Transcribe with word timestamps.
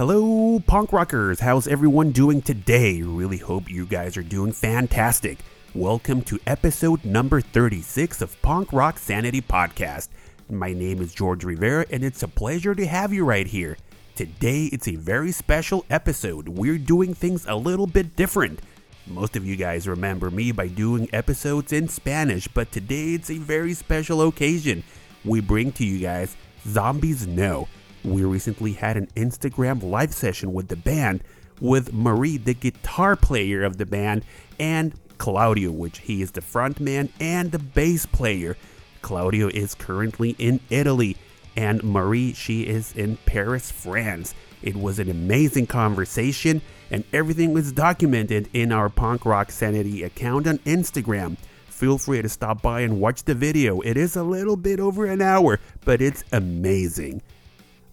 Hello, 0.00 0.58
punk 0.60 0.94
rockers. 0.94 1.40
How's 1.40 1.68
everyone 1.68 2.10
doing 2.12 2.40
today? 2.40 3.02
Really 3.02 3.36
hope 3.36 3.70
you 3.70 3.84
guys 3.84 4.16
are 4.16 4.22
doing 4.22 4.50
fantastic. 4.50 5.40
Welcome 5.74 6.22
to 6.22 6.40
episode 6.46 7.04
number 7.04 7.42
36 7.42 8.22
of 8.22 8.40
Punk 8.40 8.72
Rock 8.72 8.98
Sanity 8.98 9.42
Podcast. 9.42 10.08
My 10.48 10.72
name 10.72 11.02
is 11.02 11.12
George 11.12 11.44
Rivera, 11.44 11.84
and 11.90 12.02
it's 12.02 12.22
a 12.22 12.28
pleasure 12.28 12.74
to 12.74 12.86
have 12.86 13.12
you 13.12 13.26
right 13.26 13.46
here. 13.46 13.76
Today, 14.14 14.70
it's 14.72 14.88
a 14.88 14.96
very 14.96 15.32
special 15.32 15.84
episode. 15.90 16.48
We're 16.48 16.78
doing 16.78 17.12
things 17.12 17.44
a 17.46 17.54
little 17.54 17.86
bit 17.86 18.16
different. 18.16 18.60
Most 19.06 19.36
of 19.36 19.44
you 19.44 19.54
guys 19.54 19.86
remember 19.86 20.30
me 20.30 20.50
by 20.50 20.68
doing 20.68 21.10
episodes 21.12 21.74
in 21.74 21.88
Spanish, 21.88 22.48
but 22.48 22.72
today 22.72 23.12
it's 23.12 23.30
a 23.30 23.36
very 23.36 23.74
special 23.74 24.26
occasion. 24.26 24.82
We 25.26 25.42
bring 25.42 25.72
to 25.72 25.84
you 25.84 25.98
guys 25.98 26.38
Zombies 26.66 27.26
Know. 27.26 27.68
We 28.04 28.24
recently 28.24 28.72
had 28.72 28.96
an 28.96 29.08
Instagram 29.16 29.82
live 29.82 30.14
session 30.14 30.52
with 30.52 30.68
the 30.68 30.76
band 30.76 31.22
with 31.60 31.92
Marie, 31.92 32.38
the 32.38 32.54
guitar 32.54 33.16
player 33.16 33.62
of 33.62 33.76
the 33.76 33.86
band, 33.86 34.24
and 34.58 34.94
Claudio, 35.18 35.70
which 35.70 35.98
he 35.98 36.22
is 36.22 36.30
the 36.30 36.40
frontman 36.40 37.10
and 37.20 37.52
the 37.52 37.58
bass 37.58 38.06
player. 38.06 38.56
Claudio 39.02 39.48
is 39.48 39.74
currently 39.74 40.30
in 40.38 40.60
Italy, 40.70 41.16
and 41.56 41.82
Marie, 41.84 42.32
she 42.32 42.62
is 42.62 42.94
in 42.96 43.18
Paris, 43.26 43.70
France. 43.70 44.34
It 44.62 44.76
was 44.76 44.98
an 44.98 45.10
amazing 45.10 45.66
conversation, 45.66 46.62
and 46.90 47.04
everything 47.12 47.52
was 47.52 47.72
documented 47.72 48.48
in 48.54 48.72
our 48.72 48.88
Punk 48.88 49.26
Rock 49.26 49.50
Sanity 49.50 50.02
account 50.02 50.46
on 50.46 50.58
Instagram. 50.60 51.36
Feel 51.68 51.98
free 51.98 52.20
to 52.22 52.28
stop 52.28 52.62
by 52.62 52.80
and 52.80 53.00
watch 53.00 53.24
the 53.24 53.34
video. 53.34 53.80
It 53.80 53.96
is 53.96 54.16
a 54.16 54.22
little 54.22 54.56
bit 54.56 54.80
over 54.80 55.06
an 55.06 55.22
hour, 55.22 55.60
but 55.84 56.00
it's 56.02 56.24
amazing. 56.32 57.22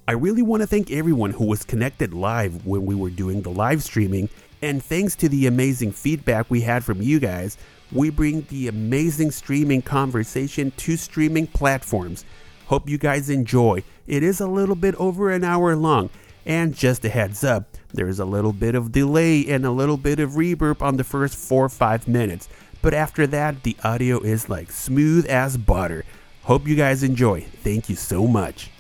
I 0.09 0.13
really 0.13 0.41
want 0.41 0.61
to 0.61 0.67
thank 0.67 0.89
everyone 0.89 1.31
who 1.31 1.44
was 1.44 1.66
connected 1.66 2.13
live 2.13 2.66
when 2.66 2.86
we 2.86 2.95
were 2.95 3.09
doing 3.09 3.41
the 3.41 3.50
live 3.50 3.83
streaming, 3.83 4.30
and 4.61 4.81
thanks 4.81 5.17
to 5.17 5.27
the 5.27 5.47
amazing 5.47 5.91
feedback 5.91 6.49
we 6.49 6.61
had 6.61 6.86
from 6.86 7.02
you 7.02 7.19
guys, 7.19 7.58
we 7.91 8.09
bring 8.09 8.44
the 8.44 8.69
amazing 8.69 9.31
streaming 9.31 9.81
conversation 9.81 10.72
to 10.77 10.95
streaming 10.95 11.45
platforms. 11.45 12.23
Hope 12.67 12.88
you 12.88 12.97
guys 12.97 13.30
enjoy. 13.30 13.83
It 14.08 14.23
is 14.23 14.39
a 14.39 14.47
little 14.47 14.77
bit 14.77 14.95
over 14.95 15.30
an 15.30 15.44
hour 15.44 15.75
long, 15.75 16.09
and 16.45 16.73
just 16.73 17.03
a 17.03 17.09
heads 17.09 17.44
up, 17.44 17.66
there's 17.94 18.19
a 18.19 18.25
little 18.25 18.53
bit 18.53 18.75
of 18.75 18.94
delay 18.94 19.45
and 19.49 19.66
a 19.66 19.71
little 19.71 19.97
bit 19.97 20.21
of 20.21 20.31
reverb 20.31 20.81
on 20.81 20.95
the 20.95 21.03
first 21.03 21.36
4 21.36 21.66
or 21.66 21.67
5 21.67 22.08
minutes, 22.08 22.47
but 22.81 22.94
after 22.94 23.27
that, 23.27 23.64
the 23.64 23.75
audio 23.83 24.21
is 24.21 24.47
like 24.47 24.71
smooth 24.71 25.25
as 25.25 25.58
butter. 25.58 26.05
Hope 26.44 26.66
you 26.66 26.77
guys 26.77 27.03
enjoy. 27.03 27.42
Thank 27.42 27.89
you 27.89 27.97
so 27.97 28.25
much. 28.25 28.71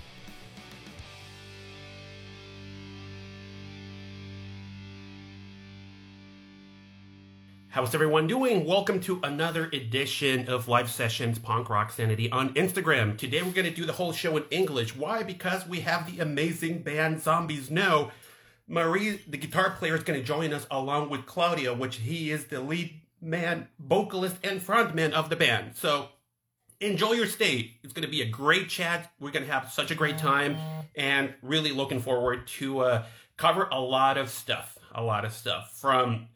How's 7.77 7.93
everyone 7.93 8.25
doing? 8.25 8.65
Welcome 8.65 8.99
to 9.01 9.19
another 9.21 9.65
edition 9.65 10.49
of 10.49 10.67
Live 10.67 10.89
Sessions 10.89 11.37
Punk 11.37 11.69
Rock 11.69 11.91
Sanity 11.91 12.27
on 12.31 12.51
Instagram. 12.55 13.15
Today 13.15 13.43
we're 13.43 13.51
going 13.51 13.69
to 13.69 13.71
do 13.71 13.85
the 13.85 13.93
whole 13.93 14.13
show 14.13 14.35
in 14.35 14.45
English. 14.49 14.95
Why? 14.95 15.21
Because 15.21 15.67
we 15.67 15.81
have 15.81 16.11
the 16.11 16.19
amazing 16.19 16.81
band 16.81 17.21
Zombies 17.21 17.69
Know. 17.69 18.09
Marie, 18.67 19.21
the 19.27 19.37
guitar 19.37 19.75
player, 19.77 19.93
is 19.93 20.03
going 20.03 20.19
to 20.19 20.25
join 20.25 20.53
us 20.53 20.65
along 20.71 21.11
with 21.11 21.27
Claudio, 21.27 21.75
which 21.75 21.97
he 21.97 22.31
is 22.31 22.45
the 22.45 22.61
lead 22.61 22.99
man, 23.21 23.67
vocalist, 23.77 24.37
and 24.43 24.59
frontman 24.59 25.11
of 25.11 25.29
the 25.29 25.35
band. 25.35 25.75
So 25.75 26.09
enjoy 26.81 27.11
your 27.11 27.27
stay. 27.27 27.75
It's 27.83 27.93
going 27.93 28.05
to 28.05 28.11
be 28.11 28.23
a 28.23 28.27
great 28.27 28.69
chat. 28.69 29.11
We're 29.19 29.29
going 29.29 29.45
to 29.45 29.51
have 29.51 29.71
such 29.71 29.91
a 29.91 29.95
great 29.95 30.17
time 30.17 30.57
and 30.95 31.31
really 31.43 31.73
looking 31.73 32.01
forward 32.01 32.47
to 32.47 32.79
uh, 32.79 33.03
cover 33.37 33.69
a 33.71 33.79
lot 33.79 34.17
of 34.17 34.31
stuff. 34.31 34.79
A 34.95 35.03
lot 35.03 35.25
of 35.25 35.31
stuff 35.31 35.77
from 35.79 36.29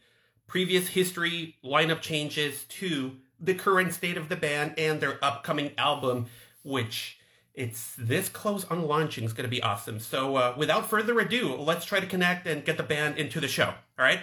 previous 0.52 0.90
history, 0.90 1.56
lineup 1.64 2.02
changes 2.02 2.66
to 2.66 3.16
the 3.40 3.54
current 3.54 3.94
state 3.94 4.18
of 4.18 4.28
the 4.28 4.36
band 4.36 4.74
and 4.78 5.00
their 5.00 5.18
upcoming 5.24 5.72
album, 5.78 6.26
which 6.64 7.18
it's 7.54 7.96
this 7.98 8.28
close 8.28 8.66
on 8.66 8.86
launching 8.86 9.24
is 9.24 9.32
going 9.32 9.46
to 9.46 9.50
be 9.50 9.64
awesome. 9.64 9.98
So, 9.98 10.36
uh, 10.36 10.54
without 10.58 10.90
further 10.90 11.18
ado, 11.22 11.56
let's 11.56 11.86
try 11.86 12.02
to 12.02 12.06
connect 12.06 12.48
and 12.48 12.66
get 12.66 12.76
the 12.76 12.84
band 12.84 13.18
into 13.18 13.40
the 13.40 13.48
show. 13.48 13.68
All 13.68 14.06
right? 14.06 14.20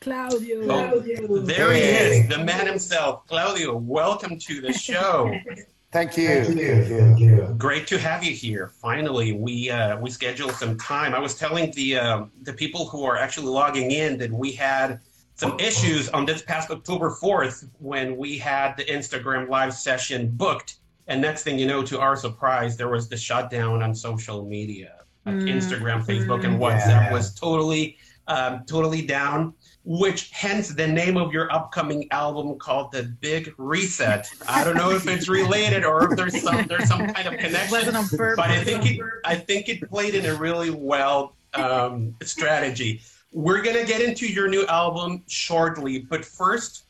Claudio. 0.00 0.62
Oh, 0.62 0.90
Claudio. 0.90 1.38
there 1.42 1.74
he 1.74 1.80
is, 1.80 2.28
the 2.30 2.42
man 2.42 2.66
himself. 2.66 3.26
Claudio, 3.26 3.76
welcome 3.76 4.38
to 4.38 4.62
the 4.62 4.72
show. 4.72 5.30
Thank 5.92 6.16
you. 6.16 6.44
Thank 6.44 7.20
you. 7.20 7.54
Great 7.58 7.86
to 7.88 7.98
have 7.98 8.24
you 8.24 8.32
here. 8.32 8.68
Finally, 8.68 9.32
we 9.32 9.70
uh, 9.70 9.98
we 10.00 10.10
scheduled 10.10 10.52
some 10.52 10.78
time. 10.78 11.14
I 11.14 11.18
was 11.18 11.34
telling 11.36 11.70
the 11.72 11.98
uh, 11.98 12.24
the 12.42 12.52
people 12.54 12.88
who 12.88 13.04
are 13.04 13.18
actually 13.18 13.48
logging 13.48 13.90
in 13.90 14.16
that 14.18 14.32
we 14.32 14.50
had 14.50 15.00
some 15.36 15.58
issues 15.58 16.08
on 16.10 16.24
this 16.26 16.42
past 16.42 16.70
October 16.70 17.10
4th 17.10 17.68
when 17.78 18.16
we 18.16 18.38
had 18.38 18.76
the 18.76 18.84
Instagram 18.84 19.48
live 19.48 19.74
session 19.74 20.30
booked. 20.30 20.76
And 21.08 21.20
next 21.20 21.42
thing 21.42 21.58
you 21.58 21.66
know, 21.66 21.82
to 21.82 22.00
our 22.00 22.16
surprise, 22.16 22.76
there 22.76 22.88
was 22.88 23.08
the 23.08 23.16
shutdown 23.16 23.82
on 23.82 23.94
social 23.94 24.44
media. 24.46 24.92
Like 25.26 25.36
Mm. 25.36 25.56
Instagram, 25.56 26.04
Facebook, 26.06 26.44
and 26.44 26.54
Mm. 26.58 26.60
WhatsApp 26.60 27.06
Yeah. 27.06 27.12
was 27.12 27.34
totally, 27.34 27.96
um, 28.28 28.62
totally 28.66 29.02
down. 29.02 29.54
Which 29.86 30.30
hence 30.30 30.68
the 30.68 30.86
name 30.86 31.18
of 31.18 31.30
your 31.32 31.52
upcoming 31.52 32.06
album 32.10 32.58
called 32.58 32.90
The 32.92 33.02
Big 33.20 33.52
Reset. 33.58 34.26
I 34.48 34.64
don't 34.64 34.76
know 34.76 34.92
if 34.92 35.06
it's 35.06 35.28
related 35.28 35.84
or 35.84 36.10
if 36.10 36.16
there's 36.16 36.40
some 36.42 36.64
there's 36.66 36.88
some 36.88 37.06
kind 37.12 37.28
of 37.28 37.34
connection 37.38 37.70
Wasn't 37.70 37.94
on 37.96 38.08
purpose. 38.08 38.36
but 38.36 38.50
I 38.50 38.64
think 38.64 38.86
it, 38.90 38.98
I 39.26 39.34
think 39.34 39.68
it 39.68 39.86
played 39.90 40.14
in 40.14 40.24
a 40.24 40.34
really 40.34 40.70
well 40.70 41.34
um, 41.52 42.14
strategy. 42.22 43.02
We're 43.34 43.62
gonna 43.62 43.84
get 43.84 44.00
into 44.00 44.28
your 44.28 44.46
new 44.46 44.64
album 44.68 45.24
shortly, 45.26 45.98
but 45.98 46.24
first, 46.24 46.84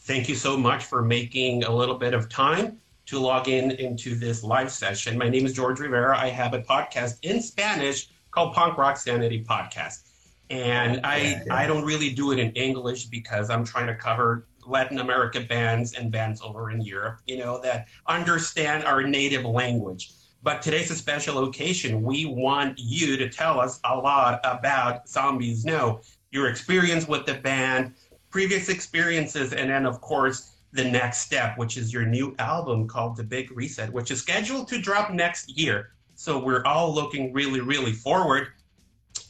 thank 0.00 0.28
you 0.28 0.34
so 0.34 0.56
much 0.56 0.84
for 0.84 1.02
making 1.02 1.62
a 1.62 1.70
little 1.70 1.94
bit 1.94 2.14
of 2.14 2.28
time 2.28 2.80
to 3.06 3.20
log 3.20 3.46
in 3.46 3.70
into 3.70 4.16
this 4.16 4.42
live 4.42 4.72
session. 4.72 5.16
My 5.16 5.28
name 5.28 5.46
is 5.46 5.52
George 5.52 5.78
Rivera. 5.78 6.18
I 6.18 6.30
have 6.30 6.52
a 6.52 6.62
podcast 6.62 7.18
in 7.22 7.40
Spanish 7.40 8.08
called 8.32 8.54
Punk 8.54 8.76
Rock 8.76 8.96
Sanity 8.96 9.44
Podcast, 9.44 10.08
and 10.50 11.00
I 11.04 11.42
I 11.48 11.68
don't 11.68 11.84
really 11.84 12.10
do 12.10 12.32
it 12.32 12.40
in 12.40 12.50
English 12.54 13.04
because 13.04 13.48
I'm 13.48 13.64
trying 13.64 13.86
to 13.86 13.94
cover 13.94 14.48
Latin 14.66 14.98
America 14.98 15.42
bands 15.42 15.94
and 15.94 16.10
bands 16.10 16.42
over 16.42 16.72
in 16.72 16.80
Europe, 16.80 17.20
you 17.28 17.38
know, 17.38 17.60
that 17.60 17.86
understand 18.08 18.82
our 18.82 19.04
native 19.04 19.44
language. 19.44 20.10
But 20.42 20.62
today's 20.62 20.90
a 20.90 20.94
special 20.94 21.44
occasion. 21.44 22.02
We 22.02 22.24
want 22.24 22.78
you 22.78 23.16
to 23.16 23.28
tell 23.28 23.58
us 23.58 23.80
a 23.84 23.96
lot 23.96 24.40
about 24.44 25.08
Zombies 25.08 25.64
Know, 25.64 26.00
your 26.30 26.48
experience 26.48 27.08
with 27.08 27.26
the 27.26 27.34
band, 27.34 27.94
previous 28.30 28.68
experiences, 28.68 29.52
and 29.52 29.68
then, 29.68 29.84
of 29.84 30.00
course, 30.00 30.54
the 30.72 30.84
next 30.84 31.22
step, 31.22 31.58
which 31.58 31.76
is 31.76 31.92
your 31.92 32.04
new 32.04 32.36
album 32.38 32.86
called 32.86 33.16
The 33.16 33.24
Big 33.24 33.50
Reset, 33.50 33.92
which 33.92 34.10
is 34.10 34.20
scheduled 34.20 34.68
to 34.68 34.80
drop 34.80 35.10
next 35.10 35.58
year. 35.58 35.90
So 36.14 36.38
we're 36.38 36.64
all 36.64 36.94
looking 36.94 37.32
really, 37.32 37.60
really 37.60 37.92
forward. 37.92 38.48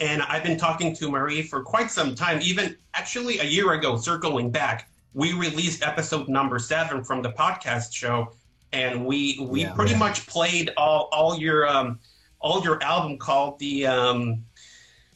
And 0.01 0.23
I've 0.23 0.43
been 0.43 0.59
talking 0.59 0.95
to 0.97 1.11
Marie 1.11 1.43
for 1.43 1.63
quite 1.63 1.91
some 1.91 2.15
time, 2.15 2.41
even 2.43 2.77
actually 2.95 3.39
a 3.39 3.45
year 3.45 3.73
ago, 3.73 3.97
circling 3.97 4.51
back. 4.51 4.91
We 5.15 5.33
released 5.33 5.83
episode 5.83 6.29
number 6.29 6.59
seven 6.59 7.03
from 7.03 7.23
the 7.23 7.33
podcast 7.33 7.95
show, 7.95 8.33
and 8.73 9.05
we 9.07 9.39
we 9.41 9.63
Yeah. 9.63 9.73
pretty 9.73 9.93
Yeah. 9.93 9.99
much 9.99 10.27
played 10.27 10.71
all 10.77 11.09
all 11.13 11.39
your 11.39 11.67
um, 11.67 11.99
all 12.41 12.63
your 12.63 12.83
album 12.83 13.19
called 13.19 13.59
the 13.59 13.87
um, 13.87 14.45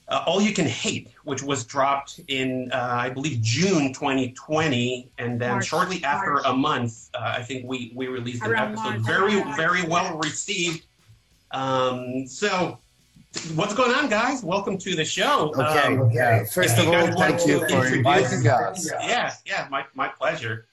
uh, 0.09 0.25
All 0.27 0.43
You 0.43 0.53
Can 0.53 0.67
Hate, 0.67 1.09
which 1.25 1.43
was 1.43 1.65
dropped 1.65 2.21
in 2.29 2.71
uh, 2.73 2.77
I 2.77 3.09
believe 3.11 3.41
June 3.41 3.93
2020, 3.93 5.09
and 5.19 5.41
then 5.41 5.53
March. 5.53 5.67
shortly 5.67 6.03
after 6.05 6.33
March. 6.33 6.43
a 6.47 6.53
month, 6.53 7.09
uh, 7.15 7.35
I 7.39 7.43
think 7.43 7.65
we 7.69 7.93
we 7.95 8.09
released 8.09 8.43
an 8.43 8.51
Around 8.51 8.73
episode 8.73 9.01
March. 9.01 9.03
very 9.03 9.35
Yeah. 9.37 9.57
very 9.57 9.83
well 9.85 10.19
received. 10.19 10.87
Um, 11.53 12.27
so, 12.27 12.79
what's 13.55 13.75
going 13.75 13.95
on, 13.95 14.09
guys? 14.09 14.43
Welcome 14.43 14.79
to 14.79 14.95
the 14.97 15.05
show. 15.05 15.53
Okay. 15.57 15.63
Um, 15.81 16.01
Okay. 16.01 16.45
First 16.53 16.79
of 16.79 16.89
all, 16.89 17.13
thank 17.19 17.47
you 17.47 17.61
for 17.69 17.87
inviting 17.87 18.47
us. 18.49 18.91
yeah, 19.07 19.35
yeah, 19.47 19.67
my, 19.71 19.85
my 19.95 20.09
pleasure. 20.09 20.67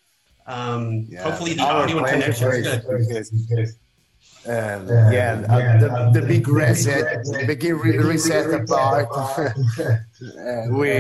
Um, 0.50 1.06
Yeah, 1.10 1.22
hopefully 1.24 1.54
the 1.54 1.62
our 1.63 1.84
audio 1.84 1.98
and 2.00 2.07
connection 2.07 2.48
is 2.51 2.66
is- 2.66 3.30
good. 3.51 3.68
um, 4.48 4.88
yeah, 5.13 5.46
uh, 5.48 5.78
the, 6.12 6.19
the 6.19 6.25
big 6.25 6.48
reset, 6.48 7.24
the 7.24 7.44
big 7.46 7.62
re- 7.63 7.98
reset 8.00 8.46
apart. 8.60 9.07
uh, 9.13 9.50
we, 10.80 10.94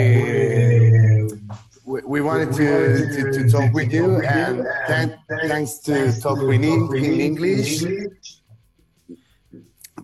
we 1.85 2.01
we 2.13 2.21
wanted 2.21 2.53
to, 2.61 2.69
to, 3.15 3.21
to 3.33 3.49
talk 3.49 3.73
with 3.73 3.91
you, 3.91 4.21
and 4.21 4.67
thank, 4.87 5.13
thanks 5.47 5.79
to 5.87 5.95
talk 6.21 6.37
with 6.49 6.61
in, 6.63 6.81
in 6.95 7.19
English. 7.29 7.83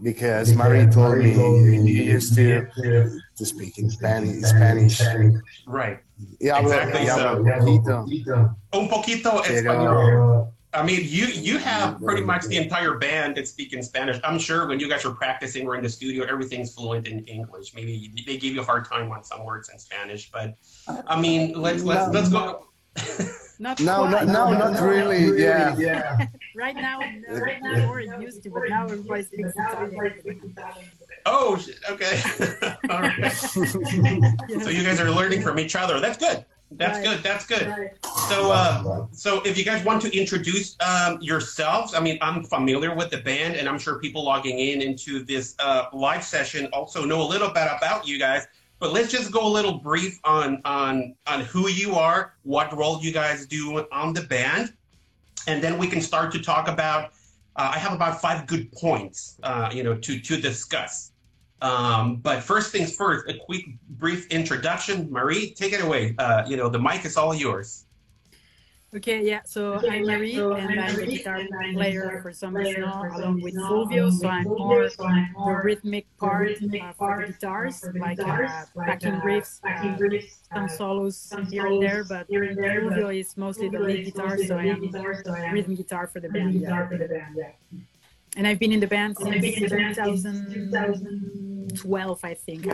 Because 0.02 0.54
Marie 0.56 0.88
told 0.88 1.18
me 1.20 1.32
you 1.92 2.04
used 2.18 2.34
to 2.36 2.68
to 3.38 3.46
speak 3.46 3.78
in 3.78 3.90
Spanish. 3.90 4.44
Spanish. 4.44 5.02
Right. 5.68 6.00
Yeah, 6.40 6.60
Exactly 6.60 7.02
y 7.02 7.08
so. 7.08 7.36
un 7.36 7.46
poquito. 7.46 8.56
Un 8.74 8.90
poquito 8.90 9.44
español. 9.44 10.52
I 10.74 10.84
mean, 10.84 11.02
you 11.04 11.28
you 11.28 11.58
have 11.58 12.02
pretty 12.02 12.22
much 12.22 12.44
the 12.46 12.58
entire 12.58 12.98
band 12.98 13.38
that 13.38 13.48
speak 13.48 13.72
in 13.72 13.82
Spanish. 13.82 14.20
I'm 14.24 14.38
sure 14.38 14.68
when 14.68 14.80
you 14.80 14.90
guys 14.90 15.06
were 15.06 15.14
practicing 15.14 15.66
or 15.66 15.76
in 15.76 15.84
the 15.84 15.90
studio, 15.90 16.26
everything's 16.26 16.74
fluent 16.74 17.08
in 17.08 17.24
English. 17.26 17.74
Maybe 17.74 18.12
they 18.26 18.38
gave 18.38 18.54
you 18.56 18.62
a 18.62 18.66
hard 18.66 18.86
time 18.86 19.10
on 19.12 19.24
some 19.24 19.46
words 19.46 19.70
in 19.70 19.80
Spanish, 19.80 20.30
but 20.32 20.56
I 21.08 21.20
mean, 21.20 21.54
let's 21.60 21.84
let's 21.84 22.12
let's 22.14 22.30
go. 22.30 22.68
Not 23.58 23.80
no, 23.80 24.10
no, 24.10 24.24
no, 24.26 24.52
not 24.52 24.82
really. 24.82 25.42
Yeah, 25.42 25.78
yeah. 25.78 26.28
right 26.58 26.76
now, 26.76 27.00
right 27.00 27.62
now, 27.62 27.90
or 27.90 28.02
it 28.02 28.10
used 28.20 28.44
to, 28.44 28.50
but 28.50 28.64
now 28.68 28.84
everybody 28.84 29.24
speaks 29.24 29.54
Italian. 29.56 30.56
Oh, 31.26 31.60
okay. 31.90 32.22
All 32.90 33.02
right. 33.02 33.32
so 33.32 34.70
you 34.70 34.84
guys 34.84 35.00
are 35.00 35.10
learning 35.10 35.42
from 35.42 35.58
each 35.60 35.76
other. 35.76 36.00
That's 36.00 36.18
good. 36.18 36.46
That's 36.72 36.98
right. 36.98 37.16
good. 37.16 37.24
That's 37.24 37.46
good. 37.46 37.68
Right. 37.68 38.06
So, 38.28 38.52
uh, 38.52 39.08
so 39.12 39.42
if 39.44 39.58
you 39.58 39.64
guys 39.64 39.84
want 39.84 40.02
to 40.04 40.18
introduce 40.18 40.76
um, 40.82 41.20
yourselves, 41.22 41.94
I 41.94 42.00
mean, 42.00 42.18
I'm 42.22 42.44
familiar 42.44 42.96
with 42.96 43.12
the 43.12 43.18
band, 43.18 43.56
and 43.56 43.70
I'm 43.70 43.80
sure 43.80 44.00
people 44.00 44.24
logging 44.24 44.60
in 44.60 44.82
into 44.82 45.24
this 45.24 45.56
uh, 45.60 45.86
live 45.94 46.24
session 46.24 46.68
also 46.74 47.06
know 47.06 47.22
a 47.22 47.28
little 47.28 47.50
bit 47.50 47.68
about 47.78 48.08
you 48.08 48.20
guys. 48.20 48.48
But 48.80 48.94
let's 48.94 49.12
just 49.12 49.32
go 49.32 49.48
a 49.48 49.50
little 49.50 49.76
brief 49.76 50.20
on 50.26 50.62
on 50.66 51.16
on 51.28 51.42
who 51.42 51.70
you 51.70 51.96
are, 51.96 52.34
what 52.44 52.76
role 52.76 53.02
you 53.02 53.14
guys 53.14 53.46
do 53.46 53.86
on 53.92 54.14
the 54.14 54.22
band, 54.22 54.74
and 55.48 55.64
then 55.64 55.78
we 55.78 55.88
can 55.88 56.02
start 56.02 56.32
to 56.34 56.42
talk 56.42 56.68
about. 56.68 57.12
Uh, 57.56 57.72
I 57.74 57.78
have 57.78 57.94
about 57.94 58.20
five 58.20 58.48
good 58.48 58.70
points, 58.74 59.38
uh, 59.44 59.70
you 59.74 59.82
know, 59.82 59.96
to 59.96 60.20
to 60.20 60.42
discuss. 60.42 61.14
Um, 61.62 62.18
but 62.18 62.44
first 62.44 62.72
things 62.72 62.96
first, 62.96 63.30
a 63.30 63.38
quick, 63.38 63.66
brief 63.90 64.28
introduction. 64.28 65.12
Marie, 65.12 65.52
take 65.52 65.74
it 65.74 65.82
away. 65.82 66.16
Uh, 66.18 66.44
you 66.48 66.58
know, 66.58 66.70
the 66.70 66.80
mic 66.80 67.06
is 67.06 67.18
all 67.18 67.34
yours. 67.34 67.86
Okay, 68.96 69.26
yeah. 69.26 69.42
So 69.46 69.74
I'm 69.90 70.06
Marie, 70.06 70.38
and 70.40 70.80
I'm 70.80 70.96
the 70.96 71.06
guitar 71.06 71.42
player 71.74 72.20
for 72.22 72.32
some 72.32 72.54
now, 72.54 73.04
along 73.14 73.42
with 73.42 73.54
Fulvio. 73.56 74.10
So 74.10 74.28
I'm 74.30 74.46
more 74.46 74.88
the 74.88 75.62
rhythmic 75.64 76.06
part 76.18 76.52
uh, 76.52 76.94
for 76.94 77.26
the 77.26 77.34
guitars, 77.34 77.84
like 77.94 78.20
uh, 78.22 78.64
backing 78.76 79.20
riffs, 79.20 79.60
uh, 79.66 79.98
some 80.54 80.70
solos 80.70 81.34
here 81.50 81.66
and 81.66 81.84
there. 81.84 82.06
But 82.06 82.30
Fulvio 82.30 83.20
is 83.20 83.36
mostly 83.36 83.68
the 83.68 83.80
lead 83.80 84.06
guitar, 84.06 84.38
so 84.38 84.56
I 84.56 84.66
am 84.66 84.80
rhythm 85.52 85.76
guitar 85.76 86.08
for 86.08 86.22
the 86.22 86.30
band. 86.30 86.54
Yeah. 86.54 86.88
And 88.36 88.46
I've 88.46 88.60
been 88.60 88.72
in 88.72 88.80
the 88.80 88.86
band 88.88 89.18
since 89.18 89.56
2012, 89.56 92.24
I 92.24 92.34
think. 92.34 92.68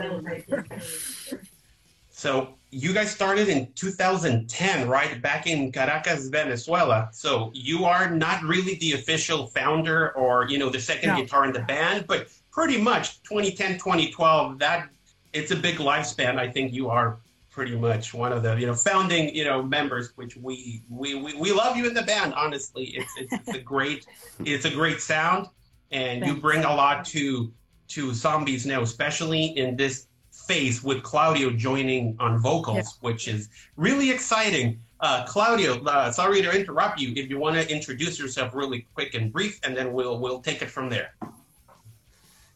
So 2.14 2.56
you 2.70 2.94
guys 2.94 3.10
started 3.10 3.48
in 3.50 3.72
2010, 3.74 4.88
right? 4.88 5.20
Back 5.24 5.48
in 5.48 5.72
Caracas, 5.72 6.28
Venezuela. 6.28 7.10
So 7.12 7.50
you 7.56 7.86
are 7.86 8.12
not 8.12 8.44
really 8.44 8.76
the 8.76 8.94
official 8.94 9.48
founder 9.48 10.12
or, 10.12 10.48
you 10.48 10.60
know, 10.60 10.70
the 10.70 10.80
second 10.80 11.10
no. 11.10 11.22
guitar 11.22 11.46
in 11.46 11.54
the 11.54 11.62
band, 11.62 12.06
but 12.06 12.28
pretty 12.52 12.78
much 12.78 13.24
2010, 13.24 13.80
2012, 13.80 14.60
that 14.60 14.90
it's 15.34 15.50
a 15.50 15.56
big 15.56 15.78
lifespan. 15.78 16.38
I 16.38 16.48
think 16.48 16.74
you 16.74 16.90
are 16.90 17.18
pretty 17.52 17.78
much 17.78 18.14
one 18.14 18.32
of 18.32 18.42
the, 18.42 18.56
you 18.56 18.66
know, 18.66 18.74
founding, 18.74 19.36
you 19.36 19.44
know, 19.44 19.62
members, 19.62 20.14
which 20.16 20.38
we, 20.38 20.82
we, 20.90 21.16
we, 21.16 21.34
we 21.36 21.52
love 21.52 21.78
you 21.78 21.86
in 21.86 21.94
the 21.94 22.02
band. 22.02 22.34
Honestly, 22.34 22.86
it's, 22.96 23.12
it's, 23.18 23.34
it's 23.34 23.58
a 23.58 23.62
great, 23.62 24.06
it's 24.46 24.66
a 24.66 24.72
great 24.72 25.02
sound 25.02 25.48
and 25.92 26.22
Thanks. 26.22 26.36
you 26.36 26.42
bring 26.42 26.64
a 26.64 26.74
lot 26.74 27.06
to, 27.06 27.52
to 27.90 28.14
zombies 28.14 28.66
now, 28.66 28.82
especially 28.82 29.46
in 29.58 29.76
this 29.76 30.08
phase 30.48 30.82
with 30.82 31.04
Claudio 31.04 31.52
joining 31.52 32.16
on 32.20 32.40
vocals, 32.40 32.78
yeah. 32.78 33.10
which 33.10 33.28
is 33.28 33.50
really 33.76 34.10
exciting. 34.10 34.80
Uh, 35.02 35.26
Claudio, 35.26 35.84
uh, 35.84 36.12
sorry 36.12 36.42
to 36.42 36.52
interrupt 36.52 37.00
you. 37.00 37.14
If 37.16 37.30
you 37.30 37.38
want 37.38 37.56
to 37.56 37.70
introduce 37.70 38.18
yourself 38.20 38.54
really 38.54 38.88
quick 38.94 39.14
and 39.14 39.32
brief, 39.32 39.60
and 39.64 39.76
then 39.76 39.94
we'll 39.94 40.20
we'll 40.20 40.42
take 40.42 40.62
it 40.62 40.70
from 40.70 40.90
there. 40.90 41.16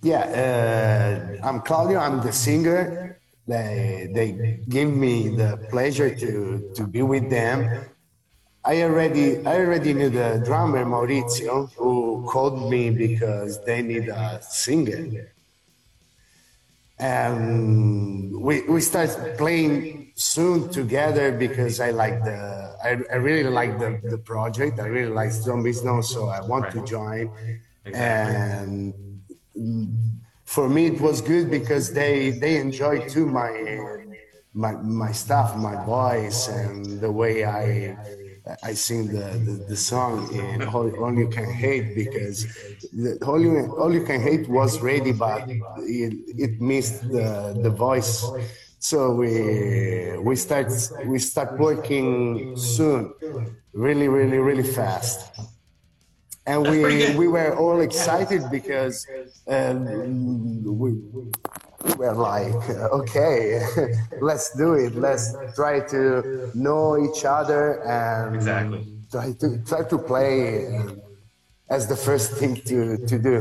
Yeah, 0.02 1.40
uh, 1.42 1.48
I'm 1.48 1.62
Claudio. 1.62 2.00
I'm 2.00 2.22
the 2.22 2.32
singer. 2.32 3.20
They 3.48 4.10
they 4.14 4.60
give 4.68 4.90
me 4.90 5.30
the 5.30 5.58
pleasure 5.70 6.14
to 6.16 6.72
to 6.76 6.88
be 6.88 7.02
with 7.02 7.30
them. 7.30 7.86
I 8.64 8.82
already 8.82 9.46
I 9.46 9.62
already 9.62 9.94
knew 9.94 10.10
the 10.10 10.42
drummer 10.44 10.84
Maurizio 10.86 11.72
who 11.78 12.26
called 12.28 12.72
me 12.72 12.90
because 12.90 13.64
they 13.64 13.84
need 13.84 14.10
a 14.10 14.42
singer 14.42 15.30
and 16.98 18.34
we 18.40 18.62
we 18.64 18.80
start 18.80 19.38
playing 19.38 20.12
soon 20.16 20.70
together 20.70 21.32
because 21.32 21.80
I 21.80 21.92
like 21.92 22.24
the 22.24 22.76
I, 22.84 22.98
I 23.12 23.16
really 23.18 23.50
like 23.50 23.80
the, 23.80 24.00
the 24.04 24.18
project. 24.18 24.80
I 24.80 24.86
really 24.88 25.12
like 25.12 25.32
Zombies 25.32 25.84
Now, 25.84 26.02
so 26.02 26.28
I 26.28 26.42
want 26.42 26.72
to 26.72 26.86
join. 26.86 27.32
And 27.86 28.94
for 30.56 30.70
me, 30.70 30.86
it 30.88 31.02
was 31.02 31.22
good 31.22 31.52
because 31.52 31.86
they 32.00 32.32
they 32.44 32.54
enjoy 32.66 32.96
too 33.14 33.26
my 33.26 33.52
my 34.54 34.72
my 34.72 35.12
stuff, 35.12 35.50
my 35.58 35.76
voice, 35.86 36.48
and 36.48 37.02
the 37.06 37.12
way 37.12 37.44
I 37.44 37.98
I 38.64 38.74
sing 38.74 39.08
the, 39.08 39.26
the, 39.48 39.54
the 39.72 39.76
song 39.76 40.32
in 40.34 40.62
all, 40.64 40.88
all, 41.04 41.14
You 41.22 41.28
Can 41.28 41.52
Hate 41.52 41.96
because 41.96 42.46
the, 42.94 43.18
all, 43.26 43.42
you, 43.42 43.76
all 43.82 43.92
You 43.92 44.04
Can 44.06 44.22
Hate 44.22 44.48
was 44.48 44.82
ready, 44.82 45.12
but 45.12 45.50
it, 45.50 46.14
it 46.46 46.62
missed 46.62 47.02
the, 47.10 47.60
the 47.64 47.72
voice. 47.72 48.24
So 48.78 48.98
we 49.22 50.16
we 50.20 50.36
start 50.36 50.72
we 51.06 51.18
start 51.18 51.58
working 51.58 52.56
soon, 52.56 53.02
really 53.74 54.08
really 54.08 54.38
really 54.38 54.68
fast, 54.80 55.18
and 56.46 56.68
we 56.70 57.16
we 57.22 57.28
were 57.28 57.56
all 57.56 57.82
excited 57.82 58.50
because 58.52 59.08
um, 59.48 60.64
we 60.80 61.02
we're 61.98 62.14
like, 62.14 62.70
okay, 62.70 63.64
let's 64.22 64.56
do 64.58 64.74
it. 64.74 64.96
Let's 64.96 65.36
try 65.56 65.82
to 65.82 66.52
know 66.56 66.98
each 66.98 67.26
other 67.26 67.84
and 67.86 68.36
exactly 68.36 68.86
try 69.12 69.34
to 69.34 69.58
try 69.66 69.84
to 69.84 69.98
play 69.98 70.68
as 71.70 71.88
the 71.88 71.96
first 71.96 72.34
thing 72.34 72.56
to 72.70 72.98
to 73.06 73.20
do. 73.20 73.38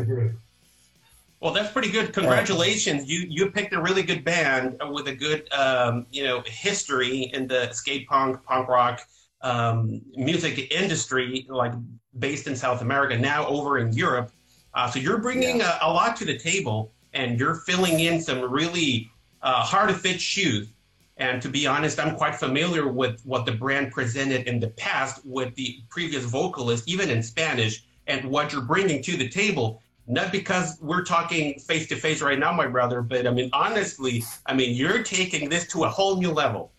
Well, 1.40 1.52
that's 1.52 1.72
pretty 1.72 1.90
good. 1.90 2.12
Congratulations! 2.12 3.08
You 3.08 3.26
you 3.28 3.50
picked 3.50 3.74
a 3.74 3.80
really 3.80 4.02
good 4.02 4.24
band 4.24 4.80
with 4.90 5.08
a 5.08 5.14
good 5.14 5.52
um, 5.52 6.06
you 6.10 6.24
know 6.24 6.42
history 6.46 7.30
in 7.34 7.46
the 7.48 7.70
skate 7.72 8.08
punk 8.08 8.42
punk 8.44 8.68
rock 8.68 9.06
um, 9.42 10.00
music 10.16 10.72
industry, 10.72 11.46
like 11.48 11.72
based 12.18 12.46
in 12.46 12.56
South 12.56 12.80
America, 12.82 13.18
now 13.18 13.46
over 13.46 13.78
in 13.78 13.92
Europe. 13.92 14.30
Uh, 14.74 14.90
so 14.90 14.98
you're 14.98 15.18
bringing 15.18 15.58
yeah. 15.58 15.78
a, 15.80 15.88
a 15.88 15.90
lot 15.92 16.16
to 16.16 16.24
the 16.24 16.36
table 16.36 16.92
and 17.12 17.38
you're 17.38 17.54
filling 17.54 18.00
in 18.00 18.20
some 18.20 18.40
really 18.50 19.10
uh, 19.42 19.62
hard 19.62 19.88
to 19.88 19.94
fit 19.94 20.20
shoes. 20.20 20.68
And 21.16 21.40
to 21.42 21.48
be 21.48 21.66
honest, 21.66 22.00
I'm 22.00 22.16
quite 22.16 22.34
familiar 22.34 22.88
with 22.88 23.22
what 23.24 23.46
the 23.46 23.52
brand 23.52 23.92
presented 23.92 24.48
in 24.48 24.58
the 24.58 24.68
past 24.68 25.24
with 25.24 25.54
the 25.54 25.78
previous 25.88 26.24
vocalist, 26.24 26.88
even 26.88 27.08
in 27.08 27.22
Spanish, 27.22 27.84
and 28.08 28.24
what 28.24 28.52
you're 28.52 28.62
bringing 28.62 29.00
to 29.04 29.16
the 29.16 29.28
table. 29.28 29.80
Not 30.06 30.32
because 30.32 30.76
we're 30.82 31.04
talking 31.04 31.58
face 31.60 31.86
to 31.88 31.96
face 31.96 32.20
right 32.20 32.38
now, 32.38 32.52
my 32.52 32.66
brother, 32.66 33.00
but 33.00 33.26
I 33.26 33.30
mean, 33.30 33.48
honestly, 33.52 34.24
I 34.44 34.54
mean, 34.54 34.76
you're 34.76 35.02
taking 35.02 35.48
this 35.48 35.66
to 35.68 35.84
a 35.84 35.88
whole 35.88 36.16
new 36.16 36.30
level. 36.30 36.72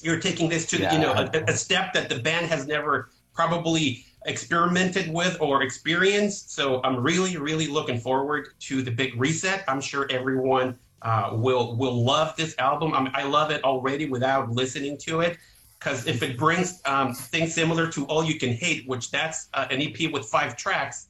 You're 0.00 0.20
taking 0.20 0.48
this 0.48 0.66
to, 0.66 0.78
yeah. 0.78 0.94
you 0.94 1.00
know, 1.00 1.12
a, 1.12 1.44
a 1.48 1.56
step 1.56 1.92
that 1.92 2.08
the 2.08 2.18
band 2.20 2.46
has 2.46 2.66
never 2.66 3.10
probably 3.34 4.06
experimented 4.26 5.12
with 5.12 5.36
or 5.40 5.62
experienced. 5.62 6.52
So 6.52 6.82
I'm 6.82 6.96
really, 6.96 7.36
really 7.36 7.66
looking 7.66 7.98
forward 7.98 8.48
to 8.60 8.82
the 8.82 8.90
big 8.90 9.18
reset. 9.20 9.64
I'm 9.68 9.80
sure 9.80 10.06
everyone 10.10 10.78
uh, 11.02 11.30
will 11.32 11.76
will 11.76 12.04
love 12.04 12.36
this 12.36 12.54
album. 12.58 12.94
I, 12.94 13.00
mean, 13.00 13.12
I 13.14 13.24
love 13.24 13.50
it 13.50 13.62
already 13.64 14.06
without 14.08 14.50
listening 14.50 14.96
to 14.98 15.20
it. 15.20 15.38
Because 15.78 16.06
if 16.06 16.22
it 16.22 16.38
brings 16.38 16.80
um, 16.84 17.12
things 17.12 17.52
similar 17.52 17.90
to 17.90 18.04
All 18.06 18.22
You 18.22 18.38
Can 18.38 18.52
Hate, 18.52 18.86
which 18.86 19.10
that's 19.10 19.48
uh, 19.54 19.66
an 19.68 19.82
EP 19.82 20.12
with 20.12 20.26
five 20.26 20.56
tracks, 20.56 21.08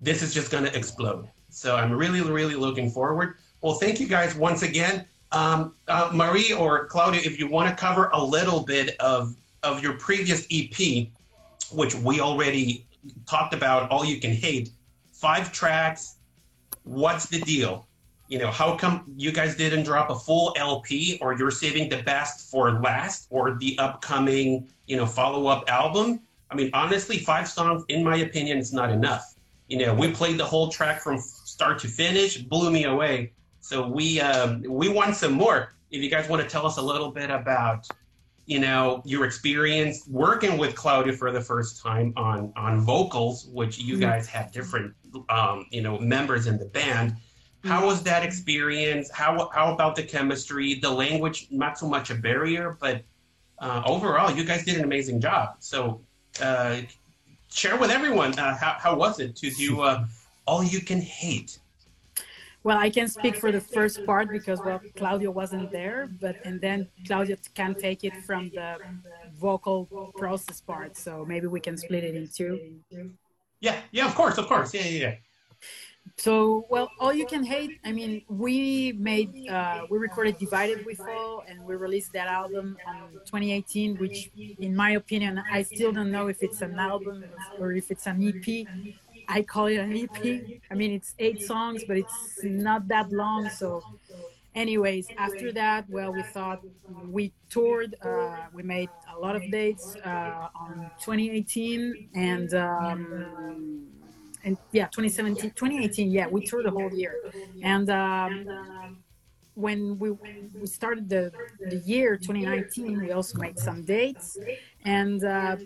this 0.00 0.22
is 0.22 0.34
just 0.34 0.50
going 0.50 0.64
to 0.64 0.76
explode. 0.76 1.28
So 1.50 1.76
I'm 1.76 1.92
really, 1.92 2.20
really 2.20 2.56
looking 2.56 2.90
forward. 2.90 3.36
Well, 3.60 3.74
thank 3.74 4.00
you 4.00 4.08
guys 4.08 4.34
once 4.34 4.62
again. 4.62 5.06
Um, 5.30 5.74
uh, 5.86 6.10
Marie 6.12 6.52
or 6.52 6.86
Claudia, 6.86 7.20
if 7.24 7.38
you 7.38 7.48
want 7.48 7.68
to 7.68 7.80
cover 7.80 8.10
a 8.12 8.22
little 8.22 8.60
bit 8.60 8.96
of, 8.98 9.36
of 9.62 9.82
your 9.82 9.92
previous 9.94 10.46
EP, 10.50 11.08
which 11.72 11.94
we 11.94 12.20
already 12.20 12.86
talked 13.28 13.54
about, 13.54 13.90
All 13.90 14.04
You 14.04 14.20
Can 14.20 14.32
Hate, 14.32 14.70
five 15.12 15.52
tracks. 15.52 16.16
What's 16.84 17.26
the 17.26 17.40
deal? 17.40 17.86
You 18.28 18.38
know, 18.38 18.50
how 18.50 18.76
come 18.76 19.04
you 19.16 19.30
guys 19.30 19.56
didn't 19.56 19.84
drop 19.84 20.10
a 20.10 20.14
full 20.16 20.54
LP 20.56 21.18
or 21.20 21.36
you're 21.36 21.50
saving 21.50 21.88
the 21.88 22.02
best 22.02 22.50
for 22.50 22.72
last 22.80 23.28
or 23.30 23.54
the 23.54 23.78
upcoming, 23.78 24.68
you 24.86 24.96
know, 24.96 25.06
follow 25.06 25.46
up 25.46 25.68
album? 25.68 26.20
I 26.50 26.54
mean, 26.54 26.70
honestly, 26.74 27.18
five 27.18 27.48
songs, 27.48 27.84
in 27.88 28.04
my 28.04 28.16
opinion, 28.16 28.58
is 28.58 28.72
not 28.72 28.90
enough. 28.90 29.34
You 29.68 29.78
know, 29.78 29.94
we 29.94 30.12
played 30.12 30.38
the 30.38 30.44
whole 30.44 30.70
track 30.70 31.00
from 31.00 31.18
start 31.18 31.78
to 31.80 31.88
finish, 31.88 32.38
blew 32.38 32.70
me 32.70 32.84
away. 32.84 33.32
So 33.60 33.86
we 33.88 34.20
um, 34.20 34.62
we 34.68 34.88
want 34.88 35.16
some 35.16 35.32
more. 35.32 35.74
If 35.90 36.02
you 36.02 36.10
guys 36.10 36.28
want 36.28 36.42
to 36.42 36.48
tell 36.48 36.66
us 36.66 36.76
a 36.76 36.82
little 36.82 37.10
bit 37.10 37.30
about 37.30 37.88
you 38.46 38.60
know, 38.60 39.02
your 39.04 39.24
experience 39.24 40.06
working 40.08 40.56
with 40.56 40.74
Claudia 40.74 41.12
for 41.12 41.32
the 41.32 41.40
first 41.40 41.82
time 41.82 42.12
on 42.16 42.52
on 42.56 42.80
vocals, 42.80 43.48
which 43.52 43.78
you 43.78 43.94
mm-hmm. 43.94 44.02
guys 44.02 44.26
had 44.26 44.52
different, 44.52 44.94
um, 45.28 45.66
you 45.70 45.82
know, 45.82 45.98
members 45.98 46.46
in 46.46 46.56
the 46.56 46.66
band. 46.66 47.16
How 47.64 47.78
mm-hmm. 47.78 47.86
was 47.86 48.02
that 48.04 48.22
experience? 48.22 49.10
How 49.10 49.50
how 49.52 49.74
about 49.74 49.96
the 49.96 50.04
chemistry? 50.04 50.74
The 50.74 50.90
language, 50.90 51.48
not 51.50 51.76
so 51.76 51.88
much 51.88 52.10
a 52.10 52.14
barrier, 52.14 52.78
but 52.80 53.02
uh, 53.58 53.82
overall, 53.84 54.30
you 54.30 54.44
guys 54.44 54.64
did 54.64 54.76
an 54.76 54.84
amazing 54.84 55.20
job. 55.20 55.56
So, 55.58 56.00
uh, 56.40 56.82
share 57.50 57.76
with 57.76 57.90
everyone 57.90 58.38
uh, 58.38 58.56
how 58.56 58.76
how 58.78 58.96
was 58.96 59.18
it 59.18 59.34
to 59.36 59.50
do 59.50 59.80
uh, 59.80 60.06
all 60.46 60.62
you 60.62 60.80
can 60.80 61.00
hate 61.00 61.58
well, 62.66 62.78
I 62.78 62.90
can 62.90 63.06
speak 63.06 63.36
for 63.36 63.52
the 63.52 63.60
first 63.60 64.04
part 64.04 64.28
because 64.28 64.58
well, 64.64 64.80
Claudio 64.96 65.30
wasn't 65.30 65.70
there, 65.70 66.08
but 66.20 66.34
and 66.44 66.60
then 66.60 66.88
Claudio 67.06 67.36
can 67.54 67.76
take 67.76 68.02
it 68.02 68.16
from 68.26 68.50
the 68.52 68.78
vocal 69.38 70.12
process 70.16 70.60
part. 70.60 70.96
So 70.96 71.24
maybe 71.24 71.46
we 71.46 71.60
can 71.60 71.76
split 71.76 72.02
it 72.02 72.16
in 72.16 72.26
two. 72.26 72.80
Yeah, 73.60 73.76
yeah, 73.92 74.06
of 74.06 74.16
course, 74.16 74.36
of 74.36 74.48
course, 74.48 74.74
yeah, 74.74 74.82
yeah. 74.82 74.98
yeah. 74.98 75.14
So 76.18 76.66
well, 76.68 76.90
all 76.98 77.14
you 77.14 77.24
can 77.26 77.44
hate. 77.44 77.78
I 77.84 77.92
mean, 77.92 78.22
we 78.28 78.92
made 78.98 79.30
uh, 79.48 79.86
we 79.88 79.98
recorded 79.98 80.36
"Divided 80.38 80.84
We 80.84 80.96
Fall" 80.96 81.44
and 81.46 81.62
we 81.62 81.76
released 81.76 82.12
that 82.14 82.26
album 82.26 82.76
in 83.12 83.20
2018. 83.30 83.96
Which, 83.96 84.30
in 84.58 84.74
my 84.74 84.90
opinion, 85.02 85.40
I 85.52 85.62
still 85.62 85.92
don't 85.92 86.10
know 86.10 86.26
if 86.26 86.42
it's 86.42 86.62
an 86.62 86.80
album 86.80 87.24
or 87.60 87.72
if 87.72 87.92
it's 87.92 88.08
an 88.08 88.18
EP 88.26 88.66
I 89.28 89.42
call 89.42 89.66
it 89.66 89.76
an 89.76 89.96
EP. 89.96 90.60
I 90.70 90.74
mean, 90.74 90.92
it's 90.92 91.14
eight 91.18 91.42
songs, 91.42 91.84
but 91.86 91.96
it's 91.96 92.40
not 92.42 92.88
that 92.88 93.10
long. 93.12 93.48
So, 93.50 93.82
anyways, 94.54 95.08
after 95.18 95.52
that, 95.52 95.88
well, 95.88 96.12
we 96.12 96.22
thought 96.22 96.60
we 97.10 97.32
toured. 97.50 97.96
Uh, 98.02 98.36
we 98.52 98.62
made 98.62 98.90
a 99.14 99.18
lot 99.18 99.36
of 99.36 99.42
dates 99.50 99.96
uh, 100.04 100.48
on 100.54 100.90
2018 101.00 102.10
and. 102.14 102.54
Um, 102.54 103.86
and 104.44 104.56
yeah, 104.70 104.84
2017, 104.86 105.50
2018, 105.56 106.08
yeah, 106.08 106.28
we 106.28 106.46
toured 106.46 106.66
the 106.66 106.70
whole 106.70 106.92
year. 106.94 107.16
And 107.64 107.90
um, 107.90 108.96
when 109.56 109.98
we 109.98 110.10
we 110.60 110.66
started 110.66 111.08
the 111.08 111.32
the 111.70 111.78
year 111.78 112.16
2019 112.16 113.00
we 113.00 113.10
also 113.10 113.38
made 113.38 113.58
some 113.58 113.82
dates 113.82 114.36
and 114.84 115.24
uh, 115.24 115.56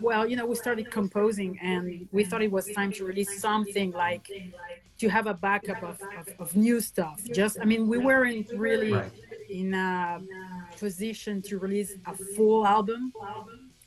well 0.00 0.24
you 0.24 0.36
know 0.36 0.46
we 0.46 0.54
started 0.54 0.88
composing 0.90 1.58
and 1.60 2.08
we 2.12 2.22
thought 2.24 2.42
it 2.42 2.50
was 2.50 2.66
time 2.68 2.92
to 2.92 3.04
release 3.04 3.40
something 3.40 3.90
like 3.90 4.30
to 4.98 5.08
have 5.08 5.26
a 5.26 5.34
backup 5.34 5.82
of, 5.82 5.98
of, 6.18 6.28
of 6.38 6.56
new 6.56 6.80
stuff 6.80 7.20
just 7.34 7.58
i 7.60 7.64
mean 7.64 7.88
we 7.88 7.98
weren't 7.98 8.48
really 8.54 8.92
right. 8.92 9.10
in 9.50 9.74
a 9.74 10.20
position 10.78 11.42
to 11.42 11.58
release 11.58 11.96
a 12.06 12.14
full 12.36 12.64
album 12.64 13.12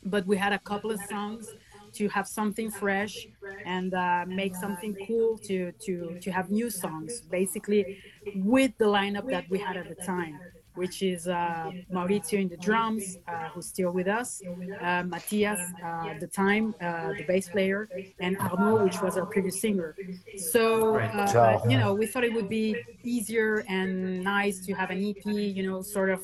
but 0.03 0.25
we 0.27 0.35
had 0.35 0.51
a 0.51 0.59
couple 0.59 0.91
of 0.91 0.99
songs 1.09 1.53
to 1.93 2.07
have 2.09 2.27
something 2.27 2.69
fresh 2.71 3.27
and 3.65 3.93
uh, 3.93 4.25
make 4.27 4.55
something 4.55 4.95
cool 5.07 5.37
to 5.37 5.71
to 5.85 6.17
to 6.19 6.31
have 6.31 6.49
new 6.49 6.69
songs 6.69 7.21
basically 7.21 7.97
with 8.35 8.71
the 8.77 8.85
lineup 8.85 9.29
that 9.29 9.49
we 9.49 9.59
had 9.59 9.77
at 9.77 9.87
the 9.89 9.95
time 10.03 10.39
which 10.75 11.03
is 11.03 11.27
uh, 11.27 11.71
Maurizio 11.91 12.39
in 12.39 12.49
the 12.49 12.57
drums, 12.57 13.17
uh, 13.27 13.49
who's 13.49 13.67
still 13.67 13.91
with 13.91 14.07
us, 14.07 14.41
uh, 14.81 15.03
Matthias 15.03 15.59
uh, 15.83 16.07
at 16.09 16.19
the 16.19 16.27
time, 16.27 16.73
uh, 16.81 17.09
the 17.17 17.23
bass 17.27 17.47
player, 17.49 17.87
and 18.19 18.37
Arnaud, 18.39 18.83
which 18.83 19.01
was 19.01 19.17
our 19.17 19.25
previous 19.25 19.61
singer. 19.61 19.95
So, 20.37 20.97
uh, 20.97 21.59
you 21.69 21.77
know, 21.77 21.93
we 21.93 22.07
thought 22.07 22.23
it 22.23 22.33
would 22.33 22.49
be 22.49 22.75
easier 23.03 23.63
and 23.67 24.23
nice 24.23 24.65
to 24.65 24.73
have 24.73 24.89
an 24.89 25.03
EP, 25.09 25.25
you 25.25 25.69
know, 25.69 25.81
sort 25.81 26.09
of 26.09 26.21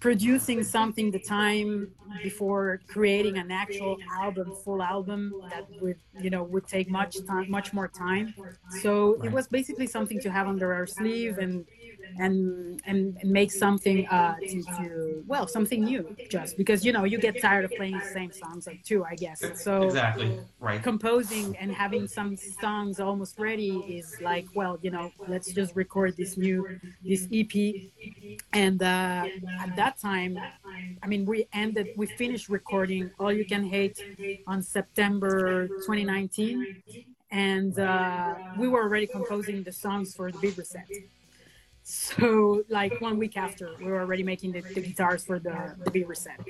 producing 0.00 0.62
something 0.62 1.10
the 1.10 1.18
time 1.18 1.90
before 2.22 2.82
creating 2.88 3.38
an 3.38 3.50
actual 3.50 4.02
album 4.20 4.52
full 4.52 4.82
album 4.82 5.36
that 5.48 5.64
would 5.80 5.98
you 6.18 6.30
know 6.30 6.42
would 6.44 6.66
take 6.66 6.90
much 6.90 7.24
time 7.24 7.46
much 7.48 7.72
more 7.72 7.88
time. 7.88 8.34
So 8.68 9.18
it 9.22 9.30
was 9.30 9.48
basically 9.48 9.86
something 9.86 10.20
to 10.20 10.30
have 10.30 10.48
under 10.48 10.72
our 10.74 10.86
sleeve 10.86 11.38
and 11.38 11.66
and 12.18 12.80
and, 12.86 13.16
make 13.24 13.50
something 13.50 14.06
uh, 14.08 14.36
to, 14.48 14.62
to 14.62 15.24
well 15.26 15.46
something 15.46 15.84
new 15.84 16.16
just 16.28 16.56
because 16.56 16.84
you 16.84 16.92
know 16.92 17.04
you 17.04 17.18
get 17.18 17.40
tired 17.40 17.64
of 17.64 17.70
playing 17.72 17.98
the 17.98 18.04
same 18.04 18.32
songs 18.32 18.66
like 18.66 18.82
too 18.84 19.04
I 19.04 19.14
guess. 19.14 19.42
So 19.54 19.82
exactly. 19.82 20.38
Right. 20.58 20.82
composing 20.82 21.56
and 21.58 21.72
having 21.72 22.06
some 22.06 22.36
songs 22.36 23.00
almost 23.00 23.38
ready 23.38 23.78
is 23.88 24.16
like 24.20 24.46
well 24.54 24.78
you 24.82 24.90
know 24.90 25.12
let's 25.28 25.52
just 25.52 25.74
record 25.76 26.16
this 26.16 26.36
new 26.36 26.78
this 27.04 27.28
EP 27.32 27.54
and 28.52 28.82
uh, 28.82 29.26
at 29.60 29.76
that 29.76 29.98
time 29.98 30.38
I 31.02 31.06
mean 31.06 31.24
we 31.24 31.46
ended 31.52 31.88
we 31.96 32.06
finished 32.06 32.48
recording 32.48 33.10
All 33.18 33.32
You 33.32 33.44
Can 33.44 33.64
Hate 33.64 34.02
on 34.46 34.62
September 34.62 35.68
2019 35.68 36.82
and 37.30 37.78
uh, 37.78 38.34
we 38.58 38.68
were 38.68 38.82
already 38.82 39.06
composing 39.06 39.62
the 39.62 39.72
songs 39.72 40.14
for 40.14 40.32
the 40.32 40.38
big 40.38 40.58
reset 40.58 40.88
so 41.82 42.62
like 42.68 43.00
one 43.00 43.18
week 43.18 43.36
after, 43.36 43.74
we 43.78 43.86
were 43.86 44.00
already 44.00 44.22
making 44.22 44.52
the, 44.52 44.60
the 44.74 44.80
guitars 44.80 45.24
for 45.24 45.38
the, 45.38 45.74
the 45.84 45.90
big 45.90 46.08
reset. 46.08 46.40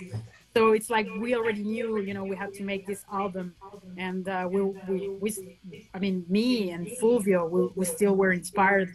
So 0.54 0.72
it's 0.72 0.90
like 0.90 1.06
we 1.18 1.34
already 1.37 1.62
knew, 1.62 2.00
you 2.00 2.12
know, 2.12 2.25
we 2.25 2.34
had 2.37 2.52
to 2.54 2.64
make 2.64 2.84
this 2.84 3.04
album, 3.12 3.54
and 3.96 4.28
uh, 4.28 4.49
we, 4.50 4.62
we, 4.62 5.08
we, 5.20 5.58
I 5.94 5.99
mean, 6.00 6.25
me 6.28 6.70
and 6.70 6.88
Fulvio, 7.00 7.49
we, 7.49 7.68
we 7.76 7.84
still 7.84 8.16
were 8.16 8.32
inspired 8.32 8.90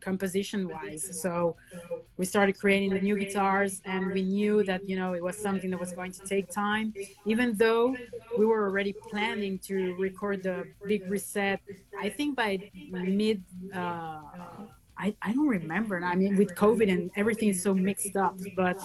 composition 0.00 0.68
wise. 0.68 1.08
So 1.22 1.56
we 2.18 2.26
started 2.26 2.58
creating 2.58 2.90
the 2.92 3.00
new 3.00 3.16
guitars, 3.16 3.80
and 3.86 4.12
we 4.12 4.22
knew 4.22 4.62
that, 4.64 4.86
you 4.88 4.96
know, 4.96 5.14
it 5.14 5.22
was 5.22 5.38
something 5.38 5.70
that 5.70 5.80
was 5.80 5.92
going 5.92 6.12
to 6.12 6.20
take 6.20 6.50
time, 6.50 6.92
even 7.24 7.56
though 7.56 7.96
we 8.38 8.44
were 8.44 8.64
already 8.64 8.92
planning 8.92 9.58
to 9.60 9.94
record 9.94 10.42
the 10.42 10.66
big 10.86 11.08
reset. 11.08 11.60
I 11.98 12.10
think 12.10 12.36
by 12.36 12.70
mid. 12.90 13.42
Uh, 13.72 14.20
I, 15.04 15.14
I 15.20 15.34
don't 15.34 15.48
remember. 15.48 16.02
I 16.02 16.14
mean, 16.14 16.36
with 16.36 16.54
COVID 16.54 16.90
and 16.90 17.10
everything 17.14 17.50
is 17.50 17.62
so 17.62 17.74
mixed 17.74 18.16
up, 18.16 18.38
but 18.56 18.78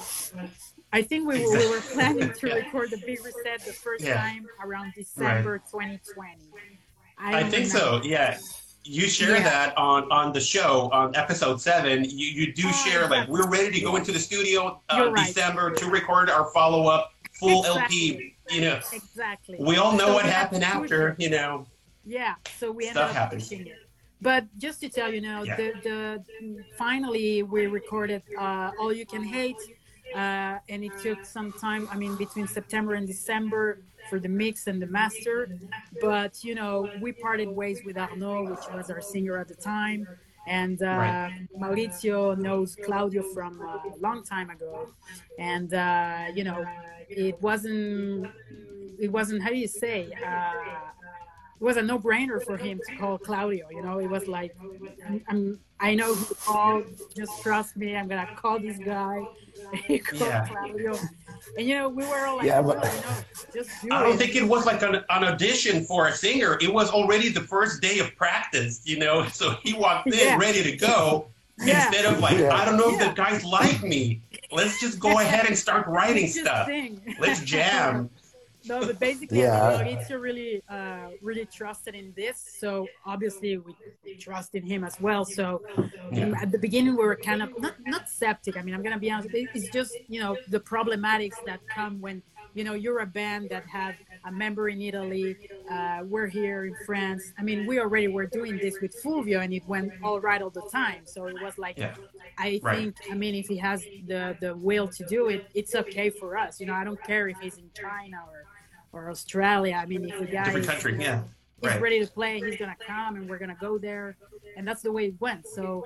I 0.92 1.02
think 1.02 1.26
we, 1.26 1.40
we 1.40 1.70
were 1.70 1.80
planning 1.94 2.34
to 2.34 2.54
record 2.54 2.90
the 2.92 2.98
big 2.98 3.24
reset 3.24 3.66
the 3.66 3.72
first 3.72 4.04
yeah. 4.04 4.18
time 4.18 4.46
around 4.62 4.94
December 4.96 5.54
right. 5.54 5.72
2020. 5.72 6.36
I, 7.18 7.38
I 7.38 7.44
think 7.44 7.74
remember. 7.74 8.02
so. 8.02 8.02
Yeah. 8.04 8.38
You 8.84 9.08
share 9.08 9.38
yeah. 9.38 9.44
that 9.44 9.78
on, 9.78 10.12
on 10.12 10.34
the 10.34 10.42
show 10.42 10.90
on 10.92 11.16
episode 11.16 11.62
seven. 11.62 12.04
You, 12.04 12.28
you 12.28 12.54
do 12.54 12.64
oh, 12.66 12.72
share 12.72 13.08
like 13.08 13.30
we're 13.30 13.48
ready 13.48 13.72
to 13.72 13.80
go 13.80 13.96
into 13.96 14.12
the 14.12 14.20
studio 14.20 14.82
uh, 14.90 15.12
right. 15.12 15.26
December 15.26 15.72
to 15.72 15.86
record 15.86 16.30
our 16.30 16.50
follow 16.52 16.88
up 16.88 17.14
full 17.32 17.62
exactly. 17.62 18.10
LP. 18.10 18.36
You 18.50 18.62
know, 18.62 18.80
exactly. 18.92 19.58
We 19.60 19.78
all 19.78 19.94
know 19.94 20.08
so 20.08 20.14
what 20.16 20.26
happened 20.26 20.64
after. 20.64 21.16
You 21.20 21.30
know. 21.30 21.68
Yeah. 22.06 22.36
So 22.58 22.72
we 22.72 22.88
ended 22.88 23.04
up 23.04 23.32
pushing 23.32 23.68
it 23.68 23.89
but 24.22 24.46
just 24.58 24.80
to 24.82 24.90
tell 24.90 25.12
you 25.14 25.22
now 25.22 25.44
yeah. 25.44 25.56
the, 25.56 25.74
the 25.84 26.64
finally 26.78 27.44
we 27.44 27.68
recorded 27.68 28.22
uh, 28.38 28.72
all 28.80 28.94
you 28.94 29.06
can 29.06 29.24
hate 29.24 29.58
uh, 30.16 30.58
and 30.70 30.84
it 30.84 30.92
took 31.02 31.26
some 31.26 31.52
time 31.54 31.88
i 31.92 31.96
mean 31.96 32.16
between 32.16 32.48
september 32.48 32.94
and 32.96 33.08
december 33.08 33.80
for 34.10 34.20
the 34.20 34.30
mix 34.30 34.68
and 34.68 34.82
the 34.82 34.88
master 34.88 35.50
but 36.02 36.44
you 36.44 36.56
know 36.56 36.90
we 37.02 37.12
parted 37.12 37.48
ways 37.48 37.82
with 37.86 37.98
arnaud 37.98 38.50
which 38.50 38.66
was 38.74 38.90
our 38.90 39.02
singer 39.02 39.38
at 39.38 39.48
the 39.48 39.56
time 39.56 40.08
and 40.50 40.82
uh, 40.82 40.86
right. 40.86 41.48
Maurizio 41.58 42.38
knows 42.38 42.76
Claudio 42.84 43.22
from 43.34 43.62
a 43.62 43.82
long 44.00 44.24
time 44.24 44.50
ago, 44.50 44.90
and 45.38 45.74
uh, 45.74 46.26
you 46.34 46.44
know, 46.44 46.66
it 47.08 47.40
wasn't, 47.42 48.28
it 49.00 49.12
wasn't 49.12 49.44
how 49.44 49.50
do 49.50 49.58
you 49.58 49.68
say, 49.68 50.12
uh, 50.26 50.54
it 51.60 51.64
was 51.64 51.78
a 51.78 51.82
no-brainer 51.82 52.44
for 52.44 52.56
him 52.56 52.80
to 52.88 52.96
call 52.96 53.18
Claudio. 53.18 53.70
You 53.70 53.82
know, 53.82 54.00
it 54.00 54.10
was 54.10 54.28
like, 54.28 54.56
I'm, 55.28 55.60
I'm 55.82 55.98
know 55.98 56.14
who 56.14 56.26
to 56.26 56.36
call. 56.36 56.84
Just 57.16 57.42
trust 57.42 57.76
me. 57.76 57.96
I'm 57.96 58.08
gonna 58.08 58.30
call 58.36 58.60
this 58.60 58.78
guy. 58.78 59.26
he 59.88 60.00
called 60.00 60.22
yeah. 60.22 60.48
Claudio, 60.48 60.98
and 61.58 61.68
you 61.68 61.76
know, 61.76 61.90
we 61.90 62.06
were 62.06 62.26
all 62.26 62.38
like, 62.38 62.46
yeah, 62.46 62.62
but, 62.62 62.78
you 62.78 63.02
know, 63.02 63.16
just 63.54 63.82
do 63.82 63.90
I 63.92 64.04
don't 64.04 64.18
think 64.18 64.36
it 64.36 64.44
was 64.44 64.66
like 64.66 64.82
an, 64.82 64.96
an, 64.96 65.24
audition 65.26 65.84
for 65.84 66.08
a 66.08 66.14
singer. 66.14 66.58
It 66.62 66.74
was 66.74 66.90
already 66.90 67.28
the 67.28 67.42
first 67.42 67.82
day 67.82 68.00
of 68.00 68.16
practice. 68.16 68.82
You 68.86 69.00
know, 69.00 69.28
so 69.34 69.56
he 69.62 69.74
walked 69.74 70.08
in 70.08 70.14
yeah. 70.14 70.38
ready 70.38 70.64
to 70.64 70.78
go. 70.78 71.28
Yeah. 71.62 71.88
Instead 71.88 72.06
of 72.06 72.22
like, 72.22 72.38
I 72.38 72.64
don't 72.64 72.78
know 72.78 72.94
if 72.94 73.00
the 73.00 73.12
guys 73.14 73.44
like 73.44 73.84
me. 73.84 74.22
Let's 74.50 74.80
just 74.80 74.98
go 74.98 75.20
ahead 75.20 75.46
and 75.46 75.58
start 75.58 75.88
writing 75.88 76.28
stuff. 76.28 76.70
Let's 77.20 77.42
jam. 77.42 78.10
No, 78.66 78.82
but 78.82 79.00
basically, 79.00 79.40
yeah. 79.40 79.82
Maurizio 79.82 80.20
really, 80.22 80.62
uh, 80.70 81.10
really 81.22 81.46
trusted 81.46 81.96
in 81.96 82.14
this. 82.16 82.58
So 82.60 82.88
obviously, 83.06 83.58
we 83.58 84.16
trust 84.20 84.54
in 84.56 84.64
him 84.64 84.84
as 84.84 85.00
well. 85.00 85.24
So 85.24 85.62
yeah. 86.12 86.34
at 86.42 86.52
the 86.52 86.60
beginning, 86.60 86.96
we 86.98 87.04
were 87.04 87.16
kind 87.16 87.42
of 87.42 87.58
not 87.60 87.76
not 87.86 88.10
septic. 88.10 88.58
I 88.58 88.62
mean, 88.62 88.76
I'm 88.76 88.84
gonna 88.84 89.00
be 89.00 89.12
honest. 89.12 89.30
It's 89.34 89.70
just 89.70 89.96
you 90.08 90.20
know 90.20 90.38
the 90.50 90.60
problematics 90.60 91.44
that 91.46 91.62
come 91.68 92.02
when 92.02 92.22
you 92.54 92.64
know 92.64 92.74
you're 92.74 93.00
a 93.00 93.06
band 93.06 93.50
that 93.50 93.66
have 93.68 93.96
a 94.26 94.32
member 94.32 94.68
in 94.68 94.82
Italy. 94.82 95.38
Uh, 95.72 96.00
we're 96.04 96.28
here 96.28 96.66
in 96.66 96.76
France. 96.86 97.32
I 97.38 97.44
mean, 97.44 97.66
we 97.66 97.80
already 97.80 98.10
were 98.10 98.26
doing 98.26 98.58
this 98.58 98.76
with 98.82 98.94
Fulvio, 99.02 99.42
and 99.42 99.54
it 99.54 99.66
went 99.68 99.94
all 100.04 100.20
right 100.20 100.42
all 100.42 100.50
the 100.50 100.68
time. 100.72 101.04
So 101.06 101.28
it 101.28 101.42
was 101.42 101.58
like, 101.58 101.78
yeah. 101.78 101.96
I 102.38 102.60
right. 102.62 102.78
think, 102.78 102.96
I 103.12 103.16
mean, 103.16 103.36
if 103.36 103.48
he 103.48 103.58
has 103.58 103.84
the 104.08 104.36
the 104.42 104.56
will 104.56 104.88
to 104.90 105.06
do 105.06 105.30
it, 105.30 105.48
it's 105.54 105.76
okay 105.76 106.10
for 106.10 106.38
us. 106.38 106.60
You 106.60 106.66
know, 106.66 106.74
I 106.74 106.84
don't 106.84 107.02
care 107.04 107.30
if 107.30 107.38
he's 107.40 107.58
in 107.58 107.70
China 107.74 108.18
or 108.28 108.46
or 108.92 109.10
Australia. 109.10 109.76
I 109.82 109.86
mean, 109.86 110.10
if 110.10 110.20
the 110.20 110.26
guy 110.26 110.46
different 110.46 110.68
country, 110.68 110.98
yeah. 111.00 111.22
He's 111.62 111.72
right. 111.72 111.82
ready 111.82 112.00
to 112.06 112.12
play. 112.12 112.40
He's 112.40 112.58
gonna 112.58 112.78
come, 112.80 113.18
and 113.18 113.30
we're 113.30 113.38
gonna 113.38 113.58
go 113.60 113.78
there, 113.78 114.16
and 114.56 114.68
that's 114.68 114.82
the 114.82 114.92
way 114.92 115.08
it 115.08 115.16
went. 115.20 115.46
So 115.46 115.84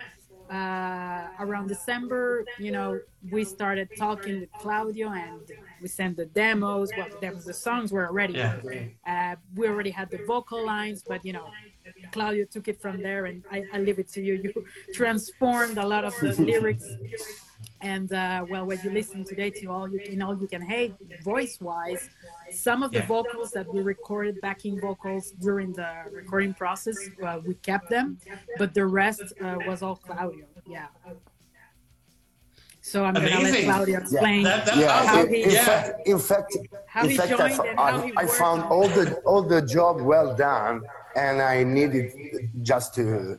uh, 0.52 1.28
around 1.40 1.68
December, 1.68 2.46
you 2.60 2.72
know, 2.72 3.00
we 3.32 3.44
started 3.44 3.90
talking 3.98 4.42
with 4.42 4.52
Claudio 4.54 5.10
and 5.10 5.42
we 5.82 5.88
sent 5.88 6.18
the 6.18 6.26
demos. 6.26 6.92
Well, 6.96 7.08
demos, 7.22 7.46
the 7.46 7.54
songs 7.54 7.92
were 7.92 8.08
already. 8.08 8.34
Yeah. 8.34 8.58
Uh, 9.08 9.36
we 9.56 9.68
already 9.68 9.90
had 9.90 10.12
the 10.12 10.20
vocal 10.28 10.64
lines, 10.64 11.04
but 11.08 11.26
you 11.26 11.34
know, 11.34 11.50
Claudio 12.12 12.46
took 12.46 12.68
it 12.68 12.82
from 12.82 13.02
there, 13.02 13.26
and 13.26 13.44
I, 13.52 13.64
I 13.74 13.80
leave 13.80 14.00
it 14.00 14.10
to 14.14 14.22
you. 14.22 14.36
You 14.44 14.66
transformed 14.94 15.78
a 15.78 15.88
lot 15.88 16.06
of 16.06 16.14
the 16.20 16.34
lyrics 16.42 16.88
and 17.82 18.12
uh, 18.14 18.46
well, 18.50 18.66
when 18.66 18.80
you 18.84 18.92
listen 18.92 19.24
today 19.24 19.50
to 19.50 19.68
all 19.68 19.90
you 19.90 20.00
can 20.00 20.22
all 20.22 20.38
you 20.38 20.48
can 20.48 20.62
hate 20.62 20.94
voice 21.24 21.60
wise, 21.60 22.10
some 22.52 22.84
of 22.84 22.92
the 22.92 23.00
yeah. 23.00 23.08
vocals 23.08 23.52
that 23.52 23.72
we 23.74 23.82
recorded 23.82 24.40
backing 24.42 24.80
vocals 24.80 25.32
during 25.32 25.74
the 25.74 25.90
recording 26.12 26.54
process, 26.54 26.98
uh, 27.26 27.40
we 27.46 27.54
kept 27.56 27.90
them, 27.90 28.18
but 28.58 28.74
the 28.74 28.86
rest 28.86 29.22
uh, 29.42 29.58
was 29.68 29.82
all 29.82 29.98
Claudio. 29.98 30.46
Yeah. 30.68 30.88
So 32.82 33.06
I'm 33.06 33.16
Amazing. 33.16 33.38
gonna 33.38 33.50
let 33.50 33.64
Claudio 33.64 34.00
explain 34.00 34.42
yeah. 34.42 34.58
That, 34.58 34.66
that, 34.66 34.78
yeah. 34.78 35.08
how 35.08 35.26
he, 35.26 35.44
in, 35.44 35.50
yeah. 35.52 35.66
fact, 35.66 36.08
in 36.08 36.20
fact, 36.20 36.58
how 36.86 37.06
in 37.06 37.18
fact, 37.18 37.60
I, 37.78 38.12
I 38.18 38.26
found 38.26 38.64
all 38.64 38.90
the 38.90 39.14
all 39.26 39.42
the 39.42 39.62
job 39.62 40.02
well 40.02 40.36
done, 40.36 40.82
and 41.16 41.42
I 41.42 41.64
needed 41.64 42.12
just 42.62 42.94
to 42.96 43.38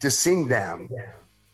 to 0.00 0.10
sing 0.10 0.48
them 0.48 0.88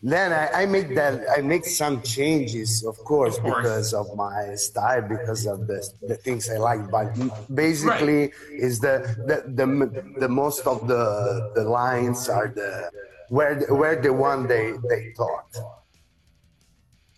then 0.03 0.31
I, 0.31 0.61
I, 0.61 0.65
make 0.67 0.93
that 0.95 1.25
I 1.35 1.41
make 1.41 1.65
some 1.65 2.01
changes, 2.03 2.85
of 2.85 2.97
course, 2.97 3.37
of 3.37 3.43
course, 3.43 3.55
because 3.57 3.93
of 3.93 4.15
my 4.15 4.53
style, 4.53 5.01
because 5.01 5.47
of 5.47 5.65
the, 5.65 5.81
the 6.07 6.15
things 6.15 6.49
I 6.49 6.57
like. 6.57 6.91
But 6.91 7.15
basically, 7.53 8.19
right. 8.21 8.33
is 8.51 8.79
the, 8.79 9.15
the 9.25 9.37
the 9.51 10.19
the 10.19 10.29
most 10.29 10.67
of 10.67 10.87
the 10.87 11.51
the 11.55 11.63
lines 11.63 12.29
are 12.29 12.47
the 12.47 12.91
where 13.29 13.59
where 13.73 13.99
the 13.99 14.13
one 14.13 14.47
they 14.47 14.73
they 14.87 15.13
thought. 15.17 15.57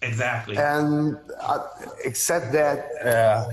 Exactly. 0.02 0.56
And 0.58 1.18
uh, 1.42 1.68
except 2.06 2.54
that, 2.54 2.88
uh, 3.06 3.50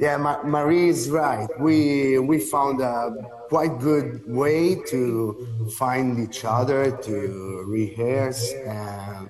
yeah, 0.00 0.16
Ma- 0.16 0.42
Marie 0.42 0.88
is 0.88 1.08
right. 1.08 1.48
We 1.60 2.18
we 2.18 2.40
found 2.40 2.80
a 2.80 3.14
quite 3.50 3.80
good 3.80 4.22
way 4.26 4.76
to 4.92 5.70
find 5.76 6.06
each 6.24 6.44
other, 6.44 6.96
to 7.08 7.64
rehearse, 7.66 8.52
and 8.52 9.28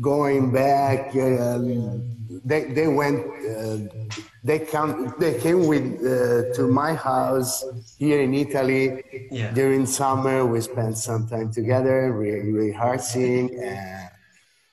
going 0.00 0.52
back. 0.52 1.16
Uh, 1.16 1.58
they 2.44 2.64
they 2.78 2.88
went. 2.88 3.18
Uh, 3.50 3.78
they 4.44 4.58
come. 4.58 5.14
They 5.18 5.34
came 5.38 5.66
with 5.66 5.86
uh, 6.04 6.52
to 6.56 6.62
my 6.68 6.92
house 6.94 7.64
here 7.98 8.20
in 8.20 8.34
Italy 8.34 8.84
yeah. 9.30 9.50
during 9.52 9.86
summer. 9.86 10.44
We 10.44 10.60
spent 10.60 10.98
some 10.98 11.28
time 11.28 11.52
together, 11.52 12.12
re- 12.12 12.50
rehearsing 12.50 13.42
and 13.60 14.11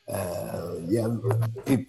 uh, 0.09 0.75
yeah, 0.87 1.07
it, 1.67 1.85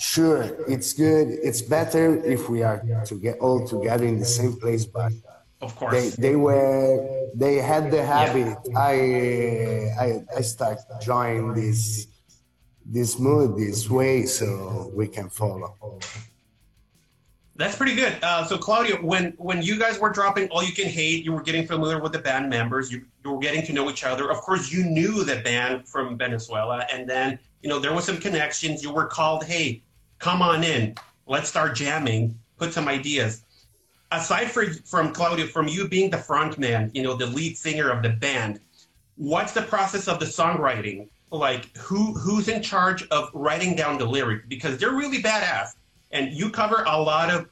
sure, 0.00 0.42
it's 0.68 0.92
good. 0.92 1.28
It's 1.42 1.62
better 1.62 2.22
if 2.24 2.48
we 2.48 2.62
are 2.62 2.82
to 3.06 3.14
get 3.14 3.38
all 3.38 3.66
together 3.66 4.04
in 4.04 4.18
the 4.18 4.24
same 4.24 4.54
place, 4.56 4.84
but 4.84 5.12
of 5.60 5.76
course 5.76 6.16
they, 6.16 6.30
they 6.30 6.36
were 6.36 7.30
they 7.34 7.56
had 7.56 7.90
the 7.90 8.04
habit. 8.04 8.58
Yeah. 8.66 8.78
I 8.78 8.94
I 10.00 10.38
I 10.38 10.40
start 10.40 10.78
drawing 11.02 11.54
this 11.54 12.08
this 12.84 13.18
mood 13.18 13.56
this 13.56 13.88
way 13.88 14.26
so 14.26 14.90
we 14.94 15.06
can 15.06 15.28
follow. 15.28 16.00
That's 17.54 17.76
pretty 17.76 17.94
good. 17.94 18.16
Uh, 18.22 18.44
so 18.44 18.58
Claudio, 18.58 18.96
when 18.96 19.34
when 19.36 19.62
you 19.62 19.78
guys 19.78 20.00
were 20.00 20.10
dropping 20.10 20.48
All 20.48 20.64
You 20.64 20.72
Can 20.72 20.88
Hate, 20.88 21.24
you 21.24 21.32
were 21.32 21.42
getting 21.42 21.66
familiar 21.66 22.00
with 22.00 22.12
the 22.12 22.18
band 22.18 22.50
members. 22.50 22.90
You, 22.90 23.04
you 23.24 23.30
were 23.30 23.38
getting 23.38 23.64
to 23.66 23.72
know 23.72 23.88
each 23.88 24.02
other. 24.02 24.30
Of 24.30 24.38
course, 24.38 24.72
you 24.72 24.84
knew 24.84 25.22
the 25.22 25.36
band 25.36 25.86
from 25.86 26.18
Venezuela, 26.18 26.86
and 26.92 27.08
then 27.08 27.38
you 27.62 27.68
know, 27.68 27.78
there 27.78 27.94
was 27.94 28.04
some 28.04 28.18
connections. 28.18 28.82
You 28.82 28.92
were 28.92 29.06
called, 29.06 29.44
hey, 29.44 29.82
come 30.18 30.42
on 30.42 30.64
in. 30.64 30.96
Let's 31.26 31.48
start 31.48 31.76
jamming. 31.76 32.38
Put 32.58 32.72
some 32.72 32.88
ideas. 32.88 33.44
Aside 34.10 34.50
for, 34.50 34.66
from 34.84 35.12
Claudio, 35.12 35.46
from 35.46 35.68
you 35.68 35.88
being 35.88 36.10
the 36.10 36.18
front 36.18 36.58
man, 36.58 36.90
you 36.92 37.02
know, 37.02 37.14
the 37.14 37.26
lead 37.26 37.56
singer 37.56 37.88
of 37.88 38.02
the 38.02 38.10
band, 38.10 38.60
what's 39.16 39.52
the 39.52 39.62
process 39.62 40.08
of 40.08 40.18
the 40.18 40.26
songwriting? 40.26 41.08
Like, 41.30 41.74
who 41.78 42.12
who's 42.12 42.48
in 42.48 42.62
charge 42.62 43.08
of 43.08 43.30
writing 43.32 43.74
down 43.74 43.96
the 43.96 44.04
lyrics? 44.04 44.44
Because 44.48 44.76
they're 44.76 44.92
really 44.92 45.22
badass, 45.22 45.68
and 46.10 46.30
you 46.30 46.50
cover 46.50 46.84
a 46.86 47.00
lot 47.00 47.30
of 47.30 47.48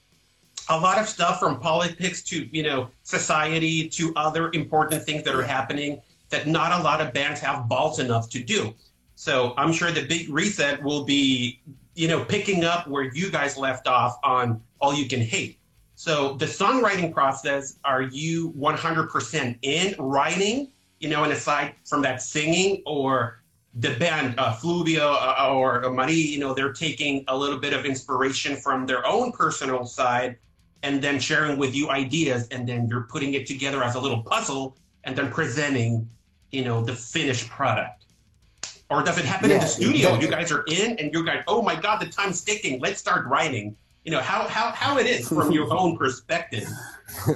a 0.69 0.79
lot 0.79 0.99
of 0.99 1.09
stuff 1.09 1.41
from 1.41 1.59
politics 1.59 2.23
to 2.25 2.47
you 2.55 2.63
know 2.63 2.91
society 3.05 3.89
to 3.89 4.13
other 4.17 4.51
important 4.53 5.03
things 5.03 5.23
that 5.23 5.35
are 5.35 5.43
happening 5.43 5.99
that 6.29 6.47
not 6.47 6.79
a 6.79 6.83
lot 6.83 7.01
of 7.01 7.15
bands 7.15 7.41
have 7.41 7.69
balls 7.69 7.99
enough 8.01 8.29
to 8.31 8.43
do. 8.43 8.75
So 9.21 9.53
I'm 9.59 9.71
sure 9.71 9.91
the 9.91 10.07
big 10.07 10.31
reset 10.31 10.83
will 10.83 11.05
be, 11.05 11.61
you 11.95 12.09
know, 12.09 12.25
picking 12.25 12.65
up 12.65 12.89
where 12.89 13.03
you 13.03 13.31
guys 13.31 13.59
left 13.59 13.87
off 13.87 14.19
on 14.25 14.63
All 14.81 14.95
You 14.95 15.07
Can 15.07 15.21
Hate. 15.21 15.59
So 15.95 16.39
the 16.39 16.47
songwriting 16.47 17.13
process, 17.13 17.79
are 17.85 18.01
you 18.01 18.53
100% 18.53 19.59
in 19.61 19.95
writing, 19.99 20.69
you 21.01 21.11
know, 21.11 21.23
and 21.23 21.35
aside 21.35 21.75
from 21.85 22.01
that 22.01 22.23
singing, 22.23 22.83
or 22.87 23.43
the 23.75 23.95
band, 23.97 24.37
uh, 24.39 24.55
Fulvio 24.55 25.15
uh, 25.21 25.55
or 25.55 25.91
Marie, 25.91 26.15
you 26.15 26.39
know, 26.39 26.55
they're 26.55 26.73
taking 26.73 27.23
a 27.29 27.37
little 27.37 27.59
bit 27.59 27.75
of 27.75 27.85
inspiration 27.85 28.57
from 28.57 28.87
their 28.87 29.07
own 29.07 29.33
personal 29.33 29.85
side 29.85 30.39
and 30.83 31.03
then 31.03 31.21
sharing 31.21 31.59
with 31.59 31.75
you 31.75 31.91
ideas, 31.91 32.49
and 32.49 32.67
then 32.67 32.89
you're 32.89 33.07
putting 33.11 33.35
it 33.35 33.47
together 33.47 33.83
as 33.83 33.97
a 33.97 34.01
little 34.01 34.23
puzzle 34.23 34.79
and 35.05 35.15
then 35.15 35.31
presenting, 35.31 36.09
you 36.53 36.65
know, 36.65 36.83
the 36.83 36.95
finished 36.95 37.51
product. 37.51 38.00
Or 38.91 39.03
does 39.03 39.19
it 39.19 39.25
happen 39.25 39.51
yeah, 39.51 39.57
in 39.57 39.63
the 39.63 39.69
studio? 39.69 40.19
You 40.19 40.29
guys 40.29 40.51
are 40.51 40.65
in 40.69 40.99
and 40.99 41.13
you're 41.13 41.23
going, 41.23 41.43
oh 41.47 41.63
my 41.63 41.77
God, 41.81 42.01
the 42.01 42.07
time's 42.07 42.43
ticking. 42.43 42.81
Let's 42.81 42.99
start 42.99 43.25
writing. 43.27 43.77
You 44.05 44.13
know, 44.13 44.21
how, 44.21 44.49
how, 44.49 44.73
how 44.73 44.99
it 44.99 45.07
is 45.07 45.29
from 45.29 45.53
your 45.53 45.73
own 45.73 45.97
perspective. 45.97 46.69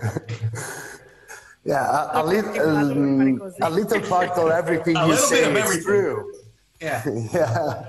yeah, 1.64 2.10
a, 2.12 2.22
a, 2.22 2.24
little, 2.24 2.60
um, 2.60 3.52
a 3.62 3.70
little 3.70 4.00
part 4.00 4.30
of 4.30 4.50
everything 4.62 4.96
you 4.96 5.16
say 5.16 5.54
is 5.54 5.84
true. 5.84 6.34
Yeah. 6.80 7.02
yeah. 7.32 7.86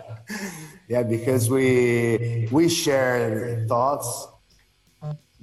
Yeah, 0.87 1.01
because 1.01 1.49
we 1.49 2.47
we 2.51 2.69
share 2.69 3.65
thoughts 3.67 4.27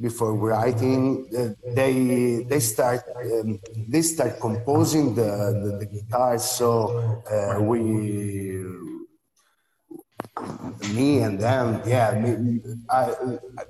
before 0.01 0.35
writing. 0.35 1.27
Uh, 1.37 1.55
they 1.75 2.45
they 2.49 2.61
start 2.61 3.03
um, 3.17 3.61
they 3.89 4.03
start 4.03 4.41
composing 4.41 5.15
the 5.15 5.31
the, 5.63 5.71
the 5.81 5.87
guitar. 5.87 6.39
So 6.39 7.23
uh, 7.31 7.61
we 7.61 8.53
me 10.95 11.21
and 11.21 11.39
them 11.39 11.81
yeah 11.87 12.13
me, 12.19 12.61
I, 12.91 13.15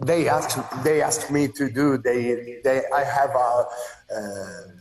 they 0.00 0.28
asked 0.28 0.58
they 0.84 1.02
asked 1.02 1.30
me 1.30 1.48
to 1.48 1.70
do 1.70 1.98
they 1.98 2.60
they 2.64 2.82
i 2.94 3.04
have 3.04 3.30
a 3.30 3.66
uh, 4.16 4.71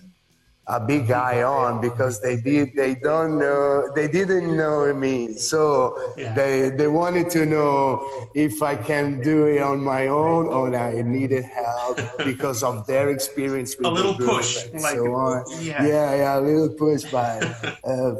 a 0.67 0.79
big 0.79 1.07
guy 1.07 1.41
on 1.41 1.81
because 1.81 2.21
they 2.21 2.35
did 2.39 2.73
they 2.75 2.93
don't 2.93 3.39
know 3.39 3.91
they 3.95 4.07
didn't 4.07 4.55
know 4.55 4.93
me 4.93 5.33
so 5.33 5.97
yeah. 6.15 6.33
they 6.33 6.69
they 6.69 6.87
wanted 6.87 7.29
to 7.31 7.45
know 7.47 8.29
if 8.35 8.61
i 8.61 8.75
can 8.75 9.19
do 9.21 9.47
it 9.47 9.61
on 9.61 9.83
my 9.83 10.07
own 10.07 10.45
or 10.47 10.73
i 10.75 11.01
needed 11.01 11.43
help 11.43 11.99
because 12.19 12.61
of 12.61 12.85
their 12.85 13.09
experience 13.09 13.75
with 13.75 13.87
a 13.87 13.89
little 13.89 14.13
push 14.13 14.67
like, 14.73 14.95
so 14.95 15.13
on 15.15 15.43
yeah. 15.59 15.83
yeah 15.83 16.15
yeah 16.15 16.39
a 16.39 16.41
little 16.41 16.69
push 16.69 17.03
but 17.11 17.41
uh, 17.83 18.13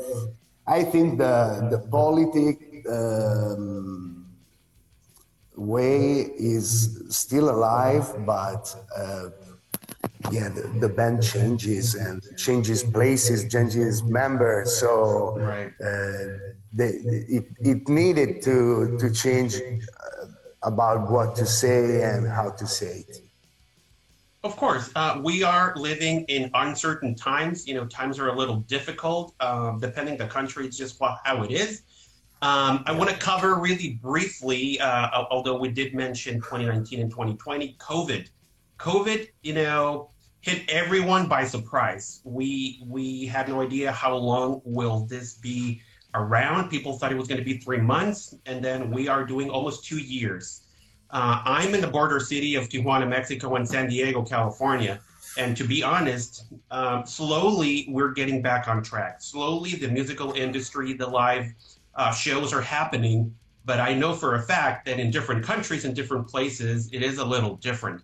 i 0.66 0.84
think 0.84 1.20
the 1.20 1.68
the 1.70 1.78
politic 1.92 2.84
um, 2.90 4.26
way 5.56 6.22
is 6.38 7.04
still 7.10 7.52
alive 7.52 8.26
but 8.26 8.76
uh, 8.98 9.30
yeah, 10.32 10.50
the, 10.50 10.62
the, 10.80 10.90
band 10.90 11.24
changes 11.24 11.96
and 11.96 12.22
changes 12.38 12.84
places, 12.84 13.52
changes 13.52 14.04
members. 14.04 14.78
So 14.78 15.38
right. 15.38 15.74
uh, 15.84 16.54
they, 16.74 16.90
it, 17.38 17.46
it 17.60 17.88
needed 17.90 18.42
to 18.44 18.98
to 19.00 19.12
change 19.12 19.56
uh, 19.56 20.28
about 20.64 21.10
what 21.10 21.36
to 21.38 21.46
say 21.46 22.04
and 22.04 22.28
how 22.28 22.52
to 22.52 22.68
say 22.68 23.06
it. 23.08 23.22
Of 24.44 24.56
course, 24.56 24.90
uh, 24.96 25.20
we 25.24 25.44
are 25.44 25.74
living 25.76 26.24
in 26.26 26.50
uncertain 26.56 27.14
times. 27.14 27.68
You 27.68 27.76
know, 27.76 27.86
times 27.86 28.18
are 28.18 28.30
a 28.30 28.36
little 28.36 28.58
difficult. 28.62 29.36
Um, 29.40 29.80
depending 29.80 30.18
the 30.18 30.28
country, 30.28 30.66
it's 30.66 30.78
just 30.78 31.00
how 31.00 31.44
it 31.44 31.52
is. 31.52 31.84
Um, 32.44 32.84
I 32.88 32.92
want 32.92 33.12
to 33.12 33.18
cover 33.18 33.60
really 33.60 34.00
briefly, 34.02 34.80
uh, 34.80 35.26
although 35.30 35.60
we 35.60 35.70
did 35.70 35.94
mention 35.94 36.36
2019 36.36 37.00
and 37.00 37.12
2020, 37.12 37.76
COVID. 37.80 38.30
COVID, 38.82 39.28
you 39.44 39.54
know, 39.54 40.10
hit 40.42 40.68
everyone 40.68 41.28
by 41.28 41.46
surprise. 41.46 42.22
We 42.24 42.82
we 42.88 43.28
had 43.28 43.48
no 43.48 43.62
idea 43.62 43.92
how 43.92 44.16
long 44.16 44.60
will 44.66 45.06
this 45.06 45.36
be 45.36 45.82
around. 46.16 46.70
People 46.70 46.98
thought 46.98 47.12
it 47.12 47.18
was 47.18 47.28
going 47.28 47.38
to 47.38 47.46
be 47.46 47.58
three 47.60 47.80
months, 47.80 48.34
and 48.48 48.66
then 48.66 48.90
we 48.90 49.08
are 49.08 49.24
doing 49.24 49.52
almost 49.52 49.86
two 49.86 50.00
years. 50.00 50.62
Uh, 51.12 51.44
I'm 51.46 51.76
in 51.76 51.82
the 51.82 51.88
border 51.88 52.20
city 52.20 52.56
of 52.56 52.70
Tijuana, 52.70 53.08
Mexico, 53.08 53.56
and 53.56 53.68
San 53.68 53.88
Diego, 53.88 54.24
California. 54.24 55.00
And 55.38 55.56
to 55.58 55.64
be 55.64 55.84
honest, 55.84 56.46
um, 56.72 57.06
slowly 57.06 57.86
we're 57.88 58.14
getting 58.14 58.42
back 58.42 58.68
on 58.68 58.82
track. 58.82 59.22
Slowly, 59.22 59.76
the 59.76 59.90
musical 59.90 60.34
industry, 60.34 60.94
the 60.94 61.08
live 61.08 61.54
uh, 61.94 62.12
shows 62.14 62.52
are 62.52 62.62
happening. 62.62 63.36
But 63.64 63.80
I 63.80 63.94
know 63.94 64.16
for 64.16 64.36
a 64.36 64.42
fact 64.42 64.88
that 64.88 65.00
in 65.00 65.12
different 65.12 65.46
countries 65.46 65.86
and 65.86 65.96
different 65.96 66.28
places, 66.28 66.90
it 66.92 67.04
is 67.04 67.20
a 67.20 67.26
little 67.26 67.58
different. 67.58 68.02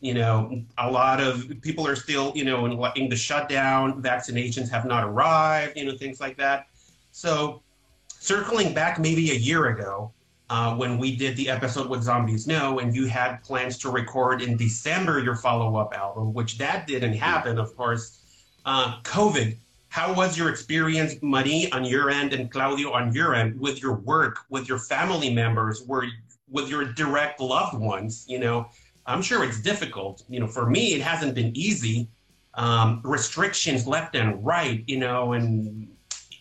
You 0.00 0.14
know, 0.14 0.62
a 0.78 0.90
lot 0.90 1.20
of 1.20 1.50
people 1.60 1.86
are 1.86 1.96
still, 1.96 2.32
you 2.34 2.44
know, 2.44 2.66
in, 2.94 3.08
the 3.08 3.16
shutdown, 3.16 4.00
vaccinations 4.00 4.70
have 4.70 4.84
not 4.84 5.02
arrived, 5.02 5.76
you 5.76 5.84
know, 5.84 5.96
things 5.96 6.20
like 6.20 6.36
that. 6.36 6.68
So, 7.10 7.62
circling 8.08 8.74
back 8.74 9.00
maybe 9.00 9.32
a 9.32 9.34
year 9.34 9.66
ago, 9.66 10.12
uh, 10.50 10.74
when 10.76 10.98
we 10.98 11.14
did 11.14 11.36
the 11.36 11.50
episode 11.50 11.88
with 11.88 12.02
Zombies 12.02 12.46
No, 12.46 12.78
and 12.78 12.94
you 12.94 13.06
had 13.06 13.42
plans 13.42 13.76
to 13.78 13.90
record 13.90 14.40
in 14.40 14.56
December 14.56 15.18
your 15.18 15.34
follow 15.34 15.76
up 15.76 15.92
album, 15.94 16.32
which 16.32 16.58
that 16.58 16.86
didn't 16.86 17.14
happen, 17.14 17.58
of 17.58 17.76
course. 17.76 18.20
Uh, 18.64 19.00
COVID, 19.02 19.56
how 19.88 20.12
was 20.14 20.38
your 20.38 20.48
experience, 20.48 21.16
Marie, 21.22 21.68
on 21.72 21.84
your 21.84 22.10
end, 22.10 22.32
and 22.32 22.50
Claudio 22.50 22.92
on 22.92 23.12
your 23.12 23.34
end, 23.34 23.58
with 23.60 23.82
your 23.82 23.94
work, 23.94 24.40
with 24.48 24.68
your 24.68 24.78
family 24.78 25.32
members, 25.32 25.82
were, 25.86 26.06
with 26.50 26.68
your 26.68 26.84
direct 26.84 27.40
loved 27.40 27.78
ones? 27.78 28.24
You 28.28 28.38
know, 28.38 28.70
I'm 29.08 29.22
sure 29.22 29.42
it's 29.42 29.60
difficult. 29.60 30.22
You 30.28 30.40
know, 30.40 30.46
for 30.46 30.68
me, 30.68 30.94
it 30.94 31.00
hasn't 31.00 31.34
been 31.34 31.56
easy. 31.56 32.08
Um, 32.54 33.00
restrictions 33.04 33.86
left 33.86 34.14
and 34.14 34.44
right, 34.44 34.84
you 34.86 34.98
know, 34.98 35.32
and 35.32 35.88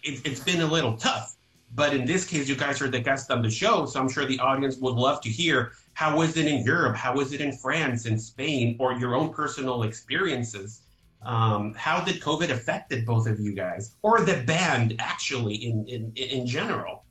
it, 0.04 0.26
it's 0.26 0.42
been 0.42 0.62
a 0.62 0.66
little 0.66 0.98
tough. 0.98 1.36
But 1.76 1.94
in 1.94 2.06
this 2.06 2.26
case, 2.26 2.48
you 2.48 2.56
guys 2.56 2.82
are 2.82 2.90
the 2.90 3.00
guests 3.00 3.30
on 3.30 3.42
the 3.42 3.50
show, 3.50 3.86
so 3.86 4.00
I'm 4.00 4.10
sure 4.10 4.26
the 4.26 4.40
audience 4.40 4.78
would 4.78 4.96
love 4.96 5.22
to 5.22 5.30
hear 5.30 5.74
how 5.94 6.22
is 6.22 6.38
it 6.38 6.46
in 6.46 6.64
Europe, 6.64 6.96
how 6.96 7.20
is 7.20 7.34
it 7.34 7.42
in 7.42 7.52
France 7.52 8.06
and 8.06 8.22
Spain, 8.22 8.76
or 8.80 8.94
your 8.94 9.16
own 9.16 9.34
personal 9.34 9.84
experiences. 9.84 10.82
Um, 11.24 11.74
how 11.76 12.02
did 12.02 12.22
COVID 12.22 12.52
affected 12.52 13.06
both 13.06 13.28
of 13.28 13.40
you 13.40 13.54
guys, 13.54 13.96
or 14.02 14.22
the 14.22 14.44
band 14.44 14.96
actually 15.00 15.56
in 15.56 15.86
in 15.88 16.14
in 16.16 16.46
general? 16.46 17.04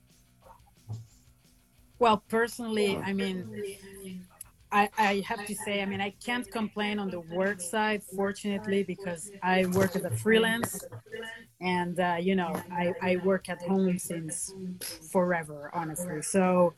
Well, 1.99 2.23
personally, 2.29 2.97
I 2.97 3.11
mean, 3.11 4.23
I, 4.71 4.89
I 4.97 5.23
have 5.27 5.43
to 5.45 5.55
say, 5.55 5.81
I 5.81 5.85
mean, 5.85 6.01
I 6.01 6.13
can't 6.23 6.49
complain 6.49 6.99
on 6.99 7.09
the 7.09 7.19
work 7.21 7.61
side, 7.61 8.03
fortunately, 8.03 8.83
because 8.83 9.31
I 9.41 9.65
work 9.65 9.95
as 9.95 10.03
a 10.03 10.11
freelance 10.11 10.87
and, 11.61 11.99
uh, 11.99 12.17
you 12.19 12.35
know, 12.35 12.61
I, 12.71 12.95
I 13.01 13.17
work 13.17 13.49
at 13.49 13.61
home 13.61 13.97
since 13.97 14.55
forever, 15.11 15.71
honestly. 15.73 16.21
So 16.21 16.75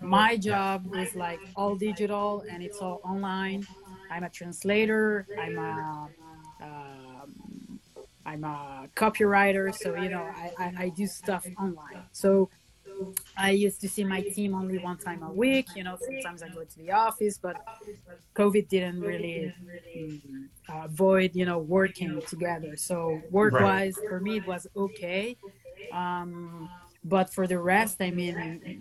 my 0.00 0.36
job 0.36 0.86
is 0.92 1.14
like 1.14 1.42
all 1.56 1.76
digital 1.76 2.44
and 2.48 2.62
it's 2.62 2.80
all 2.80 3.00
online. 3.04 3.66
I'm 4.10 4.24
a 4.24 4.30
translator, 4.30 5.28
I'm 5.36 5.58
a, 5.58 6.10
um, 6.62 7.80
I'm 8.24 8.44
a 8.44 8.88
copywriter, 8.94 9.74
so, 9.74 9.94
you 9.94 10.08
know, 10.08 10.22
I, 10.34 10.52
I, 10.58 10.72
I 10.84 10.88
do 10.90 11.06
stuff 11.06 11.50
online. 11.58 12.04
So 12.12 12.50
I 13.36 13.50
used 13.50 13.80
to 13.82 13.88
see 13.88 14.04
my 14.04 14.22
team 14.22 14.54
only 14.54 14.78
one 14.78 14.98
time 14.98 15.22
a 15.22 15.32
week. 15.32 15.74
You 15.74 15.84
know, 15.84 15.96
sometimes 16.00 16.42
I 16.42 16.48
go 16.48 16.64
to 16.64 16.78
the 16.78 16.92
office, 16.92 17.38
but 17.38 17.58
COVID 18.36 18.68
didn't 18.68 19.02
really 19.02 19.54
uh, 20.68 20.82
avoid, 20.84 21.34
you 21.34 21.44
know, 21.44 21.58
working 21.58 22.22
together. 22.26 22.76
So 22.76 23.24
work 23.30 23.60
wise, 23.60 23.96
right. 23.98 24.08
for 24.08 24.20
me, 24.20 24.36
it 24.36 24.46
was 24.46 24.66
okay. 24.76 25.36
Um, 25.90 26.70
but 27.04 27.32
for 27.32 27.46
the 27.46 27.58
rest, 27.58 28.00
I 28.00 28.10
mean, 28.10 28.72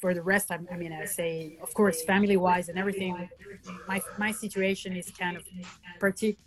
for 0.00 0.14
the 0.14 0.22
rest, 0.22 0.50
I, 0.50 0.58
I 0.70 0.76
mean, 0.76 0.92
I 0.92 1.04
say, 1.04 1.54
of 1.60 1.72
course, 1.74 2.02
family 2.02 2.36
wise 2.36 2.68
and 2.68 2.78
everything, 2.78 3.28
my, 3.86 4.02
my 4.16 4.32
situation 4.32 4.96
is 4.96 5.10
kind 5.10 5.36
of 5.36 5.44
partic- 6.00 6.38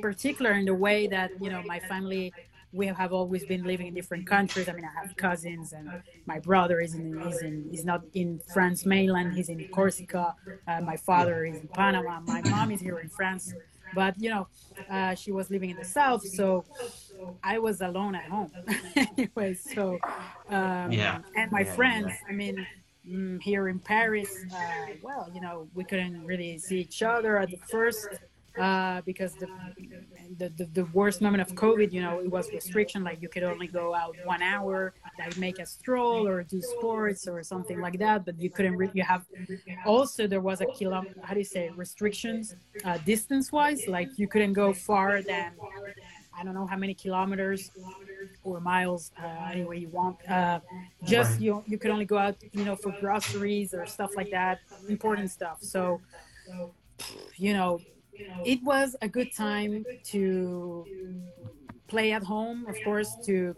particular 0.00 0.52
in 0.52 0.64
the 0.64 0.74
way 0.74 1.06
that, 1.08 1.32
you 1.38 1.50
know, 1.50 1.62
my 1.62 1.80
family 1.80 2.34
we 2.72 2.86
have 2.86 3.12
always 3.12 3.44
been 3.44 3.64
living 3.64 3.88
in 3.88 3.94
different 3.94 4.26
countries. 4.26 4.68
I 4.68 4.72
mean, 4.72 4.84
I 4.84 5.00
have 5.00 5.16
cousins, 5.16 5.72
and 5.72 5.90
my 6.26 6.38
brother 6.38 6.80
is 6.80 6.94
in 6.94 7.20
is 7.28 7.42
in 7.42 7.68
is 7.72 7.84
not 7.84 8.02
in 8.14 8.40
France 8.52 8.86
mainland. 8.86 9.32
He's 9.34 9.48
in 9.48 9.66
Corsica. 9.72 10.34
Uh, 10.66 10.80
my 10.80 10.96
father 10.96 11.44
is 11.44 11.60
in 11.60 11.68
Panama. 11.68 12.20
My 12.20 12.42
mom 12.42 12.70
is 12.70 12.80
here 12.80 12.98
in 12.98 13.08
France, 13.08 13.54
but 13.94 14.14
you 14.20 14.30
know, 14.30 14.46
uh, 14.88 15.14
she 15.14 15.32
was 15.32 15.50
living 15.50 15.70
in 15.70 15.76
the 15.76 15.84
south, 15.84 16.26
so 16.26 16.64
I 17.42 17.58
was 17.58 17.80
alone 17.80 18.14
at 18.14 18.24
home. 18.24 18.52
anyway, 18.96 19.54
so 19.54 19.98
um, 20.48 20.92
yeah, 20.92 21.20
and 21.36 21.50
my 21.50 21.60
yeah, 21.60 21.74
friends. 21.74 22.12
I 22.28 22.32
mean. 22.32 22.66
Mm, 23.08 23.40
here 23.40 23.68
in 23.68 23.78
Paris, 23.78 24.28
uh, 24.54 24.92
well, 25.02 25.26
you 25.34 25.40
know, 25.40 25.66
we 25.74 25.84
couldn't 25.84 26.22
really 26.26 26.58
see 26.58 26.80
each 26.80 27.02
other 27.02 27.38
at 27.38 27.50
the 27.50 27.56
first 27.56 28.06
uh, 28.58 29.00
because 29.06 29.34
the, 29.36 29.48
the, 30.38 30.48
the, 30.50 30.64
the, 30.66 30.84
worst 30.86 31.20
moment 31.20 31.40
of 31.42 31.54
COVID, 31.54 31.92
you 31.92 32.00
know, 32.00 32.20
it 32.20 32.30
was 32.30 32.52
restriction, 32.52 33.02
like 33.02 33.20
you 33.20 33.28
could 33.28 33.42
only 33.42 33.66
go 33.66 33.94
out 33.94 34.14
one 34.24 34.42
hour, 34.42 34.94
like 35.18 35.36
make 35.36 35.58
a 35.58 35.66
stroll 35.66 36.26
or 36.26 36.42
do 36.42 36.60
sports 36.62 37.26
or 37.26 37.42
something 37.42 37.80
like 37.80 37.98
that, 37.98 38.24
but 38.24 38.38
you 38.40 38.50
couldn't, 38.50 38.76
re- 38.76 38.90
you 38.94 39.02
have, 39.02 39.24
also 39.84 40.26
there 40.26 40.40
was 40.40 40.60
a 40.60 40.66
kilo, 40.66 41.04
how 41.22 41.34
do 41.34 41.40
you 41.40 41.44
say, 41.44 41.70
restrictions 41.70 42.54
uh, 42.84 42.98
distance 42.98 43.50
wise, 43.50 43.86
like 43.88 44.08
you 44.16 44.28
couldn't 44.28 44.52
go 44.52 44.72
far 44.72 45.22
than, 45.22 45.52
I 46.38 46.44
don't 46.44 46.54
know 46.54 46.66
how 46.66 46.76
many 46.76 46.94
kilometers 46.94 47.70
or 48.44 48.60
miles, 48.60 49.12
uh, 49.22 49.50
any 49.50 49.64
way 49.64 49.78
you 49.78 49.88
want. 49.88 50.16
Uh, 50.28 50.60
just, 51.04 51.32
right. 51.32 51.40
you, 51.40 51.64
you 51.66 51.78
could 51.78 51.90
only 51.90 52.04
go 52.04 52.18
out, 52.18 52.36
you 52.52 52.64
know, 52.64 52.76
for 52.76 52.94
groceries 53.00 53.74
or 53.74 53.84
stuff 53.86 54.10
like 54.16 54.30
that, 54.30 54.60
important 54.88 55.30
stuff. 55.30 55.58
So, 55.60 56.00
you 57.36 57.52
know, 57.52 57.80
it 58.44 58.62
was 58.62 58.96
a 59.02 59.08
good 59.08 59.32
time 59.34 59.86
to 60.04 60.88
play 61.88 62.12
at 62.12 62.22
home, 62.22 62.66
of 62.68 62.80
course, 62.82 63.16
to 63.16 63.56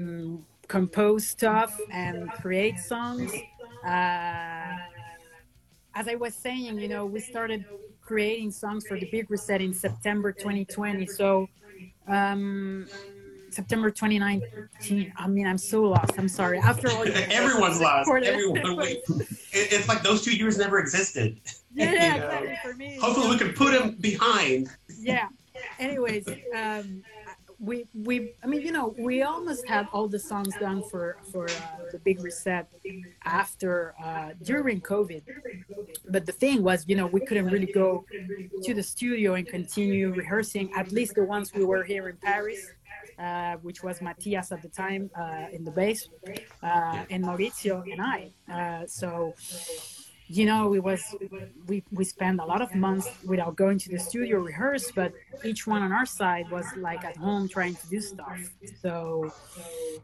um, 0.00 0.44
compose 0.68 1.26
stuff 1.26 1.86
and 1.90 2.32
create 2.34 2.78
songs. 2.78 3.44
Uh, 3.84 4.76
as 5.94 6.08
I 6.08 6.14
was 6.14 6.34
saying, 6.34 6.78
you 6.78 6.88
know, 6.88 7.06
we 7.06 7.20
started 7.20 7.64
creating 8.02 8.50
songs 8.50 8.86
for 8.86 8.96
the 8.96 9.06
Big 9.06 9.30
Reset 9.30 9.60
in 9.60 9.72
September 9.72 10.32
2020. 10.32 11.06
So, 11.06 11.48
um, 12.06 12.88
September 13.50 13.90
2019. 13.90 15.12
I 15.16 15.28
mean, 15.28 15.46
I'm 15.46 15.58
so 15.58 15.82
lost. 15.82 16.12
I'm 16.18 16.28
sorry. 16.28 16.58
After 16.58 16.90
all, 16.90 17.04
everyone's 17.30 17.80
lost. 17.80 18.10
Everyone. 18.10 18.60
it's 19.52 19.88
like 19.88 20.02
those 20.02 20.22
two 20.22 20.36
years 20.36 20.58
never 20.58 20.78
existed. 20.78 21.40
Yeah, 21.74 21.92
yeah 21.92 22.14
exactly. 22.14 22.58
For 22.62 22.76
me. 22.76 22.98
Hopefully, 23.00 23.30
we 23.30 23.38
can 23.38 23.52
put 23.52 23.72
them 23.72 23.96
behind. 24.00 24.70
Yeah. 24.98 25.28
Anyways, 25.78 26.28
um, 26.54 27.02
we 27.58 27.86
we 27.94 28.32
I 28.42 28.46
mean, 28.46 28.62
you 28.62 28.72
know, 28.72 28.94
we 28.98 29.22
almost 29.22 29.66
had 29.66 29.88
all 29.92 30.08
the 30.08 30.18
songs 30.18 30.54
done 30.60 30.82
for 30.90 31.16
for 31.32 31.48
uh, 31.48 31.90
the 31.92 31.98
big 31.98 32.22
reset 32.22 32.68
after 33.24 33.94
uh, 34.02 34.30
during 34.42 34.80
COVID. 34.80 35.22
But 36.10 36.26
the 36.26 36.32
thing 36.32 36.62
was, 36.62 36.84
you 36.86 36.96
know, 36.96 37.06
we 37.06 37.20
couldn't 37.20 37.46
really 37.46 37.72
go 37.72 38.04
to 38.62 38.74
the 38.74 38.82
studio 38.82 39.34
and 39.34 39.46
continue 39.46 40.12
rehearsing. 40.12 40.70
At 40.74 40.92
least 40.92 41.14
the 41.14 41.24
ones 41.24 41.54
we 41.54 41.64
were 41.64 41.82
here 41.82 42.08
in 42.08 42.16
Paris 42.16 42.72
uh, 43.18 43.56
which 43.62 43.82
was 43.82 44.00
Matias 44.00 44.52
at 44.52 44.62
the 44.62 44.68
time 44.68 45.10
uh, 45.18 45.46
in 45.52 45.64
the 45.64 45.70
bass, 45.70 46.08
uh, 46.62 47.04
and 47.10 47.24
Maurizio 47.24 47.82
and 47.90 48.00
I. 48.00 48.32
Uh, 48.50 48.86
so 48.86 49.34
you 50.28 50.44
know, 50.44 50.74
it 50.74 50.82
was 50.82 51.02
we 51.66 51.84
we 51.92 52.04
spent 52.04 52.40
a 52.40 52.44
lot 52.44 52.60
of 52.60 52.74
months 52.74 53.08
without 53.24 53.56
going 53.56 53.78
to 53.78 53.88
the 53.90 53.98
studio 53.98 54.38
rehearse, 54.38 54.90
but 54.90 55.12
each 55.44 55.66
one 55.66 55.82
on 55.82 55.92
our 55.92 56.06
side 56.06 56.50
was 56.50 56.66
like 56.76 57.04
at 57.04 57.16
home 57.16 57.48
trying 57.48 57.74
to 57.76 57.88
do 57.88 58.00
stuff. 58.00 58.38
So 58.82 59.32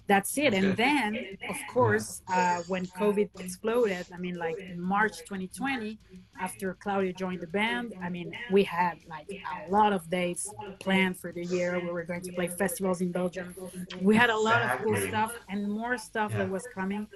that's 0.06 0.38
it. 0.38 0.54
And 0.54 0.76
then, 0.76 1.38
of 1.48 1.56
course, 1.72 2.22
uh, 2.32 2.62
when 2.68 2.86
COVID 2.86 3.30
exploded, 3.40 4.06
I 4.14 4.18
mean, 4.18 4.36
like 4.36 4.58
in 4.58 4.80
March 4.80 5.18
2020, 5.20 5.98
after 6.40 6.74
Claudio 6.74 7.12
joined 7.12 7.40
the 7.40 7.46
band, 7.46 7.94
I 8.00 8.08
mean, 8.08 8.32
we 8.50 8.62
had 8.62 8.98
like 9.08 9.28
a 9.66 9.70
lot 9.70 9.92
of 9.92 10.08
dates 10.08 10.52
planned 10.80 11.18
for 11.18 11.32
the 11.32 11.44
year. 11.44 11.80
We 11.80 11.90
were 11.90 12.04
going 12.04 12.22
to 12.22 12.32
play 12.32 12.48
festivals 12.48 13.00
in 13.00 13.10
Belgium. 13.12 13.54
We 14.00 14.16
had 14.16 14.30
a 14.30 14.36
lot 14.36 14.62
of 14.62 14.82
cool 14.82 14.96
stuff 14.96 15.34
and 15.48 15.70
more 15.70 15.98
stuff 15.98 16.32
that 16.32 16.48
was 16.48 16.66
coming 16.74 17.06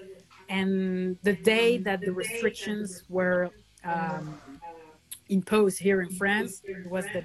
and 0.49 1.17
the 1.23 1.33
day 1.33 1.77
that 1.77 2.01
the 2.01 2.11
restrictions 2.11 3.03
were 3.09 3.49
um, 3.83 4.39
imposed 5.29 5.79
here 5.79 6.01
in 6.01 6.09
France 6.09 6.61
was 6.89 7.05
the 7.13 7.23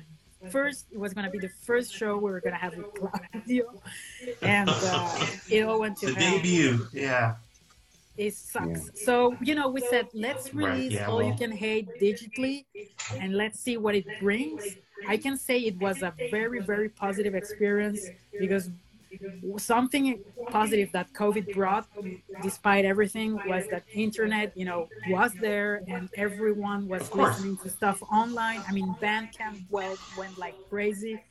first 0.51 0.87
it 0.91 0.99
was 0.99 1.15
going 1.15 1.25
to 1.25 1.31
be 1.31 1.39
the 1.39 1.53
first 1.63 1.95
show 1.95 2.17
we 2.17 2.31
were 2.31 2.41
going 2.41 2.53
to 2.53 2.59
have 2.59 2.77
with 2.77 2.93
Claudio 2.95 3.81
and 4.43 4.69
uh, 4.69 5.27
it 5.49 5.63
all 5.63 5.79
went 5.79 5.97
to 5.99 6.07
the 6.07 6.15
hell. 6.15 6.37
debut 6.37 6.87
yeah 6.93 7.37
it 8.17 8.35
sucks. 8.35 8.67
Yeah. 8.67 9.05
So, 9.07 9.37
you 9.43 9.55
know, 9.55 9.69
we 9.69 9.81
said, 9.81 10.09
let's 10.13 10.53
release 10.53 10.93
right, 10.93 11.01
yeah, 11.01 11.07
All 11.07 11.19
well. 11.19 11.27
You 11.27 11.35
Can 11.35 11.51
Hate 11.51 11.89
digitally 12.01 12.67
and 13.19 13.35
let's 13.35 13.59
see 13.59 13.77
what 13.77 13.95
it 13.95 14.07
brings. 14.21 14.63
I 15.09 15.17
can 15.17 15.37
say 15.37 15.59
it 15.61 15.79
was 15.79 16.03
a 16.03 16.13
very, 16.31 16.61
very 16.61 16.89
positive 16.89 17.35
experience 17.35 18.07
because 18.39 18.71
something 19.59 20.21
positive 20.49 20.91
that 20.93 21.13
COVID 21.13 21.55
brought, 21.55 21.87
despite 22.43 22.85
everything, 22.85 23.39
was 23.47 23.67
that 23.71 23.85
internet, 23.93 24.57
you 24.57 24.65
know, 24.65 24.89
was 25.09 25.33
there 25.41 25.83
and 25.89 26.09
everyone 26.17 26.89
was 26.89 27.13
listening 27.15 27.57
to 27.59 27.71
stuff 27.71 28.03
online. 28.13 28.61
I 28.69 28.73
mean, 28.73 28.95
Bandcamp 29.01 29.65
went, 29.71 29.99
went 30.17 30.39
like 30.39 30.55
crazy. 30.69 31.23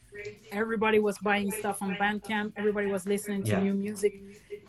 Everybody 0.51 0.99
was 0.99 1.17
buying 1.19 1.51
stuff 1.51 1.81
on 1.81 1.95
Bandcamp. 1.95 2.53
Everybody 2.57 2.87
was 2.87 3.05
listening 3.05 3.43
to 3.43 3.51
yeah. 3.51 3.59
new 3.61 3.73
music 3.73 4.21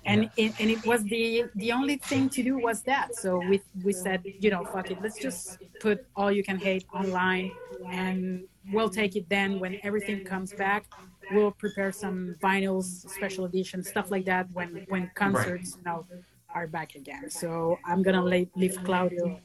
and 0.05 0.23
yeah. 0.37 0.47
it, 0.47 0.55
and 0.61 0.71
it 0.71 0.85
was 0.85 1.03
the 1.05 1.45
the 1.57 1.73
only 1.73 1.97
thing 1.97 2.29
to 2.29 2.43
do 2.43 2.59
was 2.59 2.83
that 2.83 3.15
so 3.15 3.39
we 3.39 3.61
we 3.85 3.93
said 3.93 4.23
you 4.25 4.51
know 4.51 4.65
fuck 4.65 4.91
it 4.91 4.99
let's 5.03 5.19
just 5.19 5.59
put 5.81 6.05
all 6.17 6.31
you 6.31 6.43
can 6.43 6.59
hate 6.59 6.85
online 6.93 7.53
and 7.91 8.45
we'll 8.73 8.91
take 8.91 9.17
it 9.17 9.29
then 9.29 9.61
when 9.61 9.79
everything 9.83 10.25
comes 10.25 10.53
back 10.53 10.85
we'll 11.33 11.51
prepare 11.51 11.93
some 11.93 12.37
vinyls 12.43 13.09
special 13.09 13.45
edition 13.45 13.83
stuff 13.83 14.11
like 14.11 14.25
that 14.25 14.47
when 14.53 14.85
when 14.89 15.11
concerts 15.15 15.77
right. 15.77 15.79
you 15.79 15.83
know 15.85 16.07
are 16.55 16.67
back 16.67 16.95
again. 16.95 17.31
So 17.31 17.79
I'm 17.85 18.03
gonna 18.03 18.23
leave, 18.23 18.49
leave 18.55 18.77
Claudio 18.85 19.41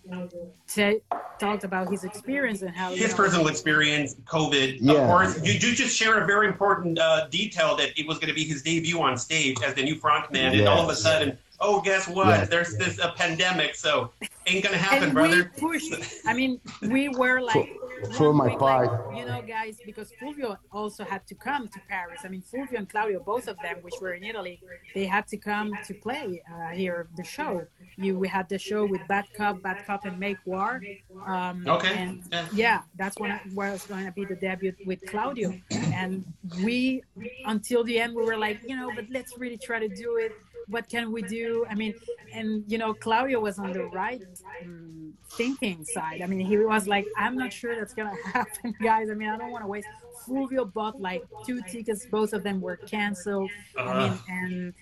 to 0.73 1.01
talk 1.39 1.63
about 1.63 1.89
his 1.89 2.03
experience 2.03 2.61
and 2.61 2.75
how 2.75 2.93
his 2.93 3.11
know, 3.11 3.15
personal 3.15 3.47
experience, 3.47 4.15
COVID. 4.25 4.79
Yeah. 4.81 4.93
Of 4.93 5.07
course, 5.07 5.41
you, 5.43 5.53
you 5.53 5.73
just 5.75 5.95
share 5.95 6.21
a 6.21 6.25
very 6.25 6.47
important 6.47 6.99
uh, 6.99 7.27
detail 7.29 7.75
that 7.77 7.97
it 7.97 8.07
was 8.07 8.17
going 8.17 8.29
to 8.29 8.33
be 8.33 8.43
his 8.43 8.61
debut 8.61 9.01
on 9.01 9.17
stage 9.17 9.57
as 9.65 9.73
the 9.73 9.83
new 9.83 9.95
frontman, 9.95 10.57
and 10.57 10.67
all 10.67 10.83
of 10.83 10.89
a 10.89 10.95
sudden 10.95 11.37
oh, 11.59 11.81
guess 11.81 12.07
what? 12.07 12.27
Yes. 12.27 12.49
There's 12.49 12.77
this 12.77 12.99
a 12.99 13.13
pandemic, 13.15 13.75
so 13.75 14.11
ain't 14.45 14.63
gonna 14.63 14.77
happen, 14.77 15.05
and 15.05 15.13
brother. 15.13 15.51
We 15.55 15.79
pushed. 15.79 15.93
I 16.25 16.33
mean, 16.33 16.59
we 16.81 17.09
were 17.09 17.41
like 17.41 17.75
for, 18.01 18.13
for 18.13 18.33
my 18.33 18.55
part, 18.55 19.07
like, 19.07 19.17
you 19.17 19.25
know, 19.25 19.41
guys, 19.41 19.79
because 19.85 20.11
Fulvio 20.21 20.57
also 20.71 21.03
had 21.03 21.25
to 21.27 21.35
come 21.35 21.67
to 21.67 21.79
Paris. 21.89 22.21
I 22.23 22.29
mean, 22.29 22.41
Fulvio 22.41 22.77
and 22.77 22.89
Claudio, 22.89 23.19
both 23.19 23.47
of 23.47 23.57
them, 23.63 23.77
which 23.81 23.95
were 24.01 24.13
in 24.13 24.23
Italy, 24.23 24.61
they 24.93 25.05
had 25.05 25.27
to 25.27 25.37
come 25.37 25.71
to 25.85 25.93
play 25.93 26.41
uh, 26.53 26.69
here 26.69 27.07
the 27.15 27.23
show. 27.23 27.65
You, 27.97 28.17
we 28.17 28.27
had 28.27 28.47
the 28.49 28.59
show 28.59 28.85
with 28.85 29.01
Bad 29.07 29.25
Cop, 29.35 29.61
Bad 29.61 29.85
Cop, 29.85 30.05
and 30.05 30.19
Make 30.19 30.37
War. 30.45 30.81
Um, 31.25 31.65
okay. 31.67 31.95
And 31.95 32.23
yeah. 32.31 32.47
yeah, 32.53 32.81
that's 32.97 33.17
when 33.19 33.39
where 33.53 33.71
was 33.71 33.83
going 33.83 34.05
to 34.05 34.11
be 34.11 34.25
the 34.25 34.35
debut 34.35 34.73
with 34.85 35.05
Claudio, 35.07 35.53
and 35.71 36.25
we 36.63 37.03
until 37.45 37.83
the 37.83 37.99
end 37.99 38.15
we 38.15 38.23
were 38.23 38.37
like, 38.37 38.59
you 38.67 38.75
know, 38.75 38.91
but 38.95 39.05
let's 39.09 39.37
really 39.37 39.57
try 39.57 39.79
to 39.79 39.87
do 39.87 40.17
it 40.17 40.31
what 40.67 40.89
can 40.89 41.11
we 41.11 41.21
do? 41.21 41.65
I 41.69 41.75
mean, 41.75 41.93
and 42.33 42.63
you 42.67 42.77
know, 42.77 42.93
Claudio 42.93 43.39
was 43.39 43.57
on 43.59 43.71
the 43.71 43.85
right 43.85 44.21
um, 44.63 45.13
thinking 45.31 45.85
side. 45.85 46.21
I 46.21 46.27
mean, 46.27 46.39
he 46.39 46.57
was 46.57 46.87
like, 46.87 47.05
I'm 47.17 47.35
not 47.35 47.53
sure 47.53 47.75
that's 47.75 47.93
gonna 47.93 48.15
happen, 48.33 48.75
guys. 48.81 49.09
I 49.09 49.13
mean, 49.13 49.29
I 49.29 49.37
don't 49.37 49.51
want 49.51 49.63
to 49.63 49.67
waste. 49.67 49.87
Fulvio 50.27 50.65
bought 50.73 50.99
like 50.99 51.23
two 51.45 51.61
tickets, 51.69 52.05
both 52.05 52.33
of 52.33 52.43
them 52.43 52.59
were 52.59 52.75
canceled. 52.75 53.49
Uh, 53.77 53.81
I 53.81 54.09
mean, 54.09 54.19
and 54.29 54.73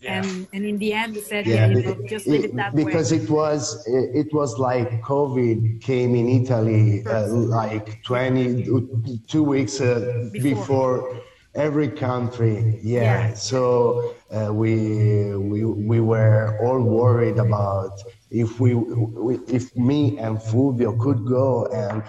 yeah. 0.00 0.22
and 0.22 0.48
and 0.52 0.64
in 0.64 0.78
the 0.78 0.92
end, 0.92 1.14
he 1.14 1.20
said, 1.20 1.46
yeah, 1.46 1.68
yeah 1.68 1.94
just 2.08 2.26
leave 2.26 2.44
it, 2.44 2.56
that 2.56 2.74
because 2.74 3.12
way. 3.12 3.18
it 3.18 3.30
was 3.30 3.86
it 3.86 4.32
was 4.32 4.58
like 4.58 5.00
COVID 5.02 5.80
came 5.82 6.16
in 6.16 6.28
Italy 6.28 7.06
uh, 7.06 7.28
like 7.28 8.02
20 8.02 9.20
two 9.28 9.44
weeks 9.44 9.80
uh, 9.80 10.28
before. 10.32 10.54
before 10.54 11.22
every 11.58 11.88
country 11.88 12.78
yeah, 12.82 13.28
yeah. 13.28 13.34
so 13.34 14.14
uh, 14.30 14.52
we, 14.54 15.34
we 15.36 15.64
we 15.64 16.00
were 16.00 16.56
all 16.62 16.80
worried 16.82 17.38
about 17.38 18.00
if 18.30 18.60
we, 18.60 18.74
we 18.74 19.38
if 19.48 19.74
me 19.76 20.18
and 20.18 20.38
Fulvio 20.38 20.98
could 21.00 21.26
go 21.26 21.66
and 21.66 22.02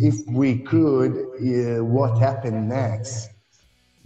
if 0.00 0.16
we 0.28 0.58
could 0.58 1.12
uh, 1.12 1.84
what 1.84 2.18
happened 2.18 2.68
next 2.68 3.30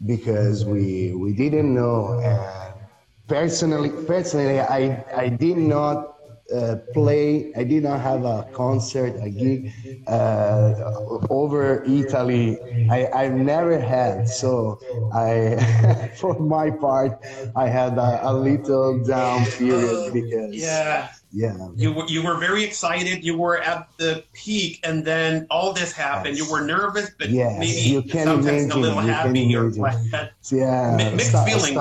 because 0.06 0.64
we 0.64 1.14
we 1.14 1.32
didn't 1.32 1.72
know 1.74 2.20
and 2.20 2.74
personally 3.28 3.90
personally 4.06 4.60
I 4.60 5.04
I 5.16 5.28
did 5.28 5.56
not 5.56 6.13
uh, 6.54 6.76
play. 6.92 7.52
I 7.56 7.64
did 7.64 7.82
not 7.82 8.00
have 8.00 8.24
a 8.24 8.48
concert, 8.52 9.16
a 9.20 9.28
gig 9.28 9.72
uh, 10.06 10.74
over 11.30 11.82
Italy. 11.84 12.58
I, 12.90 13.08
I've 13.14 13.34
never 13.34 13.78
had. 13.78 14.28
So 14.28 14.78
I, 15.12 16.10
for 16.20 16.38
my 16.38 16.70
part, 16.70 17.18
I 17.56 17.68
had 17.68 17.98
a, 17.98 18.30
a 18.30 18.32
little 18.32 19.02
down 19.04 19.44
period 19.46 20.12
because 20.12 20.54
yeah. 20.54 21.10
Yeah. 21.36 21.68
You 21.74 21.92
were 21.92 22.06
you 22.06 22.22
were 22.22 22.38
very 22.38 22.62
excited. 22.62 23.24
You 23.24 23.36
were 23.36 23.58
at 23.58 23.88
the 23.96 24.22
peak, 24.34 24.78
and 24.84 25.04
then 25.04 25.48
all 25.50 25.72
this 25.72 25.90
happened. 25.90 26.36
Yes. 26.36 26.46
You 26.46 26.52
were 26.52 26.64
nervous, 26.64 27.10
but 27.18 27.28
yes. 27.28 27.58
maybe 27.58 27.80
you 27.80 28.02
can 28.02 28.26
sometimes 28.26 28.46
imagine. 28.46 28.70
a 28.70 28.76
little 28.76 29.02
you 29.02 29.08
happy 29.08 29.56
or 29.56 29.68
yeah. 30.52 31.12
mixed 31.12 31.32
feelings. 31.44 31.76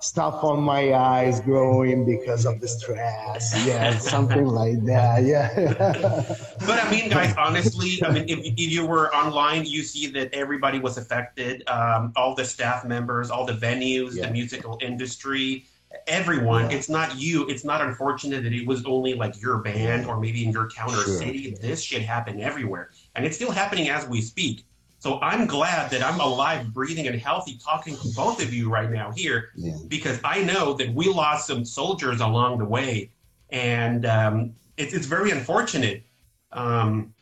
Stuff 0.00 0.42
on 0.42 0.62
my 0.62 0.94
eyes 0.94 1.40
growing 1.40 2.04
because 2.04 2.46
of 2.46 2.60
the 2.60 2.68
stress. 2.68 3.66
Yeah, 3.66 3.98
something 3.98 4.46
like 4.46 4.84
that. 4.84 5.24
Yeah. 5.24 5.54
but 6.66 6.84
I 6.84 6.90
mean, 6.90 7.10
guys, 7.10 7.34
honestly, 7.36 8.02
I 8.04 8.10
mean, 8.10 8.24
if, 8.28 8.38
if 8.38 8.58
you 8.58 8.86
were 8.86 9.14
online, 9.14 9.64
you 9.64 9.82
see 9.82 10.06
that 10.08 10.32
everybody 10.32 10.78
was 10.78 10.98
affected. 10.98 11.68
Um, 11.68 12.12
all 12.16 12.34
the 12.34 12.44
staff 12.44 12.84
members, 12.84 13.30
all 13.30 13.44
the 13.44 13.52
venues, 13.52 14.16
yeah. 14.16 14.26
the 14.26 14.32
musical 14.32 14.78
industry, 14.80 15.66
everyone. 16.06 16.70
Yeah. 16.70 16.76
It's 16.76 16.88
not 16.88 17.16
you. 17.16 17.48
It's 17.48 17.64
not 17.64 17.80
unfortunate 17.80 18.42
that 18.42 18.52
it 18.52 18.66
was 18.66 18.84
only 18.84 19.14
like 19.14 19.40
your 19.40 19.58
band 19.58 20.06
or 20.06 20.18
maybe 20.18 20.44
in 20.44 20.52
your 20.52 20.68
town 20.68 20.90
or 20.90 21.02
sure. 21.02 21.18
city. 21.18 21.56
This 21.60 21.82
shit 21.82 22.02
happened 22.02 22.40
everywhere, 22.40 22.90
and 23.14 23.24
it's 23.24 23.36
still 23.36 23.50
happening 23.50 23.88
as 23.88 24.06
we 24.08 24.20
speak. 24.20 24.64
So 25.00 25.18
I'm 25.20 25.46
glad 25.46 25.90
that 25.92 26.02
I'm 26.02 26.20
alive, 26.20 26.74
breathing, 26.74 27.06
and 27.06 27.18
healthy 27.18 27.58
talking 27.64 27.96
to 27.96 28.08
both 28.14 28.42
of 28.42 28.52
you 28.52 28.68
right 28.68 28.90
now 28.90 29.10
here 29.10 29.48
yeah. 29.56 29.72
because 29.88 30.20
I 30.22 30.42
know 30.44 30.74
that 30.74 30.92
we 30.92 31.06
lost 31.06 31.46
some 31.46 31.64
soldiers 31.64 32.20
along 32.20 32.58
the 32.58 32.66
way. 32.66 33.10
And 33.48 34.04
um, 34.04 34.52
it's, 34.76 34.92
it's 34.92 35.06
very 35.06 35.30
unfortunate. 35.30 36.02
Um, 36.52 37.14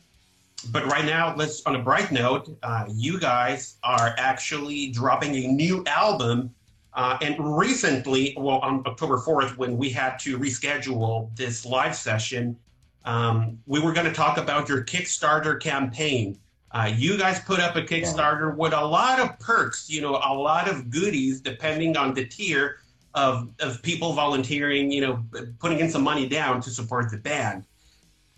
but 0.72 0.86
right 0.86 1.04
now, 1.04 1.36
let's 1.36 1.64
on 1.66 1.76
a 1.76 1.78
bright 1.78 2.10
note, 2.10 2.50
uh, 2.64 2.86
you 2.88 3.20
guys 3.20 3.76
are 3.84 4.12
actually 4.18 4.88
dropping 4.88 5.36
a 5.36 5.46
new 5.46 5.84
album. 5.86 6.52
Uh, 6.94 7.16
and 7.22 7.36
recently, 7.56 8.34
well, 8.36 8.58
on 8.58 8.82
October 8.86 9.18
4th, 9.18 9.56
when 9.56 9.78
we 9.78 9.88
had 9.88 10.18
to 10.18 10.36
reschedule 10.36 11.34
this 11.36 11.64
live 11.64 11.94
session, 11.94 12.56
um, 13.04 13.60
we 13.66 13.78
were 13.78 13.92
going 13.92 14.06
to 14.06 14.12
talk 14.12 14.36
about 14.36 14.68
your 14.68 14.82
Kickstarter 14.82 15.60
campaign. 15.60 16.36
Uh, 16.70 16.92
you 16.94 17.16
guys 17.16 17.40
put 17.40 17.60
up 17.60 17.76
a 17.76 17.82
Kickstarter 17.82 18.54
with 18.54 18.74
a 18.74 18.84
lot 18.84 19.20
of 19.20 19.38
perks, 19.38 19.88
you 19.88 20.02
know, 20.02 20.16
a 20.16 20.34
lot 20.34 20.68
of 20.68 20.90
goodies 20.90 21.40
depending 21.40 21.96
on 21.96 22.12
the 22.12 22.26
tier 22.26 22.80
of, 23.14 23.48
of 23.60 23.82
people 23.82 24.12
volunteering, 24.12 24.92
you 24.92 25.00
know, 25.00 25.24
putting 25.60 25.80
in 25.80 25.90
some 25.90 26.02
money 26.02 26.28
down 26.28 26.60
to 26.60 26.70
support 26.70 27.10
the 27.10 27.16
band 27.16 27.64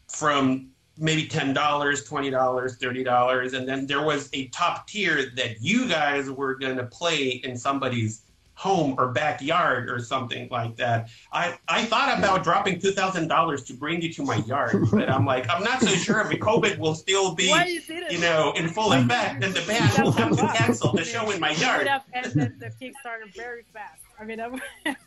from 0.09 0.71
maybe 0.97 1.27
$10, 1.27 1.55
$20, 1.55 2.03
$30. 2.03 3.55
And 3.55 3.69
then 3.69 3.87
there 3.87 4.03
was 4.03 4.29
a 4.33 4.47
top 4.49 4.87
tier 4.87 5.33
that 5.35 5.61
you 5.61 5.89
guys 5.89 6.31
were 6.31 6.55
going 6.55 6.77
to 6.77 6.85
play 6.85 7.41
in 7.45 7.57
somebody's 7.57 8.23
home 8.61 8.95
or 8.99 9.09
backyard 9.09 9.89
or 9.89 9.99
something 9.99 10.47
like 10.51 10.77
that. 10.77 11.09
I, 11.33 11.57
I 11.67 11.83
thought 11.87 12.19
about 12.19 12.45
dropping 12.45 12.79
two 12.79 12.91
thousand 12.91 13.29
dollars 13.29 13.63
to 13.65 13.73
bring 13.73 14.03
you 14.03 14.13
to 14.13 14.23
my 14.23 14.37
yard, 14.37 14.77
but 14.93 15.09
I'm 15.09 15.25
like, 15.25 15.49
I'm 15.49 15.65
not 15.65 15.81
so 15.81 15.89
sure 15.89 16.21
if 16.21 16.29
COVID 16.39 16.77
will 16.79 16.95
still 16.95 17.35
be, 17.35 17.45
you, 17.45 18.05
you, 18.11 18.19
know, 18.21 18.53
in 18.57 18.69
full 18.69 18.91
mm. 18.91 19.03
effect, 19.03 19.43
and 19.43 19.55
the 19.55 19.67
band 19.67 20.05
will 20.05 20.13
have 20.13 20.37
to 20.37 20.47
cancel 20.59 20.93
the 20.93 21.05
show 21.05 21.31
in 21.31 21.41
my 21.41 21.53
yard. 21.53 21.87
have 21.87 22.05
ended 22.13 22.61
the 22.61 22.67
Kickstarter 22.67 23.35
very 23.35 23.65
fast. 23.73 24.03
I 24.21 24.25
mean, 24.25 24.39
I'm, 24.39 24.61
I'm 24.85 24.97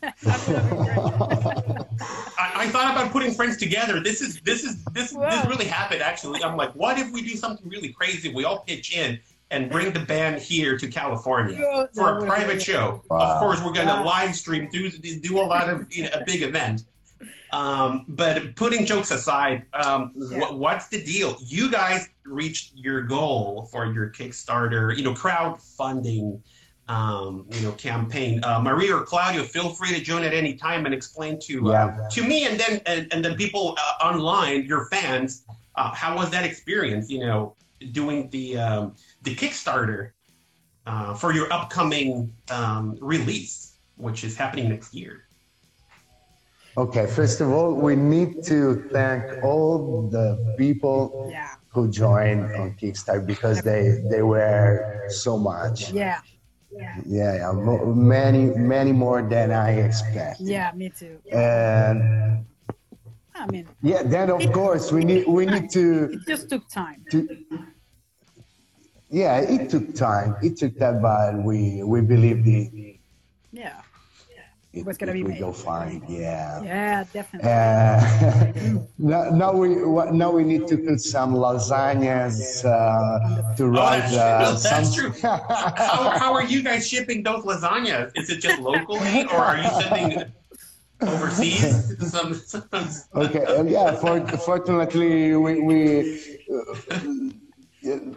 I, 2.36 2.52
I, 2.56 2.68
thought 2.70 2.90
about 2.90 3.12
putting 3.12 3.32
friends 3.34 3.56
together. 3.56 4.00
This 4.00 4.20
is 4.20 4.40
this 4.40 4.64
is 4.64 4.82
this 4.86 5.12
Whoa. 5.12 5.30
this 5.30 5.46
really 5.46 5.66
happened 5.66 6.02
actually. 6.02 6.42
I'm 6.42 6.56
like, 6.56 6.72
what 6.72 6.98
if 6.98 7.12
we 7.12 7.22
do 7.22 7.36
something 7.36 7.68
really 7.68 7.90
crazy? 7.90 8.34
We 8.34 8.44
all 8.44 8.64
pitch 8.66 8.96
in 8.96 9.20
and 9.50 9.70
bring 9.70 9.92
the 9.92 10.00
band 10.00 10.40
here 10.40 10.76
to 10.78 10.88
California 10.88 11.88
for 11.94 12.18
a 12.18 12.26
private 12.26 12.60
show. 12.60 13.02
Wow. 13.08 13.18
Of 13.20 13.38
course, 13.40 13.62
we're 13.62 13.72
going 13.72 13.88
to 13.88 14.02
live 14.02 14.34
stream, 14.34 14.68
do 14.70 14.90
do 14.90 15.38
a 15.38 15.42
lot 15.42 15.68
of 15.68 15.86
you 15.94 16.04
know, 16.04 16.10
a 16.12 16.24
big 16.24 16.42
event. 16.42 16.84
Um, 17.52 18.04
but 18.08 18.56
putting 18.56 18.84
jokes 18.84 19.12
aside, 19.12 19.64
um, 19.74 20.10
yeah. 20.16 20.40
wh- 20.40 20.58
what's 20.58 20.88
the 20.88 21.02
deal? 21.04 21.36
You 21.40 21.70
guys 21.70 22.08
reached 22.24 22.72
your 22.74 23.02
goal 23.02 23.68
for 23.70 23.86
your 23.86 24.10
Kickstarter, 24.10 24.96
you 24.96 25.04
know, 25.04 25.14
crowdfunding, 25.14 26.40
um, 26.88 27.46
you 27.50 27.60
know, 27.60 27.70
campaign. 27.72 28.42
Uh, 28.42 28.60
Maria 28.60 28.96
or 28.96 29.04
Claudio, 29.04 29.44
feel 29.44 29.68
free 29.70 29.90
to 29.90 30.00
join 30.00 30.24
at 30.24 30.34
any 30.34 30.54
time 30.54 30.84
and 30.84 30.92
explain 30.92 31.38
to 31.42 31.68
uh, 31.68 31.70
yeah. 31.72 32.08
to 32.10 32.24
me 32.24 32.44
and 32.46 32.58
then 32.58 32.80
and, 32.86 33.06
and 33.12 33.24
then 33.24 33.36
people 33.36 33.76
uh, 33.78 34.04
online, 34.04 34.64
your 34.64 34.86
fans, 34.86 35.44
uh, 35.76 35.94
how 35.94 36.16
was 36.16 36.30
that 36.30 36.44
experience? 36.44 37.08
You 37.08 37.20
know, 37.20 37.54
doing 37.92 38.28
the 38.30 38.58
um, 38.58 38.94
the 39.24 39.34
Kickstarter 39.34 40.10
uh, 40.86 41.14
for 41.14 41.32
your 41.32 41.52
upcoming 41.52 42.32
um, 42.50 42.96
release, 43.00 43.78
which 43.96 44.22
is 44.22 44.36
happening 44.36 44.68
next 44.68 44.94
year. 44.94 45.24
Okay, 46.76 47.06
first 47.06 47.40
of 47.40 47.50
all, 47.50 47.72
we 47.72 47.94
need 47.96 48.42
to 48.44 48.88
thank 48.92 49.42
all 49.44 50.08
the 50.10 50.54
people 50.58 51.28
Yeah. 51.30 51.50
who 51.68 51.88
joined 51.88 52.44
on 52.56 52.74
Kickstarter 52.74 53.24
because 53.26 53.62
they 53.62 54.02
they 54.10 54.22
were 54.22 55.04
so 55.08 55.38
much. 55.38 55.92
Yeah. 55.92 56.20
Yeah, 56.76 56.98
yeah 57.06 57.52
mo- 57.52 57.86
many 57.94 58.46
many 58.74 58.90
more 58.90 59.22
than 59.22 59.52
I 59.52 59.70
expected. 59.86 60.44
Yeah, 60.48 60.72
me 60.74 60.90
too. 60.90 61.18
And 61.30 62.44
I 63.36 63.46
mean, 63.46 63.68
yeah, 63.80 64.02
then 64.02 64.28
of 64.30 64.42
course 64.52 64.90
we 64.90 65.04
need 65.04 65.22
we 65.28 65.46
need 65.46 65.70
to 65.70 66.10
it 66.14 66.26
just 66.26 66.50
took 66.50 66.68
time. 66.68 67.04
to 67.12 67.18
yeah, 69.14 69.38
it 69.54 69.70
took 69.70 69.94
time. 69.94 70.34
It 70.42 70.56
took 70.56 70.72
time, 70.78 71.00
but 71.00 71.34
we 71.48 71.82
we 71.84 72.00
believed 72.00 72.46
it. 72.48 72.98
Yeah. 73.52 73.80
It, 74.72 74.84
was 74.84 74.98
gonna 74.98 75.12
it 75.12 75.14
be 75.14 75.22
would 75.22 75.38
made. 75.38 75.38
go 75.46 75.52
fine. 75.52 76.02
Yeah. 76.08 76.60
Yeah, 76.64 77.04
definitely. 77.12 77.48
Uh, 77.48 78.82
now, 78.98 79.30
now 79.30 79.52
we 79.54 79.68
what- 79.86 80.12
now 80.22 80.32
we 80.32 80.42
need 80.42 80.66
to 80.66 80.76
put 80.76 80.98
some 81.00 81.30
lasagnas 81.34 82.64
uh, 82.66 83.54
to 83.54 83.64
Oh, 83.64 83.68
write 83.68 84.00
that's, 84.10 84.16
uh, 84.16 84.42
no, 84.42 84.58
that's 84.58 84.90
true. 84.96 85.12
How, 85.22 86.18
how 86.22 86.32
are 86.34 86.42
you 86.44 86.60
guys 86.68 86.88
shipping 86.88 87.22
those 87.22 87.44
lasagnas? 87.44 88.10
Is 88.18 88.30
it 88.30 88.40
just 88.40 88.58
locally, 88.60 89.22
or 89.30 89.40
are 89.50 89.58
you 89.62 89.70
sending 89.82 90.32
overseas? 91.02 92.10
Some, 92.10 92.34
some, 92.34 92.64
okay, 93.14 93.44
yeah. 93.70 93.94
For, 93.94 94.26
fortunately, 94.38 95.36
we, 95.36 95.52
we 95.62 95.78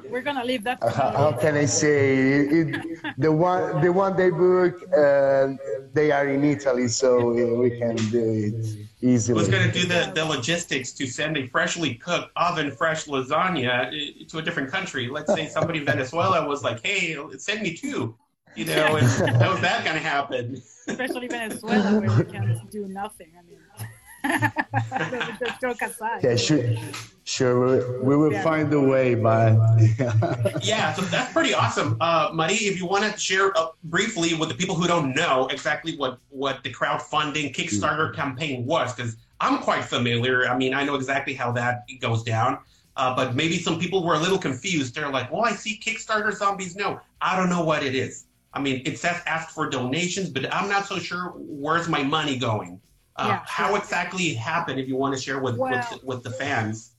We're 0.09 0.21
gonna 0.21 0.45
leave 0.45 0.63
that. 0.63 0.81
uh, 0.81 0.89
how, 0.99 1.11
how 1.11 1.31
can 1.33 1.55
I 1.55 1.65
say 1.65 2.39
it, 2.39 3.17
the 3.17 3.31
one 3.31 3.81
the 3.81 3.91
one 3.91 4.15
they 4.15 4.29
book 4.29 4.75
uh, 4.93 5.53
they 5.93 6.11
are 6.11 6.27
in 6.27 6.43
Italy, 6.43 6.87
so 6.87 7.31
we, 7.31 7.43
we 7.43 7.69
can 7.79 7.95
do 7.95 8.23
it 8.45 8.87
easily. 9.01 9.39
Who's 9.39 9.49
going 9.49 9.69
to 9.69 9.71
do 9.71 9.85
the, 9.87 10.11
the 10.13 10.25
logistics 10.25 10.91
to 10.93 11.07
send 11.07 11.37
a 11.37 11.47
freshly 11.47 11.95
cooked 11.95 12.31
oven 12.35 12.71
fresh 12.71 13.05
lasagna 13.05 14.27
to 14.29 14.37
a 14.37 14.41
different 14.41 14.71
country? 14.71 15.07
Let's 15.07 15.33
say 15.33 15.47
somebody 15.47 15.79
in 15.79 15.85
Venezuela 15.93 16.47
was 16.47 16.63
like, 16.63 16.85
"Hey, 16.85 17.17
send 17.37 17.61
me 17.61 17.75
two. 17.75 18.15
You 18.55 18.65
know, 18.65 18.95
and 19.01 19.05
how's 19.41 19.61
that 19.61 19.83
going 19.83 19.97
to 19.97 20.01
happen? 20.01 20.61
especially 20.87 21.27
Venezuela, 21.27 21.99
where 21.99 22.17
we 22.17 22.31
can't 22.31 22.71
do 22.71 22.87
nothing. 22.87 23.31
I 23.37 23.41
mean, 23.43 23.59
just 23.59 23.65
joke 23.65 23.65
aside. 23.65 23.66
Yeah, 26.23 26.35
sure, 26.35 26.63
sure. 27.23 27.59
We, 28.01 28.07
we 28.07 28.15
will 28.17 28.31
Yeah. 28.33 28.43
find 28.43 28.73
a 28.73 28.79
way, 28.81 29.15
but 29.15 29.53
Yeah, 30.63 30.93
so 30.93 31.01
that's 31.03 31.31
pretty 31.33 31.53
awesome. 31.53 31.97
Uh, 32.01 32.29
Marie, 32.33 32.53
if 32.71 32.77
you 32.79 32.85
want 32.85 33.11
to 33.11 33.17
share 33.19 33.57
uh, 33.57 33.67
briefly 33.85 34.33
with 34.33 34.49
the 34.49 34.55
people 34.55 34.75
who 34.75 34.87
don't 34.87 35.15
know 35.15 35.47
exactly 35.47 35.95
what, 35.97 36.19
what 36.29 36.63
the 36.63 36.73
crowdfunding 36.73 37.53
Kickstarter 37.55 38.13
campaign 38.15 38.65
was, 38.65 38.93
because 38.93 39.17
I'm 39.39 39.59
quite 39.59 39.83
familiar. 39.83 40.47
I 40.47 40.57
mean, 40.57 40.73
I 40.73 40.83
know 40.83 40.95
exactly 40.95 41.33
how 41.33 41.51
that 41.53 41.85
goes 42.01 42.23
down. 42.23 42.59
Uh, 42.95 43.15
but 43.15 43.35
maybe 43.35 43.59
some 43.59 43.77
people 43.79 44.03
were 44.03 44.15
a 44.15 44.19
little 44.19 44.39
confused. 44.39 44.95
They're 44.95 45.09
like, 45.09 45.31
well, 45.31 45.45
I 45.45 45.51
see 45.51 45.79
Kickstarter 45.79 46.33
zombies. 46.33 46.75
No, 46.75 46.99
I 47.21 47.35
don't 47.37 47.47
know 47.47 47.63
what 47.63 47.83
it 47.83 47.93
is. 47.93 48.25
I 48.53 48.59
mean, 48.59 48.81
it 48.85 48.97
says 48.97 49.21
ask 49.27 49.49
for 49.53 49.69
donations, 49.69 50.29
but 50.31 50.51
I'm 50.51 50.67
not 50.67 50.87
so 50.87 50.97
sure 50.97 51.31
where's 51.35 51.87
my 51.87 52.01
money 52.01 52.39
going. 52.39 52.81
Uh, 53.17 53.25
Yeah, 53.29 53.41
how 53.45 53.75
exactly 53.75 54.23
it 54.25 54.37
happened, 54.37 54.79
if 54.79 54.87
you 54.87 54.95
want 54.95 55.15
to 55.15 55.21
share 55.21 55.39
with, 55.39 55.57
Well- 55.57 55.87
with, 55.91 56.03
with 56.03 56.23
the 56.23 56.31
fans. 56.31 56.93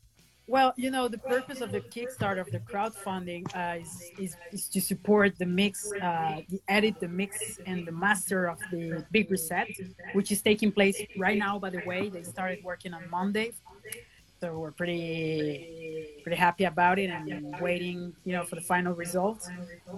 Well, 0.50 0.72
you 0.78 0.90
know, 0.90 1.08
the 1.08 1.18
purpose 1.18 1.60
of 1.60 1.70
the 1.72 1.82
Kickstarter 1.82 2.40
of 2.40 2.50
the 2.50 2.60
crowdfunding 2.60 3.44
uh, 3.54 3.82
is, 3.82 4.10
is, 4.18 4.36
is 4.50 4.66
to 4.70 4.80
support 4.80 5.36
the 5.38 5.44
mix, 5.44 5.92
uh, 6.00 6.40
the 6.48 6.58
edit, 6.68 6.94
the 7.00 7.08
mix, 7.08 7.60
and 7.66 7.86
the 7.86 7.92
master 7.92 8.48
of 8.48 8.58
the 8.70 9.04
Big 9.10 9.30
Reset, 9.30 9.68
which 10.14 10.32
is 10.32 10.40
taking 10.40 10.72
place 10.72 10.98
right 11.18 11.36
now. 11.36 11.58
By 11.58 11.68
the 11.68 11.82
way, 11.84 12.08
they 12.08 12.22
started 12.22 12.60
working 12.64 12.94
on 12.94 13.02
Monday, 13.10 13.52
so 14.40 14.58
we're 14.58 14.70
pretty 14.72 16.20
pretty 16.22 16.36
happy 16.36 16.64
about 16.64 16.98
it 16.98 17.10
and 17.10 17.54
waiting, 17.60 18.14
you 18.24 18.32
know, 18.32 18.44
for 18.44 18.54
the 18.54 18.60
final 18.60 18.94
results. 18.94 19.48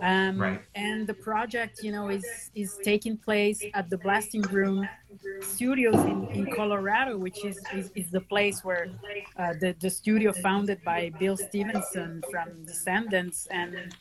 Um, 0.00 0.38
Right. 0.40 0.60
And 0.74 1.06
the 1.06 1.14
project, 1.14 1.80
you 1.82 1.92
know, 1.92 2.08
is 2.08 2.24
is 2.54 2.78
taking 2.82 3.16
place 3.18 3.62
at 3.74 3.90
the 3.90 3.98
Blasting 3.98 4.42
Room 4.42 4.88
Studios 5.42 5.96
in, 6.06 6.26
in 6.28 6.46
Colorado, 6.54 7.18
which 7.18 7.44
is, 7.44 7.58
is, 7.74 7.90
is 7.94 8.10
the 8.10 8.20
place 8.20 8.64
where 8.64 8.86
uh, 9.36 9.54
the, 9.60 9.74
the 9.80 9.90
studio 9.90 10.32
founded 10.32 10.82
by 10.84 11.10
Bill 11.18 11.36
Stevenson 11.36 12.22
from 12.30 12.64
Descendents, 12.64 13.46
and 13.50 13.94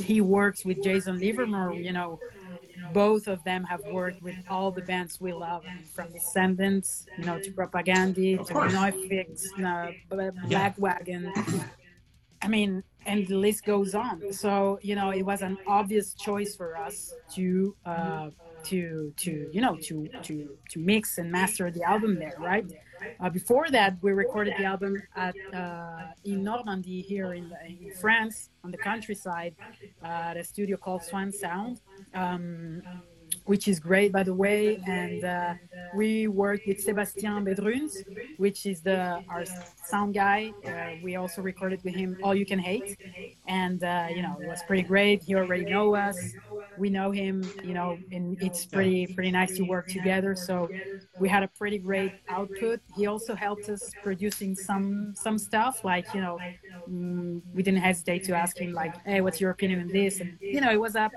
he 0.00 0.20
works 0.20 0.64
with 0.64 0.82
Jason 0.82 1.18
Livermore. 1.18 1.74
You 1.74 1.92
know, 1.92 2.20
both 2.92 3.26
of 3.28 3.42
them 3.44 3.64
have 3.64 3.80
worked 3.90 4.22
with 4.22 4.36
all 4.48 4.70
the 4.70 4.82
bands 4.82 5.20
we 5.20 5.32
love, 5.32 5.62
from 5.94 6.10
Descendents, 6.12 7.06
you 7.16 7.24
know, 7.24 7.38
to 7.38 7.50
Propagandhi, 7.50 8.44
to. 8.46 8.54
Neufix, 8.54 9.46
uh, 9.58 9.92
Lagwagon. 10.10 11.32
I 12.40 12.48
mean, 12.48 12.82
and 13.06 13.26
the 13.26 13.36
list 13.36 13.64
goes 13.64 13.94
on. 13.94 14.32
So 14.32 14.78
you 14.82 14.94
know, 14.94 15.10
it 15.10 15.22
was 15.22 15.42
an 15.42 15.58
obvious 15.66 16.14
choice 16.14 16.54
for 16.56 16.76
us 16.76 17.14
to 17.34 17.76
uh, 17.84 18.30
to 18.64 19.12
to 19.16 19.48
you 19.52 19.60
know 19.60 19.76
to 19.82 20.08
to 20.22 20.48
to 20.70 20.78
mix 20.78 21.18
and 21.18 21.30
master 21.30 21.70
the 21.70 21.82
album 21.82 22.18
there, 22.18 22.34
right? 22.38 22.66
Uh, 23.20 23.30
before 23.30 23.70
that, 23.70 23.96
we 24.02 24.12
recorded 24.12 24.54
the 24.58 24.64
album 24.64 25.02
at 25.16 25.34
uh, 25.52 26.12
in 26.24 26.42
Normandy 26.42 27.02
here 27.02 27.34
in, 27.34 27.52
in 27.66 27.92
France 28.00 28.50
on 28.64 28.70
the 28.70 28.78
countryside 28.78 29.54
at 30.02 30.36
a 30.36 30.44
studio 30.44 30.76
called 30.76 31.02
Swan 31.02 31.32
Sound. 31.32 31.80
Um, 32.14 32.82
which 33.44 33.68
is 33.68 33.80
great, 33.80 34.12
by 34.12 34.22
the 34.22 34.34
way. 34.34 34.80
And 34.86 35.22
uh, 35.24 35.54
we 35.90 36.28
work 36.28 36.62
with 36.66 36.80
Sebastian 36.80 37.44
Bedruns, 37.44 38.04
which 38.36 38.66
is 38.66 38.82
the 38.82 39.22
our 39.28 39.44
sound 39.82 40.14
guy. 40.14 40.54
Uh, 40.66 40.94
we 41.00 41.16
also 41.16 41.42
recorded 41.42 41.80
with 41.84 41.94
him 41.94 42.18
"All 42.22 42.34
You 42.34 42.46
Can 42.46 42.58
Hate," 42.58 42.96
and 43.46 43.82
uh, 43.82 44.08
you 44.10 44.22
know 44.22 44.36
it 44.40 44.44
was 44.44 44.62
pretty 44.62 44.82
great. 44.82 45.22
He 45.22 45.34
already 45.34 45.64
know 45.64 45.94
us, 45.94 46.34
we 46.76 46.90
know 46.90 47.10
him, 47.10 47.52
you 47.60 47.74
know, 47.74 48.00
and 48.10 48.36
it's 48.40 48.66
pretty 48.66 49.06
pretty 49.08 49.30
nice 49.30 49.54
to 49.56 49.64
work 49.64 49.88
together. 49.88 50.34
So 50.34 50.70
we 51.18 51.28
had 51.28 51.42
a 51.42 51.48
pretty 51.48 51.78
great 51.78 52.14
output. 52.28 52.80
He 52.86 53.06
also 53.06 53.34
helped 53.34 53.68
us 53.68 53.94
producing 54.02 54.54
some 54.56 55.12
some 55.14 55.38
stuff, 55.38 55.80
like 55.84 56.12
you 56.12 56.20
know, 56.20 56.42
mm, 56.88 57.42
we 57.52 57.62
didn't 57.62 57.80
hesitate 57.80 58.24
to 58.24 58.34
ask 58.34 58.60
him 58.60 58.72
like, 58.72 58.96
"Hey, 59.04 59.20
what's 59.20 59.40
your 59.40 59.50
opinion 59.50 59.80
on 59.80 59.90
this?" 59.90 60.20
And 60.20 60.30
you 60.50 60.60
know, 60.60 60.70
it 60.72 60.80
was 60.80 60.96
up 60.96 61.12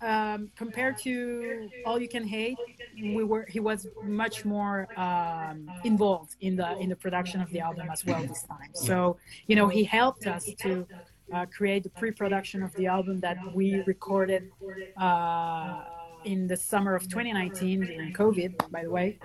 um, 0.00 0.50
compared 0.56 0.98
to 0.98 1.68
all 1.84 1.98
you 1.98 2.08
can 2.08 2.24
hate 2.24 2.56
we 3.00 3.24
were 3.24 3.46
he 3.48 3.60
was 3.60 3.86
much 4.02 4.44
more 4.44 4.88
um, 4.98 5.70
involved 5.84 6.36
in 6.40 6.56
the 6.56 6.76
in 6.78 6.88
the 6.88 6.96
production 6.96 7.40
of 7.40 7.50
the 7.50 7.60
album 7.60 7.88
as 7.90 8.04
well 8.04 8.22
this 8.22 8.42
time. 8.42 8.70
So 8.74 9.16
you 9.46 9.56
know 9.56 9.68
he 9.68 9.84
helped 9.84 10.26
us 10.26 10.48
to 10.60 10.86
uh, 11.32 11.46
create 11.46 11.82
the 11.82 11.90
pre-production 11.90 12.62
of 12.62 12.74
the 12.74 12.86
album 12.86 13.20
that 13.20 13.36
we 13.54 13.82
recorded 13.86 14.50
uh, 14.96 15.84
in 16.24 16.46
the 16.46 16.56
summer 16.56 16.94
of 16.94 17.08
2019 17.08 17.84
during 17.84 18.12
covid 18.12 18.54
by 18.70 18.82
the 18.82 18.90
way. 18.90 19.18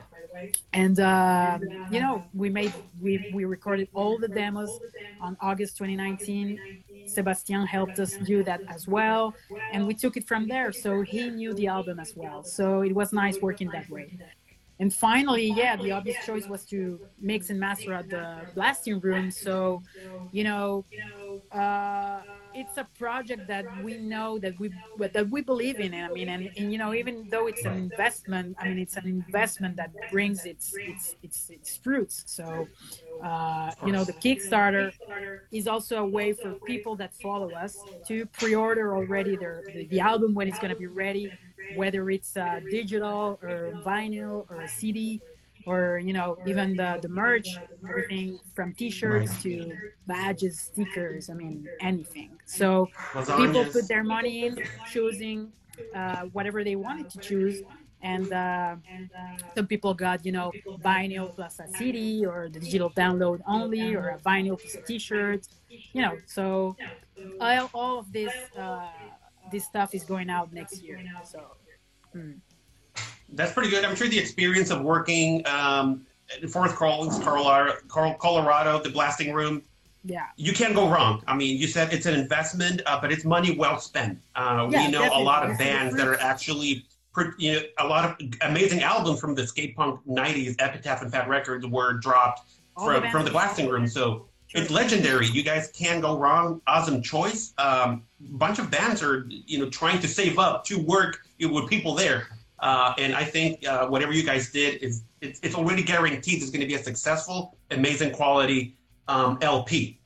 And 0.74 1.00
uh, 1.00 1.60
you 1.88 2.00
know 2.00 2.26
we 2.34 2.50
made 2.50 2.76
we, 3.00 3.26
we 3.30 3.46
recorded 3.46 3.90
all 3.94 4.18
the 4.18 4.28
demos 4.28 4.80
on 5.20 5.38
august 5.42 5.78
2019 5.78 6.60
sebastian 7.06 7.66
helped 7.66 8.00
us 8.00 8.18
do 8.18 8.44
that 8.44 8.64
as 8.68 8.88
well 8.88 9.36
and 9.72 9.86
we 9.88 9.94
took 9.96 10.18
it 10.18 10.28
from 10.28 10.48
there. 10.48 10.72
So 10.72 11.02
he 11.02 11.32
knew 11.32 11.54
the 11.56 11.68
album 11.68 12.00
as 12.00 12.14
well. 12.16 12.44
So 12.44 12.82
it 12.82 12.94
was 12.94 13.12
nice 13.12 13.42
working 13.42 13.72
that 13.72 13.90
way. 13.90 14.14
And 14.80 14.94
finally 14.94 15.48
yeah 15.48 15.76
the 15.78 15.92
obvious 15.92 16.20
choice 16.20 16.48
was 16.48 16.66
to 16.68 17.00
mix 17.20 17.50
and 17.50 17.60
master 17.60 17.94
at 17.94 18.10
the 18.10 18.48
blasting 18.54 19.00
room. 19.00 19.32
So 19.32 19.84
you 20.32 20.44
know 20.44 20.86
uh, 21.52 22.22
it's 22.54 22.78
a 22.78 22.88
project 22.98 23.48
that 23.48 23.68
we 23.74 23.98
know 23.98 24.38
that 24.40 24.58
we 24.60 24.72
that 24.98 25.30
we 25.30 25.42
believe 25.42 25.80
in 25.80 25.94
i 25.94 26.10
mean 26.10 26.30
and, 26.30 26.50
and 26.58 26.72
you 26.72 26.78
know 26.78 26.94
even 26.94 27.28
though 27.30 27.48
it's 27.48 27.66
an 27.66 27.76
investment 27.76 28.56
i 28.60 28.66
mean 28.66 28.78
it's 28.80 28.98
an 28.98 29.08
investment 29.08 29.76
that 29.76 29.92
brings 30.10 30.46
its 30.46 30.80
its 30.86 31.16
its, 31.24 31.50
its 31.50 31.78
fruits. 31.78 32.24
So 32.28 32.70
uh, 33.22 33.72
you 33.82 33.92
know 33.92 34.04
the 34.04 34.14
kickstarter 34.14 34.92
is 35.52 35.68
also 35.68 35.98
a 35.98 36.06
way 36.06 36.34
for 36.34 36.56
people 36.66 36.96
that 36.98 37.14
follow 37.14 37.54
us 37.54 37.86
to 38.08 38.26
pre-order 38.28 38.96
already 38.96 39.36
their 39.36 39.64
the, 39.72 39.86
the 39.86 40.00
album 40.00 40.34
when 40.34 40.48
it's 40.48 40.60
going 40.60 40.70
to 40.70 40.76
be 40.76 40.88
ready 40.88 41.34
whether 41.70 42.10
it's 42.10 42.36
uh, 42.38 42.60
digital 42.68 43.40
or 43.42 43.76
vinyl 43.86 44.46
or 44.50 44.62
a 44.64 44.68
cd 44.68 45.22
or 45.66 46.00
you 46.04 46.14
know 46.14 46.38
even 46.46 46.76
the 46.76 47.00
the 47.02 47.10
merch 47.10 47.48
everything 47.88 48.40
from 48.56 48.74
t-shirts 48.74 49.42
to 49.42 49.72
badges 50.08 50.60
stickers 50.60 51.30
i 51.30 51.34
mean 51.34 51.68
anything. 51.82 52.32
So 52.46 52.90
people 53.38 53.66
put 53.66 53.88
their 53.88 54.04
money 54.04 54.46
in 54.46 54.58
choosing 54.92 55.52
uh, 55.96 56.24
whatever 56.34 56.64
they 56.64 56.76
wanted 56.76 57.10
to 57.12 57.20
choose. 57.20 57.62
And 58.02 58.32
uh, 58.34 58.76
some 59.56 59.66
people 59.68 59.94
got 59.94 60.26
you 60.26 60.34
know 60.34 60.52
vinyl 60.84 61.34
plus 61.34 61.60
a 61.60 61.68
cd 61.78 62.26
or 62.26 62.50
the 62.50 62.60
digital 62.60 62.90
download 62.92 63.40
only 63.48 63.96
or 63.96 64.10
a 64.10 64.20
vinyl 64.20 64.60
plus 64.60 64.76
a 64.76 64.82
t-shirt 64.82 65.48
you 65.70 66.02
know. 66.02 66.18
So 66.26 66.76
all, 67.40 67.70
all 67.74 68.00
of 68.00 68.12
this 68.12 68.34
uh, 68.58 68.90
this 69.52 69.66
stuff 69.66 69.96
is 69.96 70.04
going 70.04 70.30
out 70.30 70.52
next 70.52 70.82
year. 70.84 71.02
So 71.24 71.40
hmm. 72.12 72.34
That's 73.30 73.52
pretty 73.52 73.70
good. 73.70 73.84
I'm 73.86 73.96
sure 73.96 74.08
the 74.08 74.20
experience 74.20 74.70
of 74.70 74.82
working 74.82 75.46
um, 75.48 76.06
in 76.42 76.48
Fort 76.48 76.72
Collins, 76.72 77.20
Colorado, 77.20 77.78
Colorado, 77.88 78.82
the 78.82 78.90
blasting 78.90 79.34
room, 79.34 79.64
yeah. 80.04 80.28
you 80.36 80.54
can't 80.54 80.76
go 80.76 80.90
wrong. 80.90 81.24
I 81.28 81.36
mean 81.36 81.58
you 81.58 81.68
said 81.68 81.94
it's 81.94 82.06
an 82.06 82.16
investment 82.16 82.82
uh, 82.86 83.00
but 83.00 83.12
it's 83.12 83.26
money 83.26 83.56
well 83.58 83.80
spent. 83.80 84.20
Uh, 84.36 84.68
Yeah, 84.70 84.86
we 84.86 84.92
know 84.92 85.10
a 85.14 85.22
lot 85.22 85.50
of 85.50 85.58
bands 85.58 85.96
that 85.96 86.08
are 86.08 86.20
actually 86.20 86.86
pr- 87.14 87.32
you 87.38 87.54
know, 87.54 87.62
a 87.80 87.88
lot 87.88 88.06
of 88.06 88.28
amazing 88.42 88.82
albums 88.82 89.20
from 89.20 89.36
the 89.36 89.48
skate 89.48 89.76
punk 89.76 90.00
90s 90.08 90.56
epitaph 90.60 91.02
and 91.02 91.12
fat 91.12 91.28
records 91.28 91.66
were 91.66 91.94
dropped 91.94 92.42
All 92.76 92.88
the 92.88 93.02
from, 93.02 93.12
from 93.12 93.26
the 93.26 93.32
blasting 93.32 93.70
room. 93.70 93.88
So 93.88 94.26
it's 94.54 94.70
legendary. 94.70 95.28
You 95.28 95.42
guys 95.42 95.72
can't 95.74 96.02
go 96.02 96.18
wrong. 96.18 96.62
Awesome 96.68 97.02
choice. 97.02 97.54
Um, 97.58 98.04
bunch 98.20 98.60
of 98.60 98.70
bands 98.70 99.02
are 99.02 99.26
you 99.30 99.60
know 99.60 99.70
trying 99.70 100.00
to 100.02 100.08
save 100.08 100.38
up 100.38 100.66
to 100.66 100.80
work 100.80 101.26
with 101.40 101.70
people 101.70 101.96
there 101.96 102.28
uh, 102.64 102.94
and 102.98 103.14
I 103.14 103.26
think 103.26 103.68
uh, 103.68 103.88
whatever 103.88 104.14
you 104.14 104.24
guys 104.24 104.50
did 104.50 104.82
is 104.82 105.04
it's, 105.20 105.38
it's 105.44 105.54
already 105.54 105.84
guaranteed 105.84 106.42
it's 106.42 106.50
going 106.50 106.62
to 106.62 106.68
be 106.68 106.76
a 106.76 106.84
successful, 106.84 107.58
amazing 107.72 108.12
quality 108.12 108.78
um, 109.10 109.38
LP. 109.42 110.00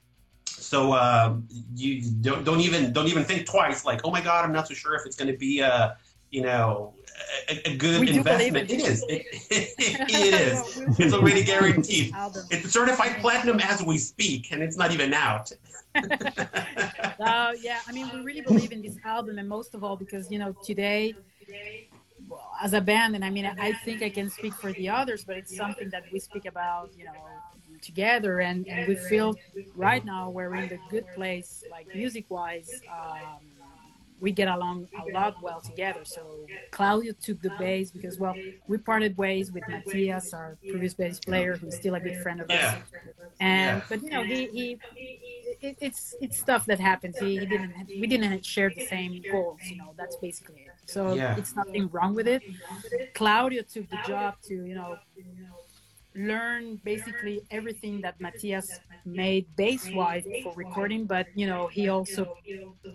So 0.46 0.94
um, 0.94 1.48
you 1.76 2.02
don't, 2.22 2.44
don't 2.44 2.62
even 2.62 2.92
don't 2.94 3.08
even 3.08 3.24
think 3.24 3.46
twice. 3.46 3.86
Like, 3.86 4.02
oh 4.04 4.10
my 4.10 4.22
God, 4.22 4.44
I'm 4.44 4.52
not 4.52 4.68
so 4.68 4.74
sure 4.74 4.96
if 4.96 5.06
it's 5.06 5.16
going 5.16 5.32
to 5.32 5.38
be 5.38 5.60
a 5.60 5.98
you 6.32 6.42
know 6.42 6.96
a, 7.48 7.70
a 7.70 7.78
good 7.78 8.02
We 8.02 8.18
investment. 8.18 8.72
it. 8.72 8.80
Is. 8.80 9.06
It, 9.08 9.26
it 9.52 10.34
is. 10.34 11.00
It's 11.00 11.14
already 11.14 11.44
guaranteed. 11.44 12.12
It's 12.50 12.72
certified 12.72 13.18
platinum 13.22 13.60
as 13.60 13.84
we 13.84 14.00
speak, 14.00 14.52
and 14.52 14.64
it's 14.64 14.78
not 14.78 14.92
even 14.92 15.14
out. 15.14 15.52
Uh, 17.20 17.52
yeah, 17.60 17.80
I 17.88 17.92
mean, 17.94 18.08
we 18.14 18.20
really 18.22 18.42
believe 18.42 18.72
in 18.72 18.80
this 18.80 18.96
album, 19.04 19.40
and 19.40 19.50
most 19.50 19.74
of 19.74 19.84
all 19.84 19.98
because 19.98 20.30
you 20.30 20.38
know 20.38 20.56
today, 20.64 21.16
as 22.62 22.74
a 22.74 22.82
band, 22.82 23.16
and 23.16 23.24
I 23.24 23.30
mean, 23.30 23.50
I 23.60 23.74
think 23.74 24.02
I 24.02 24.10
can 24.10 24.30
speak 24.30 24.56
for 24.58 24.74
the 24.74 24.90
others, 24.90 25.24
but 25.26 25.38
it's 25.38 25.54
something 25.56 25.90
that 25.92 26.06
we 26.12 26.20
speak 26.20 26.46
about, 26.46 26.92
you 26.96 27.04
know, 27.06 27.44
together, 27.82 28.40
and, 28.40 28.68
and 28.70 28.86
we 28.86 28.96
feel 28.96 29.40
right 29.74 30.04
now 30.04 30.30
we're 30.30 30.56
in 30.56 30.68
the 30.68 30.80
good 30.90 31.10
place, 31.12 31.64
like 31.70 31.88
music-wise. 31.94 32.84
Um, 32.92 33.44
we 34.20 34.32
get 34.32 34.48
along 34.48 34.88
a 35.00 35.06
lot 35.08 35.38
well 35.42 35.62
together. 35.62 36.04
So 36.04 36.50
Claudio 36.72 37.14
took 37.22 37.42
the 37.42 37.52
bass 37.52 37.92
because, 37.92 38.18
well, 38.18 38.40
we 38.68 38.78
parted 38.78 39.18
ways 39.18 39.52
with 39.52 39.68
Matthias, 39.68 40.34
our 40.34 40.58
previous 40.68 40.94
bass 40.96 41.20
player, 41.20 41.58
who's 41.58 41.76
still 41.76 41.96
a 41.96 42.00
good 42.00 42.16
friend 42.16 42.42
of 42.42 42.50
Yeah. 42.50 42.56
us. 42.58 42.76
And 43.40 43.78
Yeah. 43.80 43.82
but 43.90 44.02
you 44.02 44.10
know, 44.10 44.24
he, 44.24 44.48
he 44.48 44.80
it, 45.62 45.78
it's 45.80 46.16
it's 46.20 46.38
stuff 46.38 46.66
that 46.66 46.80
happens. 46.80 47.18
He, 47.20 47.40
he 47.40 47.46
didn't 47.46 47.74
we 48.00 48.08
didn't 48.08 48.46
share 48.46 48.70
the 48.70 48.82
same 48.82 49.26
goals. 49.30 49.70
You 49.70 49.78
know, 49.78 49.94
that's 49.98 50.16
basically 50.16 50.62
it. 50.66 50.67
So 50.88 51.14
Yeah. 51.16 51.36
it's 51.38 51.56
nothing 51.56 51.90
wrong 51.92 52.16
with 52.16 52.28
it. 52.28 52.44
Claudio 53.14 53.62
took 53.64 53.90
the 53.90 53.98
job 53.98 54.36
to 54.48 54.56
you 54.66 54.76
know 54.76 55.00
learn 56.16 56.80
basically 56.84 57.44
everything 57.52 58.02
that 58.02 58.20
Matthias 58.20 58.80
made 59.06 59.46
bass 59.56 59.92
wise 59.94 60.26
for 60.42 60.54
recording, 60.56 61.06
but 61.06 61.28
you 61.36 61.48
know 61.48 61.68
he 61.68 61.90
also 61.90 62.30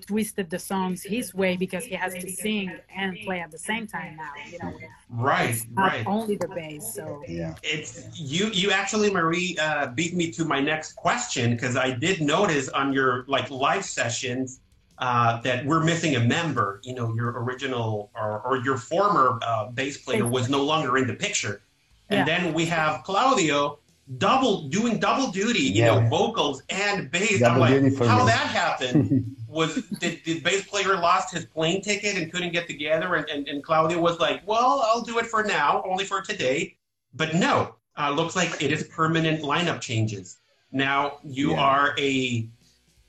twisted 0.06 0.50
the 0.50 0.58
songs 0.58 1.04
his 1.04 1.34
way 1.34 1.56
because 1.56 1.86
he 1.86 1.94
has 1.94 2.16
to 2.16 2.28
sing 2.28 2.78
and 2.94 3.20
play 3.20 3.40
at 3.40 3.50
the 3.50 3.58
same 3.58 3.86
time 3.86 4.16
now. 4.16 4.36
You 4.50 4.58
know, 4.58 4.72
Right, 5.10 5.54
not 5.76 5.92
right. 5.92 6.06
only 6.06 6.36
the 6.36 6.48
bass. 6.48 6.94
So 6.94 7.24
Yeah. 7.28 7.54
It's 7.62 8.08
you. 8.18 8.46
You 8.48 8.70
actually, 8.72 9.10
Marie, 9.10 9.56
uh, 9.60 9.88
beat 9.88 10.14
me 10.14 10.30
to 10.32 10.44
my 10.44 10.60
next 10.60 10.94
question 10.96 11.52
because 11.52 11.76
I 11.76 11.92
did 11.92 12.20
notice 12.20 12.68
on 12.70 12.92
your 12.92 13.24
like 13.28 13.50
live 13.50 13.84
sessions 13.84 14.60
uh, 15.02 15.40
that 15.42 15.66
we're 15.66 15.82
missing 15.82 16.14
a 16.16 16.20
member. 16.20 16.80
You 16.84 16.94
know, 16.94 17.12
your 17.14 17.30
original 17.42 18.10
or, 18.14 18.40
or 18.46 18.56
your 18.66 18.76
former 18.78 19.38
uh, 19.42 19.68
bass 19.70 19.96
player 20.04 20.26
was 20.26 20.48
no 20.48 20.62
longer 20.62 20.96
in 20.96 21.06
the 21.06 21.14
picture, 21.26 21.60
and 22.08 22.18
Yeah. 22.20 22.24
then 22.40 22.54
we 22.54 22.64
have 22.66 23.02
Claudio 23.02 23.78
double 24.18 24.68
doing 24.68 24.98
double 24.98 25.28
duty. 25.30 25.62
You 25.76 25.84
know, 25.86 26.08
vocals 26.08 26.62
and 26.70 27.10
bass. 27.10 27.40
Double 27.40 27.64
I'm 27.64 27.82
like, 27.84 27.96
how 28.08 28.18
me. 28.24 28.26
that 28.26 28.46
happened? 28.62 29.36
was 29.48 29.74
did 30.00 30.14
the 30.24 30.40
bass 30.40 30.64
player 30.66 30.94
lost 30.96 31.34
his 31.34 31.44
plane 31.44 31.82
ticket 31.82 32.16
and 32.16 32.32
couldn't 32.32 32.52
get 32.52 32.66
together 32.66 33.16
and, 33.16 33.28
and, 33.28 33.46
and 33.48 33.62
claudio 33.62 34.00
was 34.00 34.18
like 34.18 34.40
well 34.46 34.80
i'll 34.86 35.02
do 35.02 35.18
it 35.18 35.26
for 35.26 35.42
now 35.44 35.82
only 35.86 36.04
for 36.04 36.22
today 36.22 36.74
but 37.12 37.34
no 37.34 37.74
uh, 37.98 38.08
looks 38.10 38.34
like 38.34 38.50
it 38.62 38.72
is 38.72 38.84
permanent 38.84 39.42
lineup 39.42 39.78
changes 39.78 40.38
now 40.72 41.18
you 41.22 41.50
Yeah. 41.50 41.60
are 41.68 41.94
a 41.98 42.48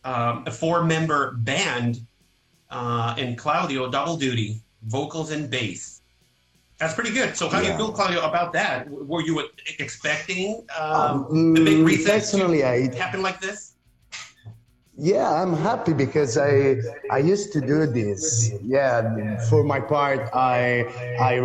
um, 0.03 0.43
a 0.45 0.51
four 0.51 0.83
member 0.83 1.31
band 1.31 2.01
uh, 2.69 3.15
and 3.17 3.37
claudio 3.37 3.89
double 3.89 4.17
duty 4.17 4.61
vocals 4.83 5.31
and 5.31 5.49
bass. 5.49 6.01
That's 6.79 6.93
pretty 6.93 7.11
good. 7.11 7.37
So 7.37 7.47
how 7.47 7.61
do 7.61 7.67
you 7.67 7.77
feel 7.77 7.91
claudio 7.93 8.21
about 8.27 8.51
that? 8.53 8.89
Were 8.89 9.21
you 9.21 9.47
expecting 9.79 10.65
um, 10.77 11.25
Um, 11.29 11.53
the 11.53 11.63
big 11.63 11.85
reset 11.85 12.13
personally, 12.15 12.65
I 12.65 12.87
to 12.87 12.97
happen 12.97 13.21
like 13.21 13.39
this? 13.39 13.75
Yeah, 14.97 15.31
I'm 15.31 15.53
happy 15.53 15.93
because 15.93 16.37
I 16.37 16.77
I 17.09 17.17
used 17.19 17.53
to 17.53 17.61
do 17.61 17.87
this. 17.87 18.51
Yeah, 18.61 19.01
for 19.49 19.63
my 19.63 19.79
part, 19.79 20.29
I 20.33 20.85
I 21.19 21.39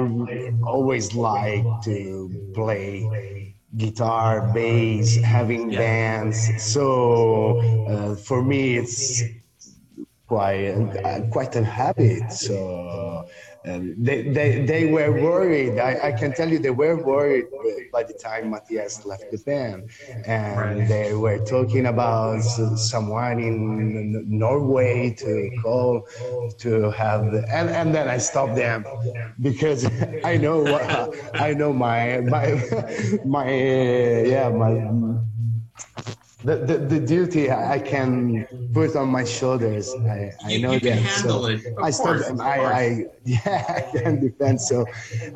always 0.66 1.14
like 1.14 1.64
to 1.84 2.28
play 2.52 3.47
guitar, 3.76 4.50
bass, 4.54 5.16
having 5.16 5.70
Yeah. 5.70 5.78
bands. 5.78 6.38
So 6.62 7.60
uh, 7.88 8.16
for 8.16 8.42
me, 8.42 8.78
it's 8.78 9.22
quite 10.26 10.68
uh, 11.04 11.20
quite 11.30 11.54
a 11.56 11.64
habit. 11.64 12.32
So 12.32 13.26
they, 13.64 14.22
they 14.30 14.64
they 14.64 14.84
were 14.86 15.12
worried. 15.12 15.78
I, 15.78 16.08
I 16.08 16.12
can 16.12 16.32
tell 16.34 16.48
you 16.48 16.58
they 16.58 16.70
were 16.70 16.96
worried 16.96 17.46
by 17.92 18.02
the 18.02 18.14
time 18.14 18.50
Matthias 18.50 19.04
left 19.04 19.30
the 19.30 19.38
band, 19.38 19.84
and 20.24 20.56
Right. 20.56 20.88
they 20.88 21.14
were 21.14 21.38
talking 21.38 21.86
about 21.86 22.42
someone 22.42 23.38
in 23.40 24.24
Norway 24.28 25.14
to 25.18 25.50
call 25.56 26.06
to 26.58 26.90
have 26.90 27.30
the, 27.30 27.44
and 27.52 27.68
and 27.70 27.94
then 27.94 28.08
I 28.08 28.18
stopped 28.18 28.54
them 28.56 28.86
because 29.40 29.86
I 30.24 30.36
know 30.36 30.62
what 30.62 30.82
I 31.38 31.54
know 31.54 31.72
my 31.72 32.20
my 32.20 32.46
my 33.24 33.44
uh, 33.46 34.22
yeah 34.24 34.50
my 34.50 34.70
the, 36.48 36.56
the, 36.68 36.76
the 36.94 37.00
duty 37.00 37.50
I 37.50 37.78
can 37.78 38.46
put 38.72 38.96
on 38.96 39.08
my 39.08 39.24
shoulders. 39.24 39.94
I, 39.94 40.32
I 40.44 40.50
You- 40.50 40.62
know 40.62 40.72
you 40.72 40.80
can 40.80 41.02
that. 41.02 41.20
so 41.20 41.46
it. 41.46 41.60
I 41.88 41.90
course, 41.92 42.24
stopped. 42.24 42.40
I. 42.40 42.56
I 42.82 43.06
yeah, 43.24 43.64
I 43.76 43.80
can 43.98 44.20
defend. 44.20 44.60
So 44.60 44.86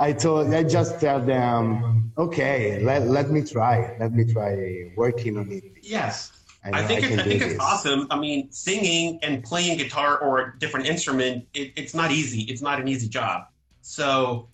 I 0.00 0.12
told 0.12 0.52
I 0.54 0.62
just 0.62 0.98
tell 1.00 1.20
them, 1.20 2.12
okay, 2.16 2.82
let, 2.82 3.00
let 3.08 3.30
me 3.30 3.42
try. 3.42 3.96
Let 4.00 4.12
me 4.14 4.24
try 4.32 4.52
working 4.96 5.36
on 5.38 5.50
it. 5.50 5.64
yes 5.82 6.32
I, 6.64 6.80
I 6.80 6.82
think 6.86 7.02
I 7.04 7.08
it's, 7.08 7.18
I 7.20 7.24
think 7.24 7.42
it's 7.42 7.52
this. 7.54 7.60
awesome. 7.60 8.06
I 8.10 8.16
mean, 8.18 8.50
singing 8.52 9.18
and 9.22 9.42
playing 9.42 9.78
guitar 9.78 10.18
or 10.18 10.32
a 10.40 10.58
different 10.60 10.86
instrument, 10.86 11.44
it, 11.54 11.72
it's 11.76 11.92
not 11.92 12.12
easy. 12.12 12.42
It's 12.42 12.62
not 12.62 12.80
an 12.80 12.86
easy 12.88 13.08
job. 13.08 13.38
So 13.80 14.48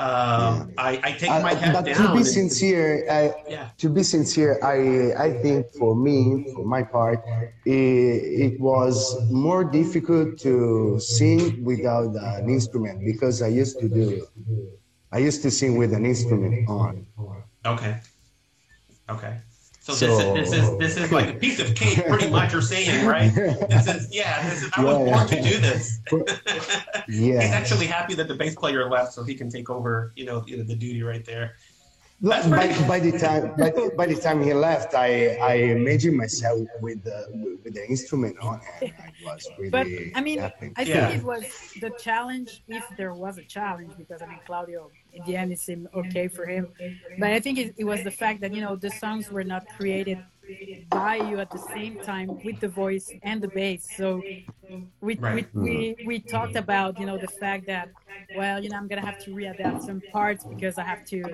um, 0.00 0.72
I, 0.78 0.98
I 1.04 1.12
take 1.12 1.28
my 1.28 1.52
hat 1.52 1.74
but 1.74 1.84
down. 1.84 2.08
to 2.08 2.14
be 2.16 2.24
sincere, 2.24 3.04
I, 3.10 3.34
yeah, 3.48 3.68
to 3.76 3.88
be 3.90 4.02
sincere, 4.02 4.58
I 4.64 5.12
I 5.26 5.28
think 5.42 5.68
for 5.76 5.94
me, 5.94 6.46
for 6.54 6.64
my 6.64 6.82
part, 6.82 7.20
it, 7.66 8.54
it 8.54 8.60
was 8.60 8.96
more 9.30 9.62
difficult 9.62 10.38
to 10.40 10.98
sing 10.98 11.62
without 11.62 12.16
an 12.16 12.48
instrument 12.48 13.04
because 13.04 13.42
I 13.42 13.48
used 13.48 13.78
to 13.80 13.88
do. 13.88 14.26
I 15.12 15.18
used 15.18 15.42
to 15.42 15.50
sing 15.50 15.76
with 15.76 15.92
an 15.92 16.06
instrument 16.06 16.68
on. 16.68 17.06
okay, 17.66 18.00
okay. 19.10 19.36
So, 19.90 20.18
So- 20.18 20.34
this 20.34 20.52
is 20.52 20.52
this 20.52 20.62
is 20.62 20.78
this 20.78 20.96
is 20.96 21.12
like 21.12 21.28
a 21.28 21.32
piece 21.34 21.58
of 21.60 21.74
cake, 21.74 22.06
pretty 22.06 22.30
much. 22.30 22.52
You're 22.52 22.62
saying, 22.62 23.06
right? 23.06 23.32
This 23.34 23.86
is 23.88 24.12
yeah. 24.14 24.48
This 24.48 24.62
is 24.62 24.70
I 24.76 24.82
was 24.84 24.98
Yeah, 25.06 25.14
born 25.14 25.28
to 25.28 25.42
do 25.42 25.58
this. 25.58 26.00
Yeah. 27.08 27.40
He's 27.42 27.50
actually 27.50 27.86
happy 27.86 28.14
that 28.14 28.28
the 28.28 28.34
bass 28.34 28.54
player 28.54 28.88
left, 28.88 29.12
so 29.12 29.24
he 29.24 29.34
can 29.34 29.50
take 29.50 29.68
over. 29.68 30.12
You 30.14 30.26
know, 30.26 30.40
the, 30.40 30.62
the 30.62 30.76
duty 30.76 31.02
right 31.02 31.24
there. 31.24 31.56
By, 32.22 32.42
pretty- 32.42 32.84
by 32.86 33.00
the 33.00 33.12
time 33.18 33.54
by, 33.56 33.70
by 33.96 34.06
the 34.06 34.14
time 34.20 34.42
he 34.42 34.52
left, 34.52 34.94
I 34.94 35.36
I 35.52 35.54
imagined 35.78 36.16
myself 36.18 36.60
with 36.82 37.02
the 37.02 37.18
with 37.64 37.72
the 37.74 37.84
instrument 37.88 38.36
on, 38.42 38.60
and 38.82 38.92
I 38.98 39.10
was 39.24 39.48
really 39.58 39.70
But 39.70 39.86
I 40.18 40.20
mean, 40.20 40.38
happy. 40.38 40.72
I 40.76 40.82
Yeah. 40.82 41.08
think 41.08 41.20
it 41.22 41.24
was 41.24 41.44
the 41.80 41.90
challenge, 42.06 42.62
if 42.68 42.84
there 42.98 43.14
was 43.14 43.38
a 43.38 43.44
challenge, 43.44 43.92
because 43.96 44.20
I 44.20 44.26
mean, 44.26 44.40
Claudio, 44.46 44.90
in 45.14 45.22
the 45.24 45.34
end, 45.36 45.50
it 45.52 45.60
seemed 45.60 45.88
okay 45.94 46.28
for 46.28 46.44
him. 46.46 46.68
But 47.18 47.30
I 47.32 47.40
think 47.40 47.56
it, 47.58 47.74
it 47.78 47.84
was 47.84 48.02
the 48.04 48.10
fact 48.10 48.40
that, 48.42 48.52
you 48.54 48.60
know, 48.60 48.76
the 48.76 48.90
songs 48.90 49.30
were 49.30 49.44
not 49.44 49.66
created 49.78 50.18
by 50.90 51.16
you 51.16 51.40
at 51.40 51.50
the 51.50 51.58
same 51.58 51.98
time 51.98 52.38
with 52.42 52.60
the 52.60 52.68
voice 52.68 53.14
and 53.22 53.42
the 53.42 53.48
bass. 53.48 53.86
So 53.94 54.26
we 55.00 55.20
Right. 55.20 55.46
we, 55.54 55.60
we 55.60 55.96
we 56.02 56.20
talked 56.20 56.56
about 56.56 56.98
you 56.98 57.06
know 57.06 57.18
the 57.18 57.28
fact 57.28 57.66
that 57.66 57.90
well 58.32 58.62
you 58.62 58.70
know 58.70 58.76
I'm 58.78 58.88
gonna 58.88 59.00
have 59.04 59.18
to 59.20 59.30
readapt 59.30 59.80
some 59.80 60.02
parts 60.12 60.44
because 60.44 60.78
I 60.78 60.84
have 60.84 61.04
to 61.06 61.30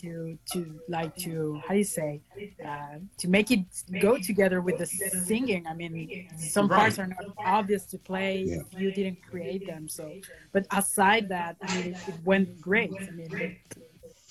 to 0.00 0.38
to 0.52 0.80
like 0.88 1.16
to 1.18 1.62
how 1.66 1.74
do 1.74 1.78
you 1.78 1.84
say 1.84 2.22
uh, 2.64 2.98
to 3.18 3.28
make 3.28 3.50
it 3.50 3.64
go 3.98 4.16
together 4.18 4.60
with 4.60 4.76
the 4.78 4.86
singing. 4.86 5.66
I 5.66 5.74
mean 5.74 6.10
some 6.34 6.68
Right. 6.68 6.78
parts 6.78 6.98
are 6.98 7.06
not 7.06 7.26
obvious 7.44 7.84
to 7.86 7.98
play 7.98 8.42
Yeah. 8.44 8.56
if 8.56 8.66
you 8.72 8.90
didn't 8.92 9.22
create 9.22 9.64
them. 9.66 9.88
So 9.88 10.16
but 10.52 10.66
aside 10.70 11.28
that, 11.28 11.56
I 11.62 11.68
mean 11.68 11.86
it, 11.88 11.98
it 12.06 12.16
went 12.24 12.60
great. 12.60 13.02
I 13.08 13.12
mean 13.12 13.28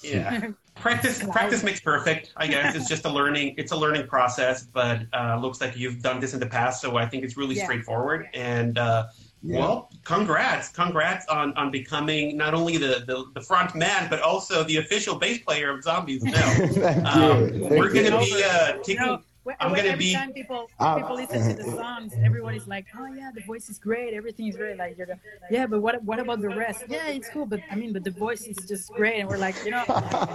Yeah. 0.04 0.50
Practice 0.76 1.22
practice 1.22 1.64
makes 1.64 1.80
perfect. 1.82 2.32
I 2.38 2.48
guess 2.48 2.76
it's 2.76 2.88
just 2.88 3.06
a 3.06 3.10
learning 3.10 3.56
it's 3.58 3.72
a 3.72 3.76
learning 3.76 4.08
process, 4.08 4.64
but 4.64 5.02
uh, 5.14 5.38
looks 5.40 5.60
like 5.62 5.78
you've 5.78 6.02
done 6.02 6.20
this 6.20 6.34
in 6.34 6.40
the 6.40 6.46
past, 6.48 6.82
so 6.82 6.96
I 6.96 7.06
think 7.06 7.24
it's 7.24 7.36
really 7.38 7.56
Yeah. 7.56 7.66
straightforward. 7.66 8.28
And 8.34 8.78
uh, 8.78 9.08
Yeah. 9.44 9.60
well, 9.60 9.90
congrats, 10.06 10.70
congrats 10.70 11.28
on 11.28 11.54
on 11.58 11.72
becoming 11.72 12.38
not 12.38 12.54
only 12.54 12.78
the, 12.78 13.04
the 13.06 13.26
the 13.36 13.42
front 13.42 13.76
man, 13.76 14.10
but 14.10 14.22
also 14.22 14.64
the 14.64 14.78
official 14.78 15.16
bass 15.20 15.40
player 15.40 15.70
of 15.70 15.84
Zombies 15.84 16.24
No. 16.24 16.32
Thank 16.40 16.72
you. 16.72 17.06
Um, 17.06 17.60
we're 17.70 17.94
gonna 17.94 18.18
be 18.20 18.42
uh, 18.44 18.78
you 18.78 18.84
taking. 18.84 19.24
Know, 19.44 19.48
when, 19.48 19.56
I'm 19.60 19.72
when 19.72 19.80
gonna 19.82 19.90
every 19.94 20.06
be- 20.06 20.14
time 20.14 20.34
people 20.34 20.70
Ah. 20.80 20.96
people 20.96 21.16
listen 21.16 21.56
to 21.58 21.64
the 21.64 21.72
songs, 21.72 22.14
everyone 22.24 22.56
is 22.56 22.68
like, 22.68 22.86
"Oh 22.98 23.06
yeah, 23.08 23.32
the 23.34 23.42
voice 23.42 23.70
is 23.70 23.78
great, 23.80 24.14
everything 24.14 24.48
is 24.48 24.56
great." 24.56 24.78
Like 24.78 24.98
you're, 24.98 25.08
going, 25.08 25.20
yeah, 25.50 25.66
but 25.68 25.82
what 25.82 26.04
what 26.04 26.20
about 26.20 26.42
the 26.42 26.50
rest? 26.50 26.84
Yeah, 26.88 27.08
it's 27.08 27.30
cool, 27.30 27.46
but 27.46 27.60
I 27.72 27.76
mean, 27.76 27.92
but 27.94 28.04
the 28.04 28.12
voice 28.12 28.44
is 28.46 28.58
just 28.68 28.92
great, 28.94 29.20
and 29.20 29.30
we're 29.30 29.38
like, 29.38 29.56
you 29.66 29.72
know, 29.72 29.84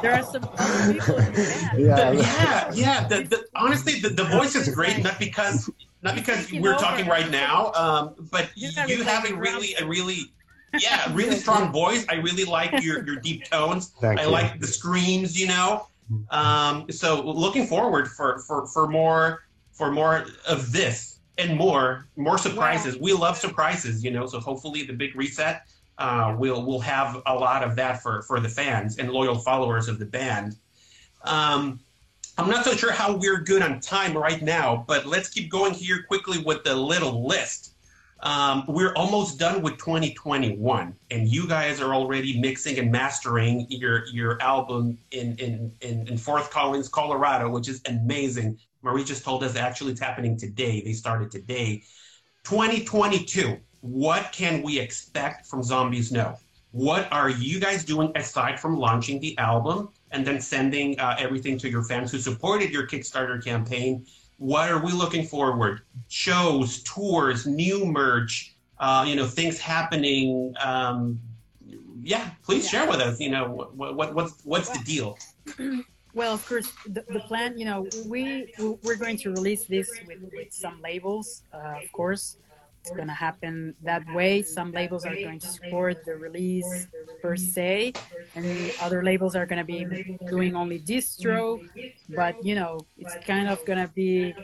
there 0.02 0.12
are 0.12 0.22
some 0.24 0.44
other 0.58 0.92
people 0.92 1.16
in 1.18 1.32
the 1.32 1.42
band. 1.42 1.78
Yeah. 1.78 2.12
Yeah, 2.12 2.72
yeah. 2.74 3.08
The, 3.08 3.22
the, 3.32 3.44
honestly, 3.54 4.00
the, 4.00 4.08
the 4.10 4.24
voice 4.24 4.54
is 4.56 4.68
great, 4.74 5.02
not 5.02 5.18
because 5.18 5.70
not 6.02 6.14
because 6.14 6.50
we're 6.52 6.74
over. 6.74 6.78
talking 6.84 7.06
right 7.06 7.30
now, 7.30 7.72
um, 7.74 8.14
but 8.30 8.50
You 8.54 8.68
you, 8.68 8.74
gotta 8.74 8.90
you 8.90 9.02
play 9.02 9.12
have 9.12 9.30
a 9.30 9.34
really 9.34 9.74
a 9.74 9.86
really 9.86 10.32
yeah 10.86 11.12
really 11.14 11.36
strong 11.36 11.72
voice. 11.72 12.04
I 12.08 12.14
really 12.16 12.44
like 12.44 12.82
your 12.82 13.04
your 13.06 13.16
deep 13.16 13.44
tones. 13.44 13.92
Thank 14.00 14.20
I 14.20 14.24
you. 14.24 14.30
like 14.30 14.60
the 14.60 14.66
screams. 14.66 15.38
You 15.40 15.46
know, 15.48 15.86
um, 16.30 16.90
so 16.90 17.22
looking 17.22 17.66
forward 17.66 18.08
for 18.08 18.38
for 18.40 18.66
for 18.66 18.86
more 18.86 19.44
for 19.72 19.90
more 19.90 20.26
of 20.48 20.72
this 20.72 21.20
and 21.38 21.56
more 21.56 22.06
more 22.16 22.38
surprises. 22.38 22.98
We 22.98 23.12
love 23.12 23.36
surprises. 23.36 24.04
You 24.04 24.10
know, 24.10 24.26
so 24.26 24.40
hopefully 24.40 24.82
the 24.84 24.92
big 24.92 25.16
reset. 25.16 25.62
Uh, 25.98 26.36
we'll 26.38 26.64
we'll 26.64 26.80
have 26.80 27.22
a 27.26 27.34
lot 27.34 27.64
of 27.64 27.74
that 27.76 28.02
for, 28.02 28.22
for 28.22 28.38
the 28.38 28.48
fans 28.48 28.98
and 28.98 29.10
loyal 29.10 29.36
followers 29.36 29.88
of 29.88 29.98
the 29.98 30.04
band. 30.04 30.56
Um, 31.24 31.80
I'm 32.38 32.50
not 32.50 32.64
so 32.64 32.74
sure 32.74 32.92
how 32.92 33.16
we're 33.16 33.40
good 33.40 33.62
on 33.62 33.80
time 33.80 34.16
right 34.16 34.42
now, 34.42 34.84
but 34.86 35.06
let's 35.06 35.30
keep 35.30 35.50
going 35.50 35.72
here 35.72 36.04
quickly 36.06 36.38
with 36.38 36.64
the 36.64 36.74
little 36.74 37.26
list. 37.26 37.72
Um, 38.20 38.64
we're 38.66 38.94
almost 38.94 39.38
done 39.38 39.60
with 39.62 39.76
2021, 39.76 40.94
and 41.10 41.28
you 41.28 41.46
guys 41.46 41.80
are 41.80 41.94
already 41.94 42.40
mixing 42.40 42.78
and 42.78 42.90
mastering 42.90 43.66
your 43.68 44.06
your 44.06 44.40
album 44.40 44.98
in 45.10 45.36
in 45.36 45.72
in, 45.82 46.08
in 46.08 46.16
Fort 46.16 46.50
Collins, 46.50 46.88
Colorado, 46.88 47.50
which 47.50 47.68
is 47.68 47.82
amazing. 47.86 48.58
Marie 48.82 49.04
just 49.04 49.24
told 49.24 49.44
us 49.44 49.56
actually 49.56 49.92
it's 49.92 50.00
happening 50.00 50.36
today. 50.36 50.80
They 50.80 50.92
started 50.92 51.30
today. 51.30 51.82
2022. 52.44 53.58
What 53.80 54.32
can 54.32 54.62
we 54.62 54.78
expect 54.78 55.46
from 55.46 55.62
Zombies 55.62 56.10
No? 56.10 56.36
What 56.72 57.10
are 57.12 57.30
you 57.30 57.60
guys 57.60 57.84
doing 57.84 58.12
aside 58.16 58.58
from 58.58 58.76
launching 58.76 59.20
the 59.20 59.36
album 59.38 59.90
and 60.10 60.26
then 60.26 60.40
sending 60.40 60.98
uh, 60.98 61.16
everything 61.18 61.58
to 61.58 61.70
your 61.70 61.82
fans 61.82 62.12
who 62.12 62.18
supported 62.18 62.70
your 62.70 62.86
Kickstarter 62.86 63.42
campaign? 63.42 64.06
What 64.38 64.70
are 64.70 64.84
we 64.84 64.92
looking 64.92 65.24
forward? 65.24 65.80
Shows, 66.08 66.82
tours, 66.82 67.46
new 67.46 67.86
merch, 67.86 68.54
uh, 68.78 69.04
you 69.08 69.16
know, 69.16 69.26
things 69.26 69.58
happening. 69.58 70.54
Um, 70.60 71.20
yeah, 72.02 72.30
please 72.42 72.68
share 72.68 72.86
with 72.88 73.00
us. 73.00 73.18
You 73.18 73.30
know, 73.30 73.48
what, 73.48 73.96
what 73.96 74.14
what's 74.14 74.44
what's 74.44 74.68
the 74.68 74.82
deal? 74.84 75.18
Well, 76.16 76.32
of 76.32 76.48
course, 76.48 76.72
the, 76.86 77.04
the 77.10 77.20
plan, 77.20 77.58
you 77.58 77.66
know, 77.66 77.86
we 78.06 78.50
we're 78.82 78.96
going 78.96 79.18
to 79.18 79.32
release 79.32 79.66
this 79.66 79.90
with, 80.06 80.22
with 80.32 80.50
some 80.50 80.80
labels, 80.82 81.42
uh, 81.52 81.74
of 81.82 81.92
course. 81.92 82.38
It's 82.86 82.94
going 82.94 83.08
to 83.08 83.14
happen 83.14 83.74
that 83.82 84.06
way. 84.08 84.42
Some 84.42 84.72
labels 84.72 85.04
are 85.06 85.16
going 85.16 85.40
to 85.40 85.46
support 85.48 86.04
the 86.04 86.16
release 86.16 86.86
per 87.20 87.34
se, 87.36 87.94
and 88.34 88.44
the 88.44 88.74
other 88.78 89.02
labels 89.02 89.34
are 89.34 89.46
going 89.46 89.58
to 89.58 89.64
be 89.64 89.88
doing 90.24 90.54
only 90.54 90.78
distro. 90.80 91.60
But 92.08 92.36
you 92.40 92.54
know, 92.54 92.86
it's 92.96 93.16
kind 93.16 93.48
of 93.48 93.64
going 93.64 93.78
to 93.80 93.88
be 93.88 94.36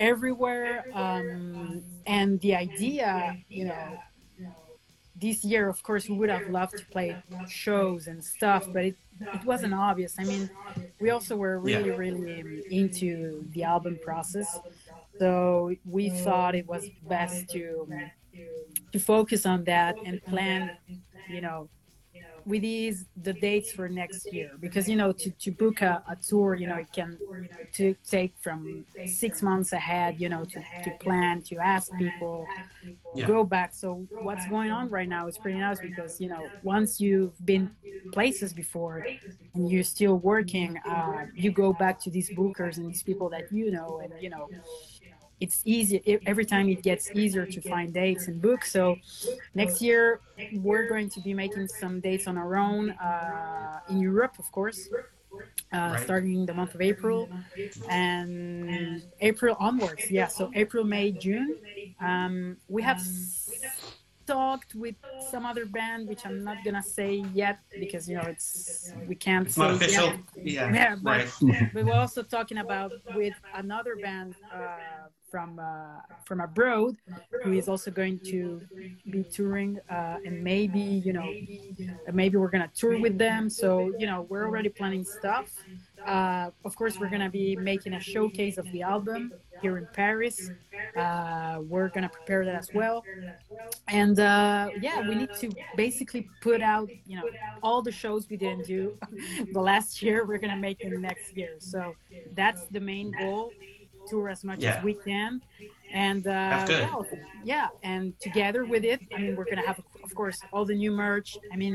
everywhere. 0.00 0.86
Um, 0.92 1.84
and 2.06 2.40
the 2.40 2.54
idea, 2.56 3.36
you 3.52 3.66
know, 3.66 4.00
this 5.14 5.44
year, 5.44 5.68
of 5.68 5.82
course, 5.82 6.08
we 6.08 6.16
would 6.16 6.30
have 6.30 6.48
loved 6.48 6.78
to 6.78 6.86
play 6.86 7.18
shows 7.46 8.06
and 8.06 8.24
stuff, 8.24 8.68
but 8.72 8.84
it, 8.84 8.96
it 9.32 9.44
wasn't 9.44 9.74
obvious. 9.74 10.18
I 10.18 10.24
mean, 10.24 10.50
we 11.00 11.10
also 11.10 11.36
were 11.36 11.58
really, 11.58 11.90
Yeah. 11.90 11.96
really 11.96 12.40
um, 12.42 12.62
into 12.70 13.44
the 13.52 13.64
album 13.64 13.98
process, 13.98 14.62
so 15.18 15.74
we 15.84 16.10
thought 16.10 16.54
it 16.54 16.66
was 16.66 16.90
best 17.08 17.50
to 17.50 17.88
to 18.92 18.98
focus 19.00 19.46
on 19.46 19.64
that 19.64 19.98
and 20.04 20.24
plan, 20.24 20.70
you 21.26 21.40
know, 21.40 21.70
with 22.44 22.62
these 22.62 23.06
the 23.20 23.32
dates 23.34 23.72
for 23.72 23.88
next 23.88 24.32
year. 24.32 24.52
Because 24.60 24.88
you 24.88 24.96
know 24.96 25.12
to, 25.12 25.30
to 25.32 25.50
book 25.52 25.82
a, 25.82 26.02
a 26.08 26.16
tour 26.16 26.54
you 26.54 26.66
know 26.66 26.76
it 26.76 26.92
can 26.92 27.18
to 27.74 27.94
take 28.08 28.34
from 28.40 28.84
six 29.04 29.42
months 29.42 29.72
ahead 29.72 30.16
you 30.18 30.28
know 30.28 30.44
to, 30.44 30.62
to 30.82 30.90
plan 30.92 31.42
to 31.42 31.56
ask 31.58 31.96
people 31.96 32.50
Yeah. 33.14 33.26
go 33.26 33.44
back. 33.44 33.74
So 33.74 34.06
what's 34.18 34.46
going 34.46 34.70
on 34.70 34.90
right 34.90 35.08
now 35.08 35.28
is 35.28 35.38
pretty 35.38 35.58
nice 35.58 35.80
because 35.80 36.20
you 36.20 36.28
know 36.28 36.52
once 36.62 37.00
you've 37.00 37.34
been 37.44 37.70
places 38.12 38.52
before 38.54 39.06
and 39.54 39.70
you're 39.70 39.82
still 39.84 40.16
working 40.18 40.76
uh, 40.88 41.26
you 41.34 41.50
go 41.52 41.72
back 41.72 42.00
to 42.02 42.10
these 42.10 42.30
bookers 42.30 42.76
and 42.78 42.88
these 42.88 43.02
people 43.02 43.28
that 43.30 43.46
you 43.50 43.70
know 43.70 44.00
and 44.02 44.12
you 44.18 44.30
know 44.30 44.50
it's 45.40 45.62
easy 45.64 46.20
every 46.26 46.44
time 46.44 46.68
it 46.68 46.82
gets 46.82 47.10
easier 47.12 47.46
to 47.46 47.60
find 47.60 47.92
dates 47.94 48.28
and 48.28 48.40
book 48.40 48.64
so 48.64 48.98
next 49.54 49.80
year 49.80 50.20
we're 50.50 50.84
going 50.84 51.08
to 51.10 51.20
be 51.20 51.34
making 51.34 51.66
some 51.68 52.00
dates 52.00 52.26
on 52.26 52.36
our 52.38 52.56
own 52.56 52.90
uh, 52.90 53.80
in 53.88 53.98
europe 54.00 54.34
of 54.38 54.50
course 54.52 54.90
uh, 55.72 55.76
Right. 55.92 56.00
starting 56.00 56.46
the 56.46 56.54
month 56.54 56.74
of 56.74 56.80
april 56.80 57.30
and 57.88 59.02
april 59.20 59.56
onwards 59.58 60.10
yeah 60.10 60.26
so 60.28 60.50
april 60.54 60.84
may 60.84 61.12
june 61.12 61.56
um, 62.00 62.56
we 62.68 62.82
have 62.82 62.98
s- 62.98 63.82
talked 64.26 64.74
with 64.74 64.94
some 65.18 65.44
other 65.44 65.66
band 65.66 66.08
which 66.08 66.24
i'm 66.24 66.42
not 66.44 66.62
gonna 66.62 66.82
say 66.82 67.22
yet 67.32 67.58
because 67.78 68.08
you 68.08 68.16
know 68.16 68.22
it's 68.28 68.92
we 69.06 69.14
can't 69.14 69.46
It's 69.46 69.56
say 69.56 69.62
not 69.62 69.74
official. 69.74 70.04
yet. 70.06 70.18
Yeah, 70.42 70.72
Yeah, 70.74 70.96
but 70.96 71.18
right. 71.18 71.28
but 71.72 71.84
we're 71.84 71.94
also 71.94 72.22
talking 72.22 72.58
about 72.58 72.92
with 73.08 73.34
another 73.54 73.96
band 73.96 74.36
uh, 74.52 75.08
from 75.30 75.58
uh, 75.58 76.00
from 76.24 76.40
abroad 76.40 76.96
who 77.42 77.52
is 77.52 77.68
also 77.68 77.90
going 77.90 78.18
to 78.20 78.60
be 79.10 79.22
touring 79.22 79.78
uh, 79.90 80.16
and 80.24 80.42
maybe 80.42 80.80
you 80.80 81.12
know 81.12 81.28
maybe 82.12 82.36
we're 82.36 82.50
gonna 82.50 82.70
tour 82.74 83.00
with 83.00 83.18
them. 83.18 83.50
So 83.50 83.92
you 83.98 84.06
know 84.06 84.26
we're 84.28 84.46
already 84.46 84.68
planning 84.68 85.04
stuff. 85.04 85.52
Uh, 86.06 86.50
of 86.64 86.76
course 86.76 86.98
we're 86.98 87.10
gonna 87.10 87.30
be 87.30 87.56
making 87.56 87.94
a 87.94 88.00
showcase 88.00 88.58
of 88.58 88.70
the 88.72 88.82
album 88.82 89.32
here 89.60 89.76
in 89.76 89.88
paris. 89.92 90.50
Uh, 90.96 91.58
we're 91.62 91.88
gonna 91.88 92.08
prepare 92.08 92.44
that 92.44 92.54
as 92.54 92.70
well. 92.72 93.04
And 93.88 94.18
uh, 94.18 94.70
yeah 94.80 95.06
we 95.08 95.14
need 95.14 95.30
to 95.40 95.50
basically 95.76 96.28
put 96.40 96.62
out 96.62 96.88
you 97.06 97.16
know 97.16 97.28
all 97.62 97.82
the 97.82 97.92
shows 97.92 98.28
we 98.28 98.36
didn't 98.36 98.66
do 98.66 98.96
the 99.52 99.60
last 99.60 100.02
year 100.02 100.26
we're 100.26 100.38
gonna 100.38 100.56
make 100.56 100.78
them 100.80 101.00
next 101.00 101.36
year. 101.36 101.54
So 101.58 101.94
that's 102.34 102.64
the 102.66 102.80
main 102.80 103.12
goal 103.18 103.52
tour 104.10 104.28
as 104.28 104.42
much 104.44 104.60
Yeah. 104.62 104.76
as 104.76 104.84
we 104.84 104.94
can. 104.94 105.40
And 105.92 106.26
uh, 106.26 106.66
well, 106.68 107.06
yeah 107.52 107.68
and 107.82 108.04
together 108.26 108.62
with 108.72 108.84
it 108.92 109.00
i 109.14 109.18
mean 109.22 109.32
we're 109.36 109.48
gonna 109.52 109.66
have 109.70 109.80
of 110.06 110.10
course 110.20 110.38
all 110.52 110.64
the 110.70 110.74
new 110.82 110.92
merch. 111.04 111.30
I 111.52 111.56
mean 111.56 111.74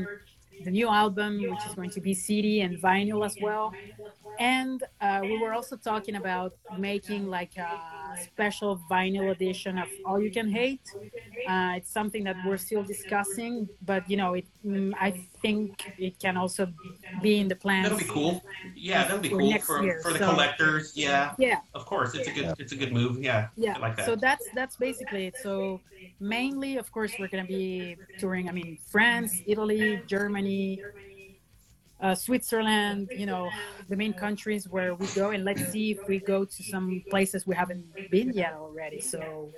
the 0.66 0.70
new 0.78 0.88
album 0.88 1.30
which 1.50 1.64
is 1.68 1.74
going 1.74 1.90
to 1.96 2.00
be 2.08 2.12
cd 2.14 2.46
and 2.66 2.72
vinyl 2.88 3.20
as 3.26 3.36
well 3.46 3.66
and 4.38 4.82
uh, 5.00 5.20
we 5.22 5.36
were 5.42 5.52
also 5.52 5.76
talking 5.76 6.16
about 6.16 6.54
making 6.78 7.26
like 7.28 7.56
a 7.56 7.68
special 8.32 8.80
vinyl 8.90 9.30
edition 9.32 9.78
of 9.78 9.88
all 10.04 10.20
you 10.20 10.30
can 10.30 10.48
hate 10.48 10.80
uh, 11.48 11.72
it's 11.76 11.90
something 11.90 12.24
that 12.24 12.36
we're 12.46 12.56
still 12.56 12.82
discussing 12.82 13.68
but 13.84 14.08
you 14.10 14.16
know 14.16 14.34
it 14.34 14.46
mm, 14.66 14.92
i 15.00 15.10
think 15.42 15.92
it 15.98 16.18
can 16.18 16.36
also 16.36 16.66
be 17.22 17.38
in 17.38 17.48
the 17.48 17.54
plans 17.56 17.84
That'll 17.84 17.98
be 17.98 18.04
cool. 18.04 18.42
Yeah, 18.76 19.04
that'll 19.04 19.18
be 19.20 19.28
For 19.28 19.38
cool 19.38 19.50
next 19.50 19.66
for, 19.66 19.82
year, 19.82 20.00
for 20.02 20.12
the 20.12 20.18
so- 20.18 20.30
collectors. 20.30 20.92
Yeah, 20.96 21.32
yeah 21.38 21.60
of 21.74 21.86
course, 21.86 22.14
it's 22.14 22.28
a 22.28 22.32
good 22.32 22.54
it's 22.58 22.72
a 22.72 22.76
good 22.76 22.92
move. 22.92 23.22
Yeah, 23.22 23.48
yeah 23.56 23.74
I 23.76 23.78
like 23.78 23.96
that. 23.96 24.06
so 24.06 24.16
that's 24.16 24.46
that's 24.54 24.76
basically 24.76 25.26
it 25.26 25.36
so 25.36 25.80
mainly 26.20 26.76
of 26.76 26.90
course 26.92 27.12
we're 27.18 27.28
going 27.28 27.44
to 27.44 27.48
be 27.48 27.96
touring 28.18 28.48
i 28.48 28.52
mean 28.52 28.78
france 28.90 29.42
italy 29.46 30.00
germany 30.06 30.80
uh, 32.04 32.14
Switzerland, 32.14 33.08
you 33.16 33.24
know, 33.24 33.50
the 33.88 33.96
main 33.96 34.12
countries 34.12 34.68
where 34.68 34.94
we 34.94 35.06
go, 35.08 35.30
and 35.30 35.42
let's 35.44 35.64
see 35.72 35.90
if 35.90 36.06
we 36.06 36.18
go 36.20 36.44
to 36.44 36.62
some 36.62 37.02
places 37.08 37.46
we 37.46 37.56
haven't 37.56 37.86
been 38.10 38.30
yet 38.32 38.52
already. 38.52 39.00
So 39.00 39.54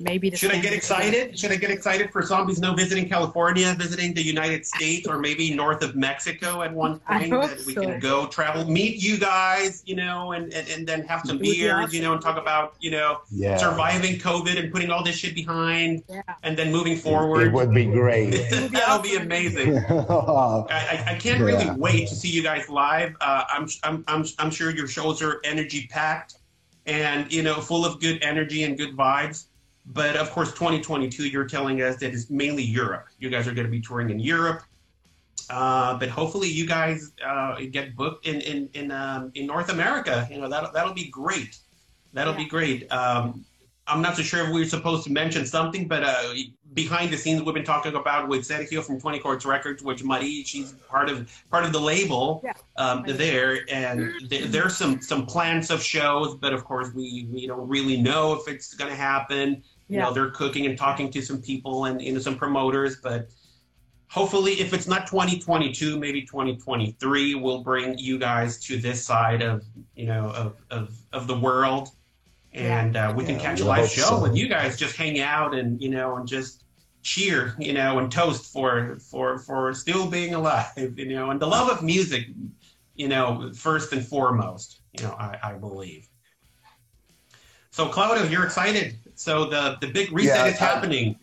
maybe. 0.00 0.30
Should 0.34 0.52
I 0.52 0.58
get 0.58 0.72
excited? 0.72 1.38
Should 1.38 1.52
I 1.52 1.56
get 1.56 1.70
excited 1.70 2.10
for 2.10 2.22
Zombies 2.22 2.58
No 2.58 2.74
visiting 2.74 3.08
California, 3.08 3.74
visiting 3.78 4.14
the 4.14 4.22
United 4.22 4.66
States, 4.66 5.06
or 5.06 5.18
maybe 5.18 5.54
north 5.54 5.82
of 5.82 5.94
Mexico 5.94 6.62
at 6.62 6.72
one 6.72 6.98
point 7.08 7.30
that 7.30 7.62
we 7.66 7.74
so. 7.74 7.82
can 7.82 8.00
go 8.00 8.26
travel, 8.26 8.68
meet 8.68 9.02
you 9.02 9.18
guys, 9.18 9.82
you 9.86 9.94
know, 9.94 10.32
and, 10.32 10.52
and, 10.52 10.68
and 10.68 10.86
then 10.86 11.02
have 11.02 11.22
some 11.24 11.38
beers, 11.38 11.72
awesome. 11.72 11.94
you 11.94 12.02
know, 12.02 12.12
and 12.12 12.22
talk 12.22 12.38
about, 12.38 12.74
you 12.80 12.90
know, 12.90 13.20
yeah. 13.30 13.56
surviving 13.56 14.18
COVID 14.18 14.58
and 14.58 14.72
putting 14.72 14.90
all 14.90 15.04
this 15.04 15.16
shit 15.16 15.34
behind 15.34 16.02
yeah. 16.08 16.22
and 16.42 16.56
then 16.56 16.72
moving 16.72 16.96
forward. 16.96 17.46
It 17.46 17.52
would 17.52 17.72
be 17.74 17.86
great. 17.86 18.30
That'll 18.50 19.02
be 19.02 19.16
amazing. 19.16 19.78
I, 19.88 21.04
I, 21.06 21.14
can't 21.14 21.40
yeah. 21.40 21.44
really 21.44 21.70
wait 21.72 22.08
to 22.08 22.14
see 22.14 22.28
you 22.28 22.42
guys 22.42 22.68
live. 22.68 23.14
Uh, 23.20 23.44
I'm, 23.48 23.68
I'm, 23.82 24.04
I'm, 24.08 24.24
I'm 24.38 24.50
sure 24.50 24.70
your 24.70 24.86
shows 24.86 25.22
are 25.22 25.40
energy 25.44 25.88
packed 25.90 26.36
and, 26.86 27.30
you 27.32 27.42
know, 27.42 27.60
full 27.60 27.84
of 27.84 28.00
good 28.00 28.22
energy 28.22 28.64
and 28.64 28.76
good 28.76 28.96
vibes. 28.96 29.46
But 29.86 30.16
of 30.16 30.30
course, 30.30 30.50
2022, 30.50 31.28
you're 31.28 31.46
telling 31.46 31.82
us 31.82 31.96
that 31.96 32.12
it's 32.12 32.30
mainly 32.30 32.62
Europe. 32.62 33.06
You 33.18 33.30
guys 33.30 33.48
are 33.48 33.54
going 33.54 33.66
to 33.66 33.70
be 33.70 33.80
touring 33.80 34.10
in 34.10 34.20
Europe. 34.20 34.62
Uh, 35.48 35.98
but 35.98 36.08
hopefully, 36.08 36.48
you 36.48 36.66
guys 36.66 37.12
uh, 37.26 37.56
get 37.70 37.96
booked 37.96 38.26
in 38.26 38.40
in 38.42 38.68
in, 38.74 38.90
um, 38.92 39.32
in 39.34 39.46
North 39.46 39.68
America. 39.68 40.28
You 40.30 40.40
know 40.40 40.48
that 40.48 40.72
that'll 40.72 40.94
be 40.94 41.08
great. 41.08 41.58
That'll 42.12 42.34
yeah. 42.34 42.44
be 42.44 42.46
great. 42.46 42.92
Um, 42.92 43.44
I'm 43.86 44.00
not 44.00 44.16
so 44.16 44.22
sure 44.22 44.46
if 44.46 44.52
we 44.52 44.62
are 44.62 44.68
supposed 44.68 45.04
to 45.04 45.12
mention 45.12 45.44
something, 45.46 45.88
but 45.88 46.04
uh, 46.04 46.34
behind 46.74 47.12
the 47.12 47.16
scenes, 47.16 47.42
we've 47.42 47.54
been 47.54 47.64
talking 47.64 47.94
about 47.94 48.28
with 48.28 48.42
Sergio 48.42 48.82
from 48.82 49.00
20 49.00 49.18
Chords 49.18 49.44
Records, 49.44 49.82
which 49.82 50.04
Marie, 50.04 50.44
she's 50.44 50.72
part 50.88 51.08
of 51.08 51.30
part 51.50 51.64
of 51.64 51.72
the 51.72 51.80
label 51.80 52.40
yeah. 52.44 52.52
um, 52.76 53.04
there, 53.06 53.60
and 53.70 54.12
th- 54.28 54.46
there's 54.46 54.76
some 54.76 55.00
some 55.00 55.26
plans 55.26 55.70
of 55.70 55.82
shows, 55.82 56.36
but 56.36 56.52
of 56.52 56.64
course 56.64 56.92
we 56.94 57.28
we 57.30 57.46
don't 57.46 57.68
really 57.68 58.00
know 58.00 58.32
if 58.34 58.48
it's 58.48 58.74
going 58.74 58.90
to 58.90 58.96
happen. 58.96 59.62
You 59.88 59.98
know, 59.98 60.12
they're 60.12 60.30
cooking 60.30 60.66
and 60.66 60.78
talking 60.78 61.10
to 61.10 61.20
some 61.20 61.42
people 61.42 61.86
and 61.86 62.00
you 62.00 62.12
know 62.12 62.20
some 62.20 62.36
promoters, 62.36 62.98
but 63.02 63.28
hopefully, 64.06 64.52
if 64.60 64.72
it's 64.72 64.86
not 64.86 65.08
2022, 65.08 65.98
maybe 65.98 66.22
2023, 66.22 67.34
we'll 67.34 67.64
bring 67.64 67.98
you 67.98 68.16
guys 68.16 68.62
to 68.66 68.76
this 68.76 69.04
side 69.04 69.42
of 69.42 69.64
you 69.96 70.06
know 70.06 70.30
of 70.30 70.56
of, 70.70 70.96
of 71.12 71.26
the 71.26 71.36
world 71.36 71.90
and 72.52 72.96
uh, 72.96 73.12
we 73.16 73.24
can 73.24 73.38
catch 73.38 73.60
a 73.60 73.64
live 73.64 73.88
show 73.88 74.02
so. 74.02 74.22
with 74.22 74.36
you 74.36 74.48
guys. 74.48 74.76
Just 74.76 74.96
hang 74.96 75.20
out 75.20 75.54
and 75.54 75.80
you 75.80 75.88
know 75.88 76.16
and 76.16 76.26
just 76.26 76.59
cheer, 77.02 77.54
you 77.58 77.72
know, 77.72 77.98
and 77.98 78.10
toast 78.10 78.52
for 78.52 78.96
for 78.96 79.38
for 79.38 79.74
still 79.74 80.08
being 80.08 80.34
alive, 80.34 80.72
you 80.76 81.14
know, 81.14 81.30
and 81.30 81.40
the 81.40 81.46
love 81.46 81.70
of 81.70 81.82
music, 81.82 82.26
you 82.94 83.08
know, 83.08 83.50
first 83.54 83.92
and 83.92 84.04
foremost, 84.04 84.80
you 84.92 85.04
know, 85.04 85.12
I, 85.18 85.38
I 85.42 85.52
believe. 85.54 86.08
So 87.70 87.88
Claudio, 87.88 88.24
you're 88.24 88.44
excited. 88.44 88.98
So 89.14 89.46
the 89.46 89.78
the 89.80 89.88
big 89.88 90.12
reset 90.12 90.36
yeah, 90.36 90.52
is 90.52 90.58
happening. 90.58 91.16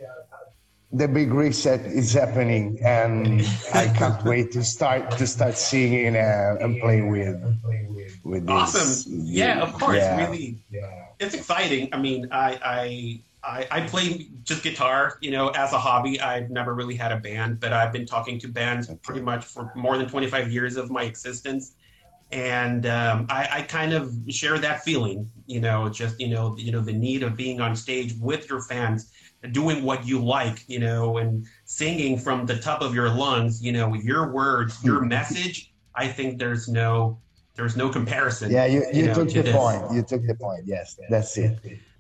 the 0.92 1.08
big 1.08 1.34
reset 1.34 1.82
is 1.82 2.14
happening, 2.14 2.80
and 2.84 3.42
I 3.74 3.88
can't 3.88 4.24
wait 4.24 4.52
to 4.54 4.64
start 4.64 5.12
to 5.12 5.28
start 5.28 5.58
singing 5.58 6.16
uh, 6.16 6.58
and 6.60 6.80
playing 6.82 7.10
with 7.12 7.42
with 8.24 8.46
this. 8.46 8.52
Awesome. 8.52 9.14
Yeah, 9.26 9.62
of 9.62 9.74
course. 9.74 9.98
Yeah. 9.98 10.26
Really. 10.26 10.58
Yeah 10.72 11.08
it's 11.20 11.34
exciting. 11.34 11.90
I 11.92 11.98
mean, 11.98 12.28
I, 12.32 12.60
I 12.64 13.20
I, 13.48 13.66
I, 13.72 13.82
play 13.82 14.28
just 14.44 14.62
guitar, 14.62 15.18
you 15.22 15.32
know, 15.32 15.50
as 15.50 15.72
a 15.72 15.80
hobby. 15.80 16.20
I've 16.20 16.50
never 16.50 16.74
really 16.74 16.96
had 16.96 17.14
a 17.14 17.18
band, 17.18 17.62
but 17.62 17.72
I've 17.72 17.94
been 17.94 18.06
talking 18.06 18.38
to 18.40 18.48
bands 18.50 18.92
pretty 19.04 19.22
much 19.22 19.46
for 19.46 19.72
more 19.74 19.98
than 19.98 20.10
25 20.10 20.52
years 20.52 20.76
of 20.76 20.92
my 20.92 21.04
existence. 21.04 21.76
And 22.34 22.86
um, 22.86 23.26
I, 23.30 23.48
I, 23.52 23.62
kind 23.62 23.94
of 23.94 24.14
share 24.28 24.58
that 24.58 24.84
feeling, 24.84 25.30
you 25.46 25.62
know, 25.62 25.88
just, 25.88 26.20
you 26.20 26.28
know, 26.28 26.58
you 26.58 26.74
know, 26.74 26.82
the 26.82 26.92
need 26.92 27.24
of 27.24 27.38
being 27.38 27.62
on 27.62 27.74
stage 27.74 28.16
with 28.20 28.50
your 28.50 28.62
fans, 28.62 29.14
doing 29.54 29.82
what 29.82 30.06
you 30.06 30.22
like, 30.22 30.66
you 30.68 30.80
know, 30.80 31.20
and 31.20 31.48
singing 31.64 32.20
from 32.20 32.46
the 32.46 32.58
top 32.58 32.82
of 32.82 32.94
your 32.94 33.10
lungs, 33.10 33.64
you 33.64 33.72
know, 33.72 33.94
your 33.94 34.30
words, 34.34 34.84
your 34.84 35.00
message. 35.00 35.72
I 35.96 36.10
think 36.10 36.38
there's 36.38 36.68
no 36.68 37.18
there's 37.56 37.78
no 37.78 37.90
comparison. 37.90 38.52
Yeah, 38.52 38.66
you, 38.66 38.82
you, 38.92 39.02
you 39.02 39.06
know, 39.08 39.14
took 39.14 39.30
the 39.30 39.42
this. 39.42 39.56
point. 39.56 39.92
You 39.94 40.04
took 40.04 40.28
the 40.28 40.36
point. 40.36 40.64
Yes, 40.66 41.00
that's 41.10 41.38
it. 41.38 41.58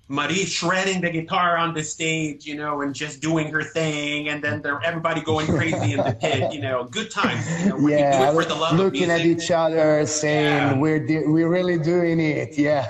Marie 0.09 0.45
shredding 0.45 1.01
the 1.01 1.09
guitar 1.09 1.57
on 1.57 1.73
the 1.73 1.83
stage, 1.83 2.45
you 2.45 2.55
know, 2.55 2.81
and 2.81 2.95
just 2.95 3.21
doing 3.21 3.51
her 3.51 3.61
thing, 3.61 4.29
and 4.29 4.41
then 4.41 4.61
there, 4.61 4.79
everybody 4.81 5.19
going 5.19 5.47
crazy 5.47 5.93
in 5.93 5.97
the 5.97 6.17
pit, 6.19 6.53
you 6.53 6.61
know, 6.61 6.85
good 6.85 7.11
times. 7.11 7.45
You 7.61 7.69
know, 7.69 7.87
yeah, 7.89 8.31
looking 8.73 9.11
at 9.11 9.21
each 9.21 9.51
other, 9.51 10.05
saying 10.05 10.45
yeah. 10.45 10.77
we're 10.77 11.29
we're 11.29 11.49
really 11.49 11.77
doing 11.77 12.21
it. 12.21 12.57
Yeah. 12.57 12.87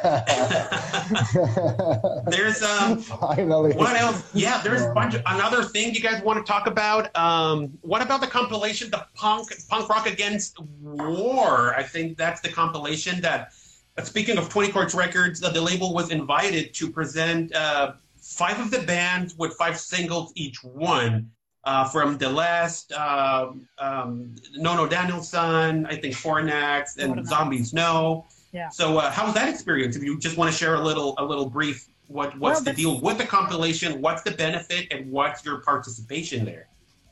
there's 2.27 2.61
um. 2.61 2.97
Finally. 3.07 3.73
What 3.73 3.99
else? 3.99 4.29
Yeah, 4.35 4.61
there's 4.61 4.83
a 4.83 4.93
bunch. 4.93 5.15
Of, 5.15 5.23
another 5.25 5.63
thing 5.63 5.95
you 5.95 6.01
guys 6.01 6.21
want 6.21 6.45
to 6.45 6.51
talk 6.51 6.67
about? 6.67 7.15
Um, 7.17 7.77
what 7.81 8.03
about 8.03 8.21
the 8.21 8.27
compilation, 8.27 8.91
the 8.91 9.07
punk 9.15 9.49
punk 9.69 9.89
rock 9.89 10.05
against 10.05 10.59
war? 10.81 11.73
I 11.73 11.81
think 11.81 12.15
that's 12.15 12.41
the 12.41 12.49
compilation 12.49 13.21
that 13.21 13.53
speaking 14.03 14.37
of 14.37 14.49
20 14.49 14.71
Chords 14.71 14.93
Records, 14.93 15.43
uh, 15.43 15.49
the 15.49 15.61
label 15.61 15.93
was 15.93 16.11
invited 16.11 16.73
to 16.75 16.89
present 16.89 17.53
uh, 17.55 17.93
five 18.17 18.59
of 18.59 18.71
the 18.71 18.79
bands 18.79 19.35
with 19.37 19.53
five 19.53 19.79
singles 19.79 20.31
each 20.35 20.63
one. 20.63 21.31
Uh, 21.63 21.83
from 21.83 22.17
the 22.17 22.29
last 22.29 22.93
um, 22.93 23.67
um, 23.79 24.33
Nono 24.55 24.87
Danielson, 24.87 25.85
I 25.85 25.97
think 25.97 26.15
Fornax, 26.15 26.97
and 26.97 27.27
Zombies 27.27 27.73
No. 27.73 28.25
Yeah. 28.53 28.69
So 28.69 28.99
uh, 28.99 29.11
how 29.11 29.25
was 29.25 29.33
that 29.33 29.49
experience? 29.49 29.97
If 29.97 30.03
you 30.03 30.17
just 30.17 30.37
want 30.37 30.49
to 30.49 30.57
share 30.57 30.75
a 30.75 30.81
little, 30.81 31.13
a 31.17 31.25
little 31.25 31.49
brief, 31.49 31.89
what 32.07 32.37
what's 32.39 32.61
well, 32.61 32.63
the 32.63 32.73
deal 32.73 33.01
with 33.01 33.17
the 33.17 33.25
compilation? 33.25 34.01
What's 34.01 34.21
the 34.21 34.31
benefit, 34.31 34.87
and 34.91 35.11
what's 35.11 35.43
your 35.43 35.59
participation 35.59 36.45
there? 36.45 36.67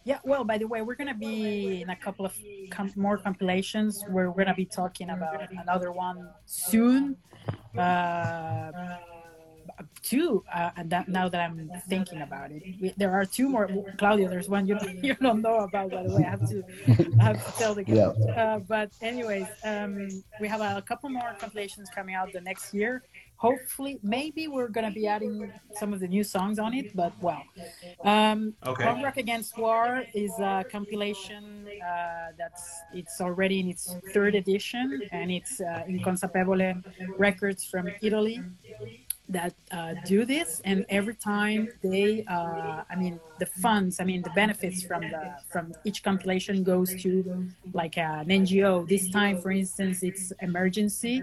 Yeah, 0.05 0.19
well, 0.23 0.43
by 0.43 0.59
the 0.59 0.67
way, 0.67 0.83
we're 0.83 0.93
going 0.93 1.07
to 1.07 1.15
be 1.15 1.81
in 1.81 1.89
a 1.89 1.95
couple 1.95 2.27
of 2.27 2.33
com- 2.69 2.93
more 2.95 3.17
compilations 3.17 4.03
where 4.07 4.29
we're 4.29 4.45
going 4.45 4.47
to 4.47 4.53
be 4.53 4.65
talking 4.65 5.09
about 5.09 5.51
another 5.51 5.91
one 5.91 6.29
soon. 6.45 7.17
Uh, 7.75 8.71
two, 10.03 10.43
uh, 10.53 10.69
and 10.77 10.91
that, 10.91 11.07
now 11.07 11.27
that 11.27 11.41
I'm 11.41 11.71
thinking 11.89 12.21
about 12.21 12.51
it, 12.51 12.61
we, 12.79 12.93
there 12.97 13.13
are 13.13 13.25
two 13.25 13.49
more. 13.49 13.67
Claudio, 13.97 14.29
there's 14.29 14.47
one 14.47 14.67
you, 14.67 14.77
you 15.01 15.15
don't 15.15 15.41
know 15.41 15.61
about, 15.61 15.89
by 15.89 16.03
the 16.03 16.15
way. 16.15 16.23
I 16.23 16.29
have 16.29 16.47
to, 16.49 16.63
I 17.19 17.23
have 17.23 17.43
to 17.43 17.57
tell 17.57 17.73
the 17.73 17.83
guys. 17.83 17.95
Yeah. 17.97 18.31
Uh, 18.31 18.59
but 18.59 18.91
anyways, 19.01 19.47
um, 19.63 20.07
we 20.39 20.47
have 20.47 20.61
a 20.61 20.83
couple 20.83 21.09
more 21.09 21.35
compilations 21.39 21.89
coming 21.89 22.13
out 22.13 22.31
the 22.31 22.41
next 22.41 22.75
year 22.75 23.01
hopefully 23.37 23.99
maybe 24.03 24.47
we're 24.47 24.67
gonna 24.67 24.91
be 24.91 25.07
adding 25.07 25.51
some 25.73 25.93
of 25.93 25.99
the 25.99 26.07
new 26.07 26.23
songs 26.23 26.59
on 26.59 26.73
it 26.73 26.87
but 26.95 27.13
well 27.21 27.43
um 28.03 28.53
okay. 28.65 28.85
Rock 29.01 29.17
against 29.17 29.57
war 29.57 30.03
is 30.13 30.39
a 30.39 30.65
compilation 30.71 31.67
uh, 31.81 32.31
that's 32.37 32.85
it's 32.93 33.19
already 33.21 33.59
in 33.59 33.67
its 33.69 33.97
third 34.13 34.35
edition 34.35 35.01
and 35.11 35.31
it's 35.31 35.59
uh, 35.61 35.83
inconsapevole 35.87 36.83
records 37.17 37.65
from 37.65 37.87
italy 38.01 38.45
that 39.29 39.53
uh, 39.71 39.95
do 40.05 40.23
this 40.25 40.61
and 40.65 40.85
every 40.89 41.15
time 41.15 41.67
they 41.81 42.23
uh, 42.27 42.83
i 42.89 42.95
mean 42.95 43.19
the 43.39 43.45
funds 43.45 43.99
i 43.99 44.03
mean 44.03 44.21
the 44.21 44.29
benefits 44.31 44.83
from 44.83 45.01
the 45.01 45.33
from 45.51 45.73
each 45.83 46.03
compilation 46.03 46.63
goes 46.63 46.93
to 47.01 47.47
like 47.73 47.97
an 47.97 48.27
ngo 48.27 48.87
this 48.87 49.09
time 49.09 49.41
for 49.41 49.51
instance 49.51 50.03
it's 50.03 50.31
emergency 50.41 51.21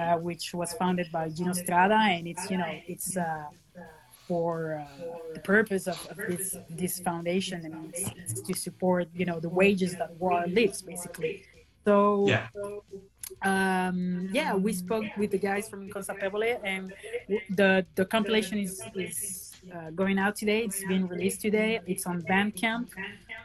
uh, 0.00 0.16
which 0.16 0.52
was 0.52 0.72
founded 0.74 1.06
by 1.12 1.28
gino 1.28 1.52
strada 1.52 1.94
and 1.94 2.26
it's 2.26 2.50
you 2.50 2.58
know 2.58 2.72
it's 2.88 3.16
uh, 3.16 3.44
for 4.26 4.82
uh, 4.82 5.04
the 5.34 5.40
purpose 5.40 5.86
of, 5.86 5.98
of, 6.10 6.16
this 6.16 6.56
this 6.70 6.98
foundation 7.00 7.64
and 7.66 7.94
it's, 7.94 8.10
it's 8.16 8.40
to 8.40 8.54
support 8.54 9.06
you 9.14 9.26
know 9.26 9.38
the 9.38 9.48
wages 9.48 9.92
that 9.96 10.10
war 10.18 10.44
lives 10.48 10.82
basically. 10.82 11.44
So 11.84 12.26
yeah 12.26 12.46
um, 13.42 14.28
yeah, 14.32 14.54
we 14.54 14.72
spoke 14.72 15.04
with 15.16 15.30
the 15.30 15.38
guys 15.38 15.68
from 15.68 15.90
Consapevole, 15.90 16.58
and 16.64 16.92
the 17.50 17.86
the 17.94 18.04
compilation 18.04 18.58
is 18.58 18.82
is 18.94 19.54
uh, 19.72 19.90
going 19.90 20.18
out 20.18 20.36
today. 20.36 20.60
It's 20.64 20.84
been 20.84 21.06
released 21.06 21.40
today. 21.40 21.80
It's 21.86 22.06
on 22.06 22.22
Bandcamp. 22.22 22.88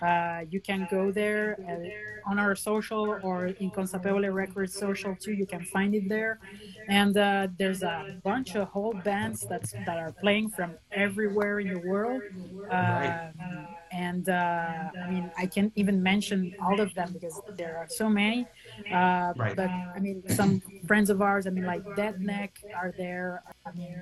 Uh, 0.01 0.45
you 0.49 0.61
can 0.61 0.87
go 0.89 1.11
there 1.11 1.57
uh, 1.67 2.29
on 2.29 2.39
our 2.39 2.55
social 2.55 3.19
or 3.21 3.47
in 3.47 3.69
Consapevole 3.69 4.29
Records 4.29 4.73
social 4.73 5.15
too. 5.15 5.33
You 5.33 5.45
can 5.45 5.63
find 5.63 5.93
it 5.93 6.07
there. 6.07 6.39
And 6.87 7.17
uh, 7.17 7.47
there's 7.57 7.83
a 7.83 8.17
bunch 8.23 8.55
of 8.55 8.67
whole 8.69 8.93
bands 9.03 9.45
that's, 9.49 9.73
that 9.73 9.97
are 9.97 10.13
playing 10.21 10.49
from 10.49 10.75
everywhere 10.91 11.59
in 11.59 11.73
the 11.73 11.79
world. 11.79 12.21
Um, 12.69 13.67
and 13.91 14.29
uh, 14.29 14.89
I 15.03 15.09
mean, 15.09 15.31
I 15.37 15.45
can't 15.45 15.73
even 15.75 16.01
mention 16.01 16.53
all 16.61 16.79
of 16.79 16.93
them 16.93 17.11
because 17.13 17.39
there 17.57 17.77
are 17.77 17.87
so 17.89 18.09
many. 18.09 18.47
Uh, 18.91 19.34
right. 19.36 19.55
But 19.55 19.69
I 19.69 19.99
mean, 19.99 20.23
some 20.30 20.61
friends 20.88 21.09
of 21.09 21.21
ours, 21.21 21.47
I 21.47 21.49
mean, 21.51 21.65
like 21.65 21.84
Dead 21.95 22.19
Neck 22.19 22.59
are 22.75 22.93
there. 22.97 23.43
I 23.65 23.71
mean, 23.71 23.97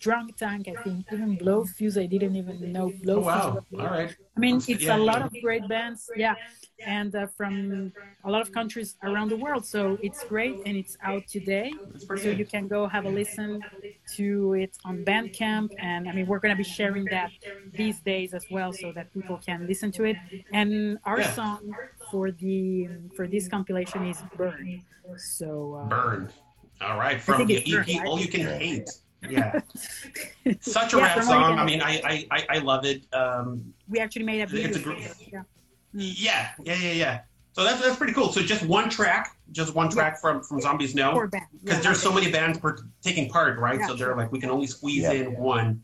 Drunk 0.00 0.36
Tank, 0.36 0.68
I 0.68 0.80
think, 0.82 1.06
even 1.12 1.36
Blowfuse. 1.36 2.00
I 2.00 2.06
didn't 2.06 2.36
even 2.36 2.72
know 2.72 2.90
Blowfuse. 2.90 3.16
Oh, 3.16 3.20
wow. 3.20 3.64
All 3.80 3.86
right. 3.86 4.14
I 4.36 4.40
mean, 4.40 4.56
it's 4.68 4.84
yeah, 4.84 4.96
a 4.96 4.98
lot 4.98 5.18
yeah. 5.18 5.26
of 5.26 5.32
great 5.42 5.66
bands. 5.68 6.08
Yeah. 6.16 6.36
And 6.86 7.12
uh, 7.16 7.26
from 7.36 7.92
a 8.22 8.30
lot 8.30 8.40
of 8.40 8.52
countries 8.52 8.96
around 9.02 9.30
the 9.30 9.36
world. 9.36 9.66
So 9.66 9.98
it's 10.00 10.22
great 10.22 10.54
and 10.64 10.76
it's 10.76 10.96
out 11.02 11.26
today. 11.26 11.72
So 12.16 12.28
you 12.30 12.46
can 12.46 12.68
go 12.68 12.86
have 12.86 13.04
a 13.06 13.08
listen 13.08 13.60
to 14.14 14.54
it 14.54 14.76
on 14.84 15.04
Bandcamp. 15.04 15.70
And 15.80 16.08
I 16.08 16.12
mean, 16.12 16.26
we're 16.28 16.38
going 16.38 16.54
to 16.54 16.56
be 16.56 16.62
sharing 16.62 17.04
that 17.06 17.32
these 17.74 17.98
days 18.00 18.34
as 18.34 18.44
well 18.52 18.72
so 18.72 18.92
that 18.92 19.12
people 19.12 19.40
can 19.44 19.66
listen 19.66 19.90
to 19.92 20.04
it. 20.04 20.16
And 20.52 20.98
our 21.04 21.20
yeah. 21.20 21.32
song 21.32 21.74
for 22.10 22.30
the 22.30 22.88
for 23.16 23.26
this 23.26 23.48
compilation 23.48 24.06
is 24.06 24.22
Burn. 24.36 24.82
So 25.16 25.80
uh, 25.82 25.88
Burn. 25.88 26.30
All 26.80 26.98
right. 26.98 27.20
From 27.20 27.46
the 27.46 27.58
EP, 27.58 28.06
All 28.06 28.20
You 28.20 28.28
Can 28.28 28.46
Hate 28.46 28.88
yeah. 29.28 29.60
Such 30.60 30.94
a 30.94 30.98
yeah, 30.98 31.02
rap 31.02 31.24
song. 31.24 31.58
i 31.58 31.64
mean 31.64 31.82
I, 31.82 32.26
I 32.30 32.46
i 32.50 32.58
love 32.58 32.84
it. 32.84 33.02
Um 33.12 33.72
we 33.88 33.98
actually 33.98 34.24
made 34.24 34.42
a 34.42 34.46
video 34.46 34.68
it's 34.68 34.76
a 34.76 34.80
group, 34.80 34.98
yeah. 35.00 35.42
yeah 35.92 36.50
yeah 36.62 36.74
yeah 36.74 36.92
yeah. 36.92 37.20
So 37.52 37.64
that's 37.64 37.80
that's 37.80 37.96
pretty 37.96 38.12
cool. 38.12 38.32
So 38.32 38.42
just 38.42 38.64
one 38.64 38.88
track 38.88 39.36
just 39.52 39.74
one 39.74 39.90
track 39.90 40.14
yeah. 40.14 40.20
from 40.20 40.42
from 40.42 40.60
zombies 40.60 40.94
no? 40.94 41.26
Because 41.26 41.46
yeah, 41.64 41.80
there's 41.80 42.00
so 42.00 42.12
many 42.12 42.30
bands 42.30 42.58
per, 42.58 42.78
taking 43.02 43.28
part 43.28 43.58
right? 43.58 43.80
So 43.86 43.94
they're 43.94 44.16
like 44.16 44.30
we 44.30 44.38
can 44.38 44.50
only 44.50 44.66
squeeze 44.66 45.04
in 45.04 45.36
one. 45.36 45.82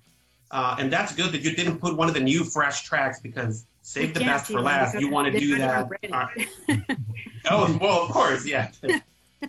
Uh, 0.50 0.76
and 0.78 0.92
that's 0.92 1.12
good 1.14 1.32
that 1.32 1.40
you 1.40 1.56
didn't 1.56 1.78
put 1.78 1.96
one 1.96 2.06
of 2.06 2.14
the 2.14 2.20
new 2.20 2.44
fresh 2.44 2.84
tracks 2.84 3.18
because 3.20 3.66
save 3.85 4.14
the 4.14 4.20
best 4.20 4.51
for 4.51 4.61
last 4.61 4.99
you 4.99 5.11
want 5.11 5.30
to 5.30 5.39
do 5.39 5.59
that 5.59 5.89
oh 7.51 7.78
well 7.80 8.03
of 8.03 8.11
course 8.11 8.47
yeah 8.47 8.70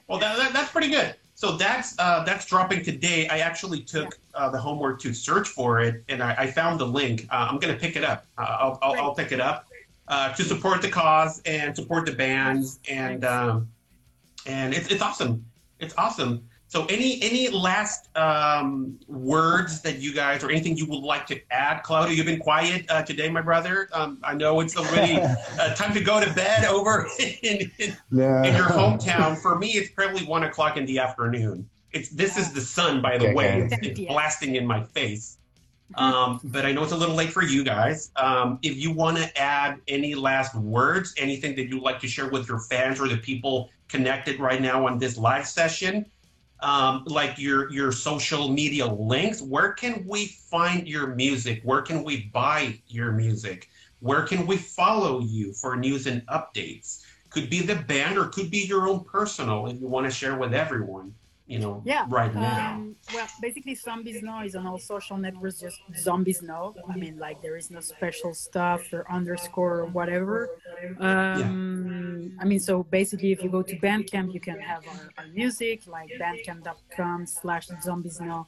well 0.07 0.19
that, 0.19 0.37
that, 0.37 0.51
that's 0.53 0.71
pretty 0.71 0.89
good 0.89 1.15
so 1.35 1.57
that's 1.57 1.99
uh, 1.99 2.23
that's 2.23 2.45
dropping 2.45 2.81
today. 2.81 3.27
I 3.27 3.39
actually 3.39 3.81
took 3.81 4.17
uh, 4.33 4.49
the 4.49 4.57
homework 4.57 5.01
to 5.01 5.13
search 5.13 5.49
for 5.49 5.81
it, 5.81 6.01
and 6.07 6.23
I, 6.23 6.33
I 6.39 6.47
found 6.47 6.79
the 6.79 6.87
link. 6.87 7.27
Uh, 7.29 7.49
I'm 7.51 7.59
gonna 7.59 7.75
pick 7.75 7.97
it 7.97 8.05
up. 8.05 8.25
Uh, 8.37 8.57
I'll, 8.57 8.79
I'll, 8.81 8.95
I'll, 9.01 9.13
pick 9.13 9.33
it 9.33 9.41
up 9.41 9.67
uh, 10.07 10.31
to 10.33 10.43
support 10.43 10.81
the 10.81 10.87
cause 10.87 11.41
and 11.45 11.75
support 11.75 12.05
the 12.05 12.13
bands, 12.13 12.79
and 12.89 13.25
um, 13.25 13.67
and 14.45 14.73
it's 14.73 14.87
it's 14.89 15.01
awesome. 15.01 15.45
It's 15.81 15.93
awesome. 15.97 16.47
So, 16.67 16.85
any 16.87 17.21
any 17.21 17.47
last 17.49 18.15
um, 18.17 18.99
words 19.07 19.81
that 19.81 19.99
you 19.99 20.13
guys, 20.13 20.43
or 20.43 20.49
anything 20.49 20.75
you 20.75 20.87
would 20.87 21.03
like 21.03 21.27
to 21.27 21.39
add, 21.51 21.83
Claudio? 21.83 22.13
You've 22.15 22.25
been 22.25 22.39
quiet 22.39 22.85
uh, 22.89 23.03
today, 23.03 23.29
my 23.29 23.41
brother. 23.41 23.87
Um, 23.93 24.19
I 24.23 24.33
know 24.33 24.59
it's 24.61 24.75
already 24.75 25.21
uh, 25.59 25.75
time 25.75 25.93
to 25.93 26.01
go 26.01 26.23
to 26.23 26.33
bed 26.33 26.65
over 26.65 27.07
in, 27.19 27.71
in, 27.77 27.97
no. 28.09 28.41
in, 28.41 28.55
your 28.55 28.65
hometown. 28.65 29.37
For 29.37 29.59
me, 29.59 29.69
it's 29.69 29.91
probably 29.91 30.25
one 30.25 30.43
o'clock 30.43 30.75
in 30.75 30.85
the 30.87 30.97
afternoon. 30.97 31.69
It's 31.91 32.09
this 32.09 32.35
is 32.35 32.51
the 32.51 32.61
sun, 32.61 33.01
by 33.01 33.19
the 33.19 33.27
okay, 33.27 33.33
way. 33.35 33.69
It's, 33.71 33.87
it's, 33.87 33.99
blasting 33.99 34.55
in 34.55 34.65
my 34.65 34.83
face. 34.83 35.37
Um, 35.93 36.41
but 36.45 36.65
I 36.65 36.71
know 36.71 36.81
it's 36.81 36.93
a 36.93 36.97
little 36.97 37.15
late 37.15 37.31
for 37.31 37.43
you 37.43 37.63
guys. 37.63 38.11
Um, 38.15 38.57
if 38.63 38.75
you 38.75 38.91
want 38.91 39.17
to 39.17 39.37
add 39.39 39.79
any 39.87 40.15
last 40.15 40.55
words, 40.55 41.13
anything 41.15 41.55
that 41.55 41.69
you'd 41.69 41.83
like 41.83 41.99
to 41.99 42.07
share 42.07 42.27
with 42.27 42.49
your 42.49 42.59
fans 42.59 42.99
or 42.99 43.07
the 43.07 43.17
people 43.17 43.69
connected 43.87 44.39
right 44.39 44.61
now 44.61 44.87
on 44.87 44.97
this 44.97 45.15
live 45.15 45.45
session 45.45 46.07
um, 46.61 47.03
like 47.05 47.37
your 47.37 47.71
your 47.71 47.91
social 47.91 48.49
media 48.49 48.85
links 48.85 49.41
where 49.41 49.73
can 49.73 50.05
we 50.07 50.27
find 50.49 50.87
your 50.87 51.07
music? 51.07 51.61
Where 51.63 51.81
can 51.81 52.03
we 52.03 52.29
buy 52.33 52.79
your 52.87 53.11
music? 53.11 53.69
Where 53.99 54.23
can 54.23 54.45
we 54.47 54.57
follow 54.57 55.19
you 55.19 55.53
for 55.53 55.75
news 55.75 56.07
and 56.07 56.25
updates? 56.27 57.03
Could 57.29 57.49
be 57.49 57.61
the 57.61 57.75
band 57.75 58.17
or 58.17 58.27
could 58.27 58.49
be 58.49 58.59
your 58.59 58.87
own 58.87 59.03
personal 59.03 59.67
if 59.67 59.79
you 59.79 59.87
want 59.87 60.05
to 60.05 60.11
share 60.11 60.37
with 60.37 60.53
everyone 60.53 61.13
you 61.47 61.59
know, 61.59 61.81
yeah. 61.85 62.05
right 62.09 62.33
now? 62.33 62.73
Um, 62.73 62.95
well, 63.13 63.27
basically, 63.41 63.75
Zombies 63.75 64.23
No 64.23 64.39
is 64.41 64.55
on 64.55 64.65
all 64.65 64.79
social 64.79 65.17
networks, 65.17 65.59
just 65.59 65.79
Zombies 65.95 66.41
No. 66.41 66.75
I 66.89 66.95
mean, 66.95 67.17
like, 67.19 67.41
there 67.41 67.55
is 67.55 67.69
no 67.69 67.81
special 67.81 68.33
stuff 68.33 68.91
or 68.91 69.09
underscore 69.11 69.79
or 69.81 69.85
whatever. 69.85 70.49
Um, 70.99 72.33
yeah. 72.37 72.41
I 72.41 72.45
mean, 72.45 72.59
so 72.59 72.83
basically, 72.83 73.31
if 73.31 73.43
you 73.43 73.49
go 73.49 73.61
to 73.61 73.75
Bandcamp, 73.77 74.33
you 74.33 74.39
can 74.39 74.59
have 74.59 74.83
our, 74.87 75.11
our 75.19 75.27
music, 75.27 75.85
like 75.87 76.09
bandcamp.com 76.19 77.27
slash 77.27 77.67
Zombies 77.81 78.19
No 78.19 78.47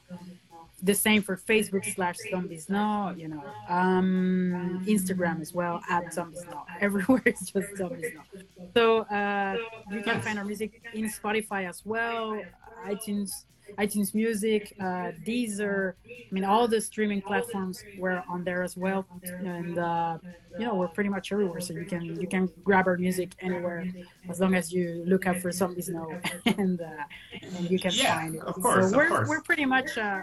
the 0.82 0.94
same 0.94 1.22
for 1.22 1.36
Facebook 1.36 1.84
slash 1.94 2.16
Zombies 2.30 2.68
No, 2.68 3.12
you 3.16 3.28
know, 3.28 3.42
um, 3.68 4.84
Instagram 4.86 5.40
as 5.40 5.52
well 5.52 5.82
at 5.90 6.12
Zombies 6.12 6.44
No. 6.50 6.64
Everywhere 6.80 7.22
it's 7.26 7.50
just 7.50 7.76
Zombies 7.76 8.12
No. 8.14 8.42
So 8.74 8.98
uh, 9.00 9.56
you 9.90 10.02
can 10.02 10.20
find 10.20 10.38
our 10.38 10.44
music 10.44 10.82
in 10.94 11.06
Spotify 11.10 11.68
as 11.68 11.84
well 11.84 12.40
iTunes, 12.86 13.44
iTunes 13.78 14.14
Music, 14.14 14.74
uh, 14.80 15.12
Deezer. 15.26 15.94
I 16.06 16.32
mean, 16.32 16.44
all 16.44 16.66
the 16.68 16.80
streaming 16.80 17.22
platforms 17.22 17.82
were 17.98 18.22
on 18.28 18.44
there 18.44 18.62
as 18.62 18.76
well, 18.76 19.06
and 19.22 19.78
uh, 19.78 20.18
you 20.58 20.66
know 20.66 20.74
we're 20.74 20.88
pretty 20.88 21.10
much 21.10 21.32
everywhere. 21.32 21.60
So 21.60 21.74
you 21.74 21.84
can 21.84 22.04
you 22.04 22.26
can 22.26 22.48
grab 22.64 22.86
our 22.86 22.96
music 22.96 23.34
anywhere 23.40 23.86
as 24.28 24.40
long 24.40 24.54
as 24.54 24.72
you 24.72 25.02
look 25.06 25.26
up 25.26 25.36
for 25.38 25.50
Zombies 25.52 25.88
No, 25.88 26.18
and, 26.46 26.80
uh, 26.80 27.04
and 27.42 27.70
you 27.70 27.78
can 27.78 27.92
yeah, 27.94 28.18
find 28.18 28.34
it. 28.36 28.42
Of 28.42 28.54
course, 28.54 28.90
so 28.90 28.96
we're 28.96 29.04
of 29.04 29.10
course. 29.10 29.28
we're 29.28 29.42
pretty 29.42 29.64
much 29.64 29.96
uh, 29.98 30.22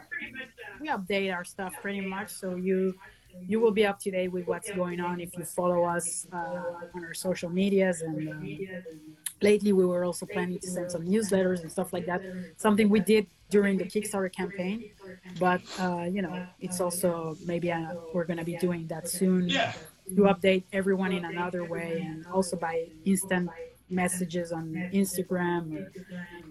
we 0.81 0.89
update 0.89 1.33
our 1.33 1.43
stuff 1.43 1.73
pretty 1.81 2.01
much. 2.01 2.29
So 2.29 2.55
you 2.55 2.95
you 3.47 3.59
will 3.59 3.71
be 3.71 3.85
up 3.85 3.99
to 3.99 4.11
date 4.11 4.29
with 4.29 4.47
what's 4.47 4.71
going 4.71 4.99
on 4.99 5.19
if 5.19 5.37
you 5.37 5.43
follow 5.43 5.83
us 5.83 6.27
uh, 6.31 6.37
on 6.93 7.03
our 7.05 7.13
social 7.13 7.49
medias 7.49 8.01
and 8.01 8.29
um, 8.29 8.57
lately 9.49 9.71
we 9.81 9.85
were 9.91 10.03
also 10.09 10.25
planning 10.25 10.59
to 10.65 10.69
send 10.75 10.87
some 10.95 11.03
newsletters 11.13 11.59
and 11.63 11.69
stuff 11.77 11.89
like 11.95 12.05
that 12.11 12.21
something 12.57 12.87
we 12.89 13.01
did 13.13 13.25
during 13.55 13.75
the 13.81 13.87
kickstarter 13.93 14.31
campaign 14.41 14.77
but 15.39 15.61
uh, 15.83 16.05
you 16.15 16.21
know 16.25 16.35
it's 16.65 16.79
also 16.85 17.37
maybe 17.51 17.71
uh, 17.71 17.93
we're 18.13 18.27
going 18.29 18.41
to 18.45 18.49
be 18.53 18.57
doing 18.67 18.83
that 18.93 19.03
soon 19.07 19.41
yeah. 19.47 19.73
to 20.17 20.21
update 20.33 20.63
everyone 20.79 21.11
in 21.11 21.23
another 21.33 21.63
way 21.63 21.91
and 22.07 22.25
also 22.27 22.55
by 22.67 22.75
instant 23.05 23.49
messages 23.89 24.51
on 24.51 24.73
Instagram. 24.93 25.87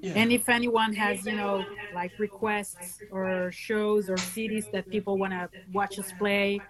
Yeah. 0.01 0.13
And 0.15 0.33
if 0.33 0.49
anyone 0.49 0.93
has, 0.95 1.27
you 1.27 1.37
know, 1.37 1.65
like 1.95 2.13
requests 2.19 3.03
or 3.11 3.51
shows 3.53 4.09
or 4.09 4.17
cities 4.17 4.67
that 4.73 4.89
people 4.89 5.19
want 5.19 5.33
to 5.33 5.49
watch 5.73 5.99
us 5.99 6.13
play, 6.13 6.61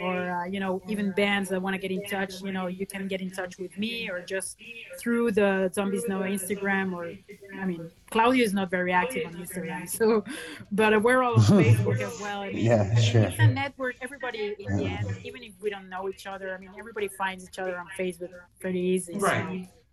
or 0.00 0.30
uh, 0.30 0.44
you 0.44 0.60
know 0.60 0.80
even 0.88 1.12
bands 1.12 1.48
that 1.50 1.60
want 1.60 1.74
to 1.74 1.78
get 1.78 1.90
in 1.90 2.04
touch 2.06 2.40
you 2.42 2.52
know 2.52 2.66
you 2.66 2.86
can 2.86 3.06
get 3.08 3.20
in 3.20 3.30
touch 3.30 3.58
with 3.58 3.76
me 3.78 4.08
or 4.08 4.20
just 4.20 4.56
through 4.98 5.30
the 5.30 5.70
zombies 5.74 6.04
no 6.08 6.20
instagram 6.20 6.94
or 6.94 7.12
i 7.60 7.64
mean 7.64 7.90
claudio 8.10 8.44
is 8.44 8.54
not 8.54 8.70
very 8.70 8.92
active 8.92 9.26
on 9.26 9.34
instagram 9.34 9.88
so 9.98 10.24
but 10.72 11.02
we're 11.02 11.22
all 11.22 11.34
on 11.34 11.40
facebook 11.64 12.00
as 12.00 12.20
well. 12.20 12.40
I 12.40 12.52
mean, 12.52 12.64
yeah 12.64 12.94
sure. 12.96 13.22
it's 13.22 13.38
a 13.38 13.46
network. 13.46 13.96
Everybody 14.00 14.54
in 14.58 14.76
the 14.76 14.84
end 14.84 15.06
even 15.24 15.42
if 15.42 15.52
we 15.60 15.70
don't 15.70 15.88
know 15.88 16.08
each 16.08 16.26
other 16.26 16.54
i 16.54 16.58
mean 16.58 16.70
everybody 16.78 17.08
finds 17.08 17.46
each 17.46 17.58
other 17.58 17.78
on 17.78 17.86
facebook 17.98 18.30
pretty 18.60 18.80
easy 18.80 19.14
right. 19.18 19.66
so, 19.66 19.83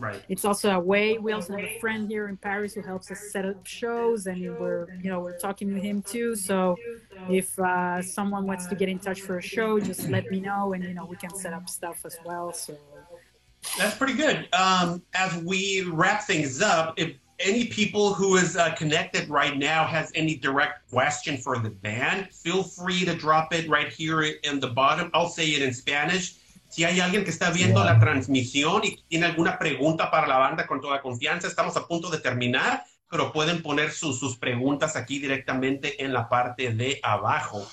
Right. 0.00 0.22
It's 0.30 0.46
also 0.46 0.70
a 0.70 0.80
way. 0.80 1.18
We 1.18 1.32
also 1.32 1.54
have 1.54 1.64
a 1.64 1.78
friend 1.78 2.08
here 2.08 2.28
in 2.28 2.38
Paris 2.38 2.72
who 2.72 2.80
helps 2.80 3.10
us 3.10 3.20
set 3.30 3.44
up 3.44 3.66
shows, 3.66 4.26
and 4.26 4.58
we're 4.58 4.86
you 5.02 5.10
know 5.10 5.20
we're 5.20 5.38
talking 5.38 5.74
with 5.74 5.82
him 5.82 6.00
too. 6.00 6.34
So 6.34 6.76
if 7.28 7.58
uh, 7.58 8.00
someone 8.00 8.46
wants 8.46 8.66
to 8.68 8.74
get 8.74 8.88
in 8.88 8.98
touch 8.98 9.20
for 9.20 9.36
a 9.36 9.42
show, 9.42 9.78
just 9.78 10.08
let 10.08 10.30
me 10.30 10.40
know, 10.40 10.72
and 10.72 10.82
you 10.82 10.94
know 10.94 11.04
we 11.04 11.16
can 11.16 11.34
set 11.34 11.52
up 11.52 11.68
stuff 11.68 12.06
as 12.06 12.16
well. 12.24 12.54
So 12.54 12.78
that's 13.76 13.94
pretty 13.96 14.14
good. 14.14 14.48
Um, 14.54 15.02
as 15.12 15.36
we 15.44 15.82
wrap 15.82 16.24
things 16.24 16.62
up, 16.62 16.94
if 16.96 17.14
any 17.38 17.66
people 17.66 18.14
who 18.14 18.36
is 18.36 18.56
uh, 18.56 18.74
connected 18.74 19.28
right 19.28 19.56
now 19.56 19.84
has 19.84 20.10
any 20.14 20.34
direct 20.34 20.90
question 20.90 21.36
for 21.36 21.58
the 21.58 21.70
band, 21.70 22.32
feel 22.32 22.62
free 22.62 23.04
to 23.04 23.14
drop 23.14 23.52
it 23.52 23.68
right 23.68 23.92
here 23.92 24.22
in 24.22 24.60
the 24.60 24.68
bottom. 24.68 25.10
I'll 25.12 25.28
say 25.28 25.46
it 25.48 25.60
in 25.62 25.74
Spanish. 25.74 26.36
Si 26.70 26.84
hay 26.84 27.00
alguien 27.00 27.24
que 27.24 27.30
está 27.30 27.50
viendo 27.50 27.82
la 27.84 27.98
transmisión 27.98 28.84
y 28.84 28.96
tiene 29.08 29.26
alguna 29.26 29.58
pregunta 29.58 30.08
para 30.08 30.28
la 30.28 30.38
banda 30.38 30.68
con 30.68 30.80
toda 30.80 31.02
confianza, 31.02 31.48
estamos 31.48 31.76
a 31.76 31.86
punto 31.86 32.08
de 32.10 32.18
terminar, 32.18 32.84
pero 33.10 33.32
pueden 33.32 33.60
poner 33.60 33.90
sus, 33.90 34.20
sus 34.20 34.36
preguntas 34.36 34.94
aquí 34.94 35.18
directamente 35.18 36.02
en 36.02 36.12
la 36.12 36.28
parte 36.28 36.70
de 36.70 37.00
abajo. 37.02 37.66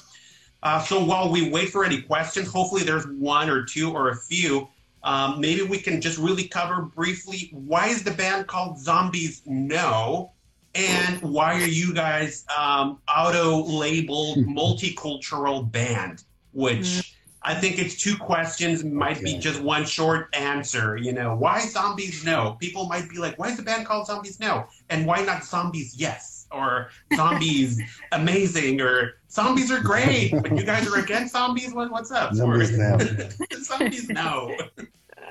Uh, 0.64 0.82
so 0.82 1.00
while 1.00 1.30
we 1.30 1.52
wait 1.52 1.70
for 1.70 1.86
any 1.86 2.02
questions, 2.02 2.48
hopefully 2.48 2.84
there's 2.84 3.06
one 3.20 3.52
or 3.52 3.64
two 3.64 3.93
or 3.93 4.10
a 4.10 4.16
few. 4.16 4.68
Um, 5.04 5.39
maybe 5.39 5.62
we 5.62 5.78
can 5.78 6.02
just 6.02 6.18
really 6.18 6.48
cover 6.48 6.82
briefly 6.82 7.52
why 7.54 7.89
is 7.89 8.04
the 8.04 8.12
band 8.12 8.48
called 8.48 8.80
Zombies 8.80 9.43
No? 9.45 10.32
And 10.74 11.22
why 11.22 11.54
are 11.62 11.68
you 11.68 11.93
guys 11.93 12.45
um, 12.58 13.00
auto 13.08 13.64
labeled 13.64 14.38
multicultural 14.48 15.72
band? 15.72 16.24
Which 16.52 17.16
I 17.48 17.56
think 17.56 17.80
it's 17.80 17.95
two 17.95 18.18
questions, 18.18 18.84
might 18.84 19.18
okay. 19.18 19.24
be 19.24 19.38
just 19.38 19.62
one 19.62 19.86
short 19.86 20.28
answer. 20.36 20.98
You 20.98 21.14
know, 21.14 21.34
why 21.34 21.62
Zombies 21.62 22.26
No? 22.26 22.58
People 22.60 22.88
might 22.88 23.10
be 23.10 23.20
like, 23.20 23.39
why 23.39 23.48
is 23.48 23.56
the 23.56 23.64
band 23.64 23.86
called 23.86 24.06
Zombies 24.06 24.38
No? 24.41 24.68
And 24.89 25.06
why 25.06 25.24
not 25.24 25.45
Zombies 25.45 25.95
Yes? 25.98 26.48
Or 26.52 26.89
Zombies 27.16 27.82
Amazing? 28.12 28.82
Or 28.82 29.14
Zombies 29.32 29.72
are 29.72 29.80
great, 29.80 30.34
but 30.34 30.58
you 30.58 30.66
guys 30.66 30.86
are 30.88 31.00
against 31.00 31.32
zombies? 31.32 31.74
What, 31.74 31.89
what's 31.89 32.12
up? 32.12 32.34
Zombies 32.34 32.78
No. 32.78 32.98
zombies 33.62 34.10
No. 34.10 34.54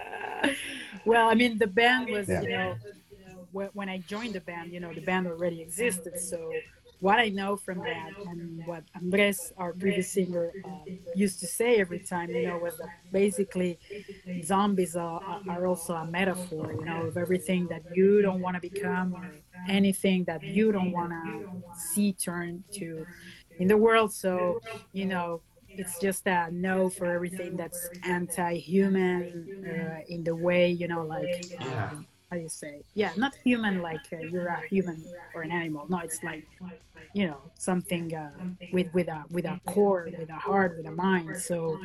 well, 1.05 1.29
I 1.29 1.35
mean, 1.35 1.59
the 1.59 1.67
band 1.67 2.09
was, 2.09 2.31
yeah. 2.31 2.41
you 2.41 2.49
know, 2.49 2.77
when 3.75 3.91
I 3.91 3.99
joined 3.99 4.33
the 4.33 4.41
band, 4.41 4.73
you 4.73 4.81
know, 4.81 4.91
the 4.91 5.03
band 5.03 5.27
already 5.27 5.61
existed. 5.61 6.19
So 6.19 6.51
what 7.01 7.18
I 7.18 7.28
know 7.28 7.57
from 7.57 7.82
that 7.82 8.14
and 8.24 8.64
what 8.64 8.84
Andres, 8.94 9.53
our 9.57 9.72
previous 9.74 10.11
singer, 10.11 10.55
uh, 10.64 10.86
used 11.12 11.40
to 11.40 11.47
say 11.47 11.76
every 11.76 11.99
time, 12.01 12.34
you 12.34 12.42
know, 12.42 12.59
was 12.59 12.76
that 12.76 12.90
basically 13.12 13.78
zombies 14.42 14.97
are, 14.97 15.42
are 15.49 15.66
also 15.66 15.94
a 15.94 16.05
metaphor, 16.07 16.72
you 16.72 16.84
know, 16.84 17.05
of 17.07 17.16
everything 17.16 17.66
that 17.68 17.82
you 17.92 18.22
don't 18.22 18.40
want 18.40 18.55
to 18.57 18.61
become 18.61 19.14
or 19.14 19.40
anything 19.66 20.24
that 20.24 20.42
you 20.47 20.72
don't 20.72 20.90
want 20.92 21.11
to 21.12 21.49
see 21.72 22.12
turn 22.12 22.64
to 22.72 23.07
in 23.59 23.68
the 23.68 23.76
world. 23.76 24.12
So, 24.12 24.62
you 24.92 25.07
know, 25.07 25.42
it's 25.76 25.99
just 25.99 26.26
a 26.26 26.51
no 26.51 26.88
for 26.90 27.11
everything 27.12 27.57
that's 27.57 27.90
anti-human 28.03 29.51
uh, 29.66 29.99
in 30.09 30.24
the 30.24 30.34
way, 30.36 30.70
you 30.70 30.88
know, 30.88 31.05
like. 31.05 31.44
Um, 31.59 32.07
how 32.31 32.37
do 32.37 32.43
you 32.43 32.49
say? 32.49 32.83
Yeah 32.95 33.12
not 33.16 33.35
human 33.45 33.83
like 33.83 34.07
uh, 34.12 34.18
you're 34.18 34.49
a 34.49 34.61
human 34.68 35.05
or 35.35 35.43
an 35.43 35.53
animal. 35.53 35.87
No 35.89 35.99
it's 35.99 36.22
like 36.22 36.45
you 37.14 37.27
know 37.27 37.39
something 37.55 38.14
uh, 38.14 38.31
with 38.72 38.93
with 38.93 39.09
a 39.09 39.24
with 39.31 39.45
a 39.45 39.61
core 39.66 40.09
with 40.18 40.31
a 40.31 40.35
heart 40.35 40.77
with 40.77 40.87
a 40.87 40.91
mind. 40.91 41.37
So 41.37 41.79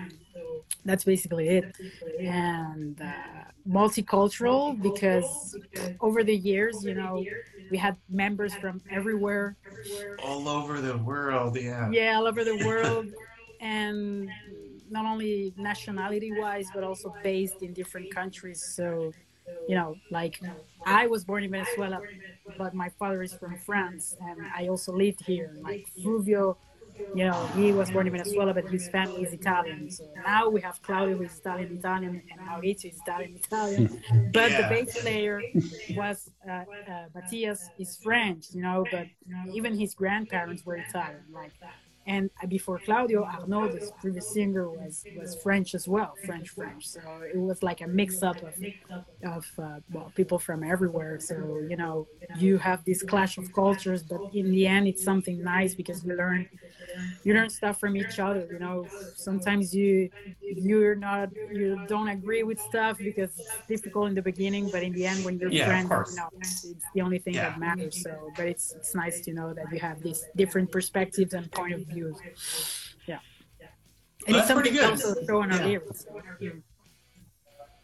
that's 0.83 1.03
basically 1.03 1.49
it. 1.49 1.75
And 2.19 2.99
uh, 3.01 3.13
multicultural 3.69 4.81
because 4.81 5.55
over 5.99 6.23
the 6.23 6.35
years 6.35 6.83
you 6.83 6.95
know 6.95 7.23
we 7.69 7.77
had 7.77 7.95
members 8.09 8.53
from 8.55 8.81
everywhere. 8.89 9.55
All 10.23 10.47
over 10.47 10.81
the 10.81 10.97
world 10.97 11.55
yeah. 11.57 11.89
Yeah 11.91 12.15
all 12.17 12.25
over 12.25 12.43
the 12.43 12.57
world. 12.65 13.07
And 13.59 14.27
not 14.89 15.05
only 15.05 15.53
nationality 15.55 16.31
wise 16.35 16.67
but 16.73 16.83
also 16.83 17.13
based 17.23 17.61
in 17.61 17.73
different 17.73 18.13
countries. 18.13 18.63
So 18.75 19.13
you 19.67 19.75
know, 19.75 19.95
like 20.09 20.39
I 20.85 21.07
was 21.07 21.23
born 21.23 21.43
in 21.43 21.51
Venezuela, 21.51 22.01
but 22.57 22.73
my 22.73 22.89
father 22.99 23.21
is 23.21 23.33
from 23.33 23.57
France, 23.57 24.15
and 24.19 24.39
I 24.55 24.67
also 24.67 24.91
lived 24.91 25.23
here. 25.25 25.55
Like 25.61 25.87
Fulvio, 26.03 26.57
you 27.15 27.25
know, 27.25 27.45
he 27.55 27.71
was 27.71 27.91
born 27.91 28.07
in 28.07 28.13
Venezuela, 28.13 28.53
but 28.53 28.67
his 28.69 28.87
family 28.89 29.23
is 29.23 29.33
Italian. 29.33 29.89
So 29.89 30.05
now 30.25 30.49
we 30.49 30.61
have 30.61 30.81
Claudio, 30.81 31.17
who 31.17 31.23
is 31.23 31.37
Italian, 31.37 31.77
Italian, 31.77 32.21
and 32.31 32.41
Maurizio 32.47 32.91
is 32.91 32.99
Italian, 33.05 33.35
Italian. 33.35 34.01
But 34.33 34.51
yeah. 34.51 34.61
the 34.61 34.67
bass 34.69 35.01
player 35.01 35.41
was 35.95 36.31
uh, 36.47 36.51
uh, 36.51 36.63
Matthias 37.13 37.69
is 37.77 37.97
French, 37.97 38.47
you 38.53 38.61
know, 38.61 38.85
but 38.91 39.07
even 39.53 39.77
his 39.77 39.93
grandparents 39.93 40.65
were 40.65 40.75
Italian. 40.75 41.23
Like 41.31 41.53
and 42.11 42.29
before 42.49 42.77
Claudio, 42.87 43.23
Arnaud, 43.23 43.69
the 43.75 43.81
previous 44.01 44.27
singer, 44.33 44.69
was 44.69 45.05
was 45.17 45.31
French 45.43 45.69
as 45.79 45.87
well, 45.87 46.11
French 46.25 46.49
French. 46.49 46.83
So 46.95 47.01
it 47.33 47.39
was 47.49 47.59
like 47.69 47.79
a 47.81 47.87
mix 47.87 48.21
up 48.29 48.39
of 48.49 48.55
of 49.35 49.45
uh, 49.65 49.79
well 49.93 50.11
people 50.19 50.39
from 50.47 50.59
everywhere. 50.73 51.19
So 51.29 51.35
you 51.71 51.77
know 51.81 52.07
you 52.43 52.57
have 52.57 52.79
this 52.89 53.01
clash 53.11 53.37
of 53.37 53.45
cultures, 53.53 54.01
but 54.03 54.21
in 54.33 54.51
the 54.55 54.63
end, 54.75 54.83
it's 54.91 55.03
something 55.11 55.37
nice 55.55 55.73
because 55.81 56.03
you 56.05 56.13
learn 56.23 56.41
you 57.23 57.33
learn 57.33 57.49
stuff 57.49 57.79
from 57.79 57.95
each 57.95 58.19
other. 58.19 58.47
You 58.51 58.59
know, 58.59 58.87
sometimes 59.15 59.73
you 59.73 60.09
you're 60.41 60.95
not 60.95 61.29
you 61.59 61.79
don't 61.87 62.09
agree 62.17 62.43
with 62.43 62.59
stuff 62.59 62.97
because 62.97 63.31
it's 63.39 63.67
difficult 63.67 64.09
in 64.09 64.15
the 64.15 64.25
beginning, 64.31 64.69
but 64.73 64.83
in 64.83 64.93
the 64.93 65.05
end, 65.05 65.23
when 65.25 65.39
you're 65.39 65.51
yeah, 65.51 65.65
friends, 65.65 66.11
you 66.11 66.17
know, 66.17 66.29
it's 66.39 66.65
the 66.95 67.01
only 67.01 67.19
thing 67.19 67.35
yeah. 67.35 67.49
that 67.49 67.59
matters. 67.59 68.01
So, 68.03 68.11
but 68.35 68.47
it's 68.47 68.73
it's 68.77 68.93
nice 68.95 69.21
to 69.25 69.33
know 69.33 69.53
that 69.53 69.65
you 69.71 69.79
have 69.79 70.01
these 70.01 70.21
different 70.35 70.71
perspectives 70.71 71.33
and 71.33 71.51
point 71.51 71.73
of 71.73 71.87
views. 72.01 72.95
Yeah, 73.07 73.19
and 74.27 74.33
well, 74.33 74.39
it's 74.39 74.47
something 74.47 74.73
good. 74.73 74.89
also 74.89 75.13
throwing 75.25 75.51
yeah. 75.51 75.65
lyrics. 75.65 76.05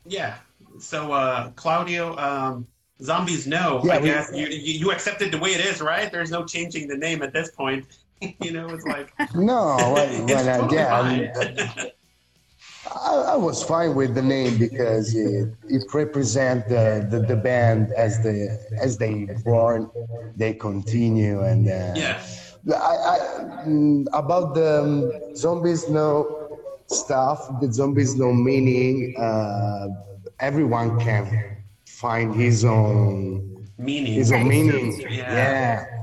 Yeah. 0.05 0.38
So, 0.80 1.11
uh, 1.11 1.51
Claudio. 1.51 2.15
Um, 2.18 2.68
Zombies 3.01 3.45
no. 3.45 3.82
Yeah, 3.84 3.93
I 3.93 3.99
we, 3.99 4.07
guess 4.07 4.32
you, 4.34 4.47
you 4.47 4.91
accepted 4.91 5.32
the 5.32 5.38
way 5.38 5.51
it 5.51 5.63
is, 5.63 5.82
right? 5.82 6.11
There's 6.11 6.32
no 6.32 6.45
changing 6.45 6.88
the 6.88 6.97
name 6.97 7.22
at 7.22 7.32
this 7.32 7.51
point. 7.51 7.86
you 8.41 8.51
know, 8.51 8.68
it's 8.70 8.86
like 8.86 9.13
no, 9.36 9.76
well, 9.78 10.26
well 10.26 10.63
uh, 10.63 10.72
yeah. 10.72 11.84
I, 12.89 13.34
I, 13.34 13.36
was 13.36 13.61
fine 13.63 13.93
with 13.93 14.15
the 14.15 14.22
name 14.22 14.57
because 14.57 15.13
it, 15.13 15.53
it 15.68 15.84
represents 15.93 16.68
the, 16.70 17.05
the, 17.11 17.20
the, 17.20 17.36
band 17.36 17.91
as 17.91 18.24
the 18.24 18.57
as 18.82 18.97
they 18.97 19.26
born, 19.43 19.91
they 20.36 20.53
continue, 20.53 21.41
and 21.41 21.68
uh, 21.68 21.93
yeah. 21.95 22.24
I, 22.76 22.76
I, 22.76 23.20
mm, 23.65 24.05
about 24.13 24.53
the 24.55 24.82
um, 24.84 25.36
zombies 25.36 25.89
no 25.89 26.49
stuff, 26.88 27.59
the 27.61 27.72
zombies 27.72 28.15
no 28.15 28.34
meaning. 28.34 29.15
Uh, 29.18 29.88
everyone 30.39 30.99
can 30.99 31.57
find 31.86 32.36
his 32.36 32.65
own 32.65 33.68
meaning. 33.78 34.13
His 34.13 34.32
own 34.32 34.47
meaning. 34.47 34.99
Yeah. 35.09 35.34
yeah 35.34 35.97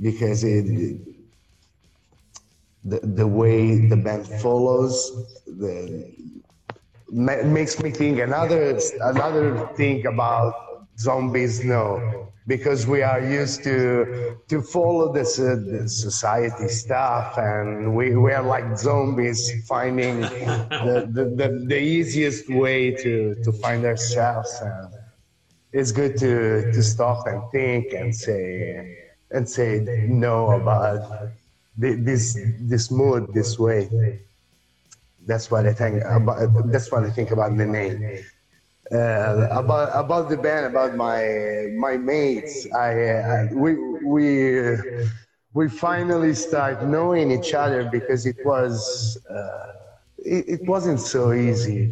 because 0.00 0.44
it 0.44 1.00
the, 2.84 3.00
the 3.00 3.26
way 3.26 3.88
the 3.88 3.96
band 3.96 4.26
follows 4.26 5.26
the 5.46 6.14
makes 7.12 7.80
me 7.80 7.90
think 7.90 8.18
another 8.18 8.78
another 9.00 9.66
thing 9.76 10.06
about 10.06 10.65
zombies 10.98 11.64
no 11.64 12.32
because 12.46 12.86
we 12.86 13.02
are 13.02 13.20
used 13.20 13.64
to 13.64 14.36
to 14.48 14.62
follow 14.62 15.12
this 15.12 15.38
uh, 15.38 15.56
the 15.66 15.88
society 15.88 16.68
stuff 16.68 17.36
and 17.38 17.94
we, 17.94 18.16
we 18.16 18.32
are 18.32 18.42
like 18.42 18.78
zombies 18.78 19.40
finding 19.66 20.20
the, 20.20 21.08
the, 21.12 21.24
the, 21.24 21.64
the 21.66 21.80
easiest 21.80 22.48
way 22.48 22.90
to 22.90 23.34
to 23.44 23.52
find 23.52 23.84
ourselves 23.84 24.52
and 24.62 24.94
it's 25.72 25.92
good 25.92 26.16
to 26.18 26.70
to 26.72 26.82
stop 26.82 27.26
and 27.26 27.42
think 27.52 27.92
and 27.92 28.14
say 28.14 28.96
and 29.30 29.48
say 29.48 30.06
no 30.08 30.50
about 30.52 31.30
this 31.76 32.38
this 32.60 32.90
mood 32.90 33.32
this 33.34 33.58
way. 33.58 34.20
That's 35.26 35.50
what 35.50 35.66
I 35.66 35.72
think 35.72 36.02
about. 36.04 36.70
That's 36.72 36.90
what 36.90 37.04
I 37.04 37.10
think 37.10 37.30
about 37.30 37.56
the 37.56 37.66
name. 37.66 38.24
Uh, 38.92 39.48
about 39.50 39.90
about 39.94 40.28
the 40.28 40.36
band, 40.36 40.66
about 40.66 40.94
my 40.94 41.66
my 41.76 41.96
mates. 41.96 42.66
I, 42.72 42.90
I 43.10 43.48
we 43.52 43.74
we 44.04 44.76
we 45.52 45.68
finally 45.68 46.34
start 46.34 46.82
knowing 46.84 47.30
each 47.30 47.54
other 47.54 47.84
because 47.84 48.26
it 48.26 48.36
was 48.44 49.18
uh, 49.28 49.72
it, 50.18 50.44
it 50.48 50.60
wasn't 50.66 51.00
so 51.00 51.32
easy 51.32 51.90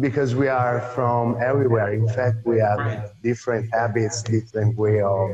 because 0.00 0.34
we 0.34 0.48
are 0.48 0.80
from 0.94 1.36
everywhere. 1.40 1.92
In 1.92 2.06
fact, 2.08 2.38
we 2.44 2.58
have 2.58 3.12
different 3.22 3.66
habits, 3.72 4.22
different 4.22 4.76
way 4.76 5.00
of 5.00 5.30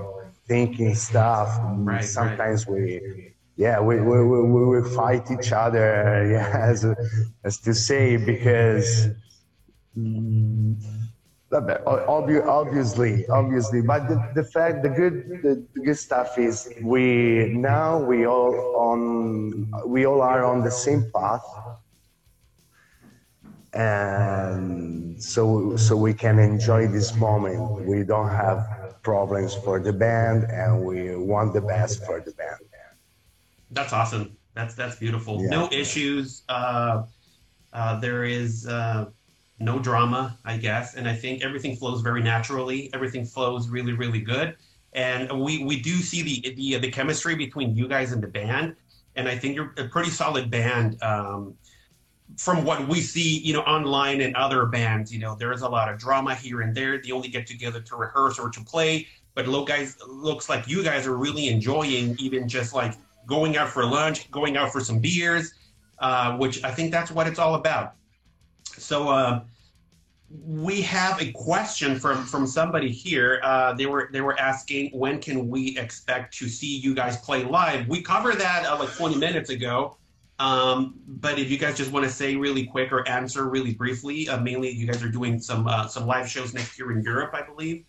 thinking 0.47 0.95
stuff. 0.95 1.49
Sometimes 2.01 2.67
we, 2.67 3.01
yeah, 3.57 3.81
we, 3.81 4.01
we, 4.01 4.25
we, 4.25 4.67
we 4.81 4.89
fight 4.91 5.31
each 5.31 5.53
other, 5.53 6.29
yeah, 6.33 6.57
as, 6.71 6.87
as 7.45 7.59
to 7.59 7.75
say, 7.75 8.17
because 8.17 9.09
mm, 9.97 10.77
obviously, 11.53 13.27
obviously, 13.29 13.83
but 13.83 14.09
the, 14.09 14.31
the 14.35 14.45
fact, 14.45 14.83
the 14.83 14.89
good, 14.89 15.43
the, 15.43 15.65
the 15.75 15.81
good 15.81 15.99
stuff 15.99 16.39
is 16.39 16.73
we 16.83 17.49
now 17.55 17.99
we 17.99 18.27
all 18.27 18.55
on, 18.77 19.73
we 19.87 20.07
all 20.07 20.21
are 20.21 20.45
on 20.45 20.63
the 20.63 20.71
same 20.71 21.11
path 21.15 21.45
and 23.73 25.23
so 25.23 25.77
so 25.77 25.95
we 25.95 26.15
can 26.15 26.39
enjoy 26.39 26.87
this 26.87 27.15
moment 27.15 27.61
we 27.85 28.03
don't 28.05 28.31
have 28.31 28.87
problems 29.07 29.55
for 29.55 29.79
the 29.79 29.93
band 29.93 30.43
and 30.51 30.85
we 30.85 31.15
want 31.15 31.55
the 31.55 31.61
best 31.61 32.05
for 32.05 32.17
the 32.27 32.33
band. 32.33 32.59
That's 33.71 33.93
awesome. 33.93 34.37
That's 34.55 34.75
that's 34.75 34.97
beautiful. 34.97 35.35
Yeah. 35.41 35.59
No 35.59 35.69
issues. 35.71 36.43
Uh, 36.49 37.05
uh, 37.73 38.01
there 38.01 38.25
is 38.25 38.67
uh, 38.67 39.07
no 39.59 39.79
drama, 39.79 40.39
I 40.45 40.57
guess, 40.59 40.95
and 40.95 41.09
I 41.09 41.15
think 41.15 41.43
everything 41.43 41.77
flows 41.77 42.03
very 42.03 42.23
naturally. 42.23 42.91
Everything 42.93 43.25
flows 43.25 43.69
really, 43.69 43.93
really 43.93 44.21
good, 44.21 44.57
and 44.93 45.41
we 45.41 45.65
we 45.65 45.81
do 45.81 45.97
see 45.97 46.23
the 46.23 46.55
the 46.55 46.79
the 46.79 46.91
chemistry 46.91 47.35
between 47.35 47.75
you 47.75 47.89
guys 47.89 48.13
and 48.13 48.23
the 48.23 48.29
band, 48.29 48.77
and 49.17 49.29
I 49.29 49.37
think 49.37 49.57
you're 49.57 49.73
a 49.79 49.89
pretty 49.89 50.11
solid 50.11 50.51
band. 50.51 51.03
Um, 51.03 51.55
from 52.37 52.65
what 52.65 52.89
we 52.89 53.01
see, 53.01 53.39
you 53.39 53.53
know, 53.53 53.61
online 53.61 54.21
and 54.21 54.35
other 54.35 54.67
bands, 54.67 55.13
you 55.13 55.21
know, 55.21 55.37
there 55.37 55.53
is 55.53 55.63
a 55.63 55.69
lot 55.69 55.89
of 55.89 55.99
drama 55.99 56.35
here 56.35 56.61
and 56.61 56.75
there. 56.75 57.01
They 57.01 57.13
only 57.13 57.29
get 57.29 57.47
together 57.47 57.81
to 57.81 57.97
rehearse 57.97 58.39
or 58.39 58.51
to 58.51 58.61
play. 58.65 59.07
But 59.35 59.47
look, 59.47 59.69
guys, 59.69 59.97
looks 60.09 60.49
like 60.49 60.67
you 60.67 60.83
guys 60.83 61.07
are 61.07 61.17
really 61.17 61.49
enjoying 61.49 62.17
even 62.19 62.49
just 62.49 62.75
like 62.75 62.95
going 63.27 63.57
out 63.57 63.69
for 63.69 63.85
lunch, 63.85 64.31
going 64.31 64.57
out 64.57 64.73
for 64.73 64.81
some 64.81 64.99
beers, 64.99 65.55
uh, 65.99 66.37
which 66.37 66.65
I 66.65 66.71
think 66.71 66.91
that's 66.91 67.11
what 67.11 67.27
it's 67.27 67.39
all 67.39 67.55
about. 67.55 67.95
So 68.79 69.09
uh, 69.09 69.45
we 70.29 70.83
have 70.83 71.21
a 71.21 71.33
question 71.33 71.99
from 71.99 72.25
from 72.25 72.47
somebody 72.47 72.91
here. 72.91 73.41
Uh, 73.43 73.73
they 73.75 73.87
were 73.87 74.09
they 74.13 74.21
were 74.21 74.39
asking 74.39 74.91
when 74.93 75.21
can 75.21 75.49
we 75.49 75.79
expect 75.79 76.37
to 76.39 76.49
see 76.49 76.77
you 76.79 76.95
guys 76.95 77.17
play 77.19 77.45
live? 77.45 77.89
We 77.89 78.03
covered 78.03 78.39
that 78.41 78.67
uh, 78.67 78.79
like 78.79 78.93
20 78.95 79.17
minutes 79.17 79.51
ago. 79.51 79.97
Um, 80.39 80.95
but 81.07 81.39
if 81.39 81.51
you 81.51 81.57
guys 81.57 81.79
just 81.79 81.93
want 81.93 82.05
to 82.05 82.11
say 82.11 82.37
really 82.37 82.67
quick 82.67 82.93
or 82.93 83.09
answer 83.09 83.49
really 83.49 83.73
briefly, 83.75 84.29
uh, 84.29 84.39
mainly 84.41 84.71
you 84.71 84.87
guys 84.87 85.03
are 85.03 85.09
doing 85.09 85.41
some 85.41 85.67
uh, 85.69 85.87
some 85.89 86.07
live 86.07 86.29
shows 86.29 86.53
next 86.53 86.79
year 86.79 86.93
in 86.93 87.03
Europe, 87.03 87.31
I 87.35 87.43
believe. 87.43 87.85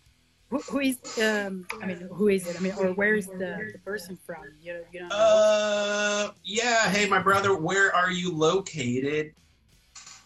who, 0.50 0.58
who 0.60 0.80
is 0.80 0.98
um 1.18 1.66
I 1.82 1.86
mean 1.86 2.08
who 2.12 2.28
is 2.28 2.46
it? 2.46 2.56
I 2.56 2.60
mean 2.60 2.72
or 2.78 2.92
where 2.94 3.14
is 3.14 3.26
the, 3.26 3.68
the 3.72 3.78
person 3.84 4.16
from? 4.24 4.44
You 4.62 4.84
you 4.92 5.00
know. 5.00 5.08
Uh 5.10 6.30
yeah, 6.44 6.88
hey 6.88 7.06
my 7.08 7.18
brother, 7.20 7.54
where 7.56 7.94
are 7.94 8.10
you 8.10 8.32
located? 8.32 9.34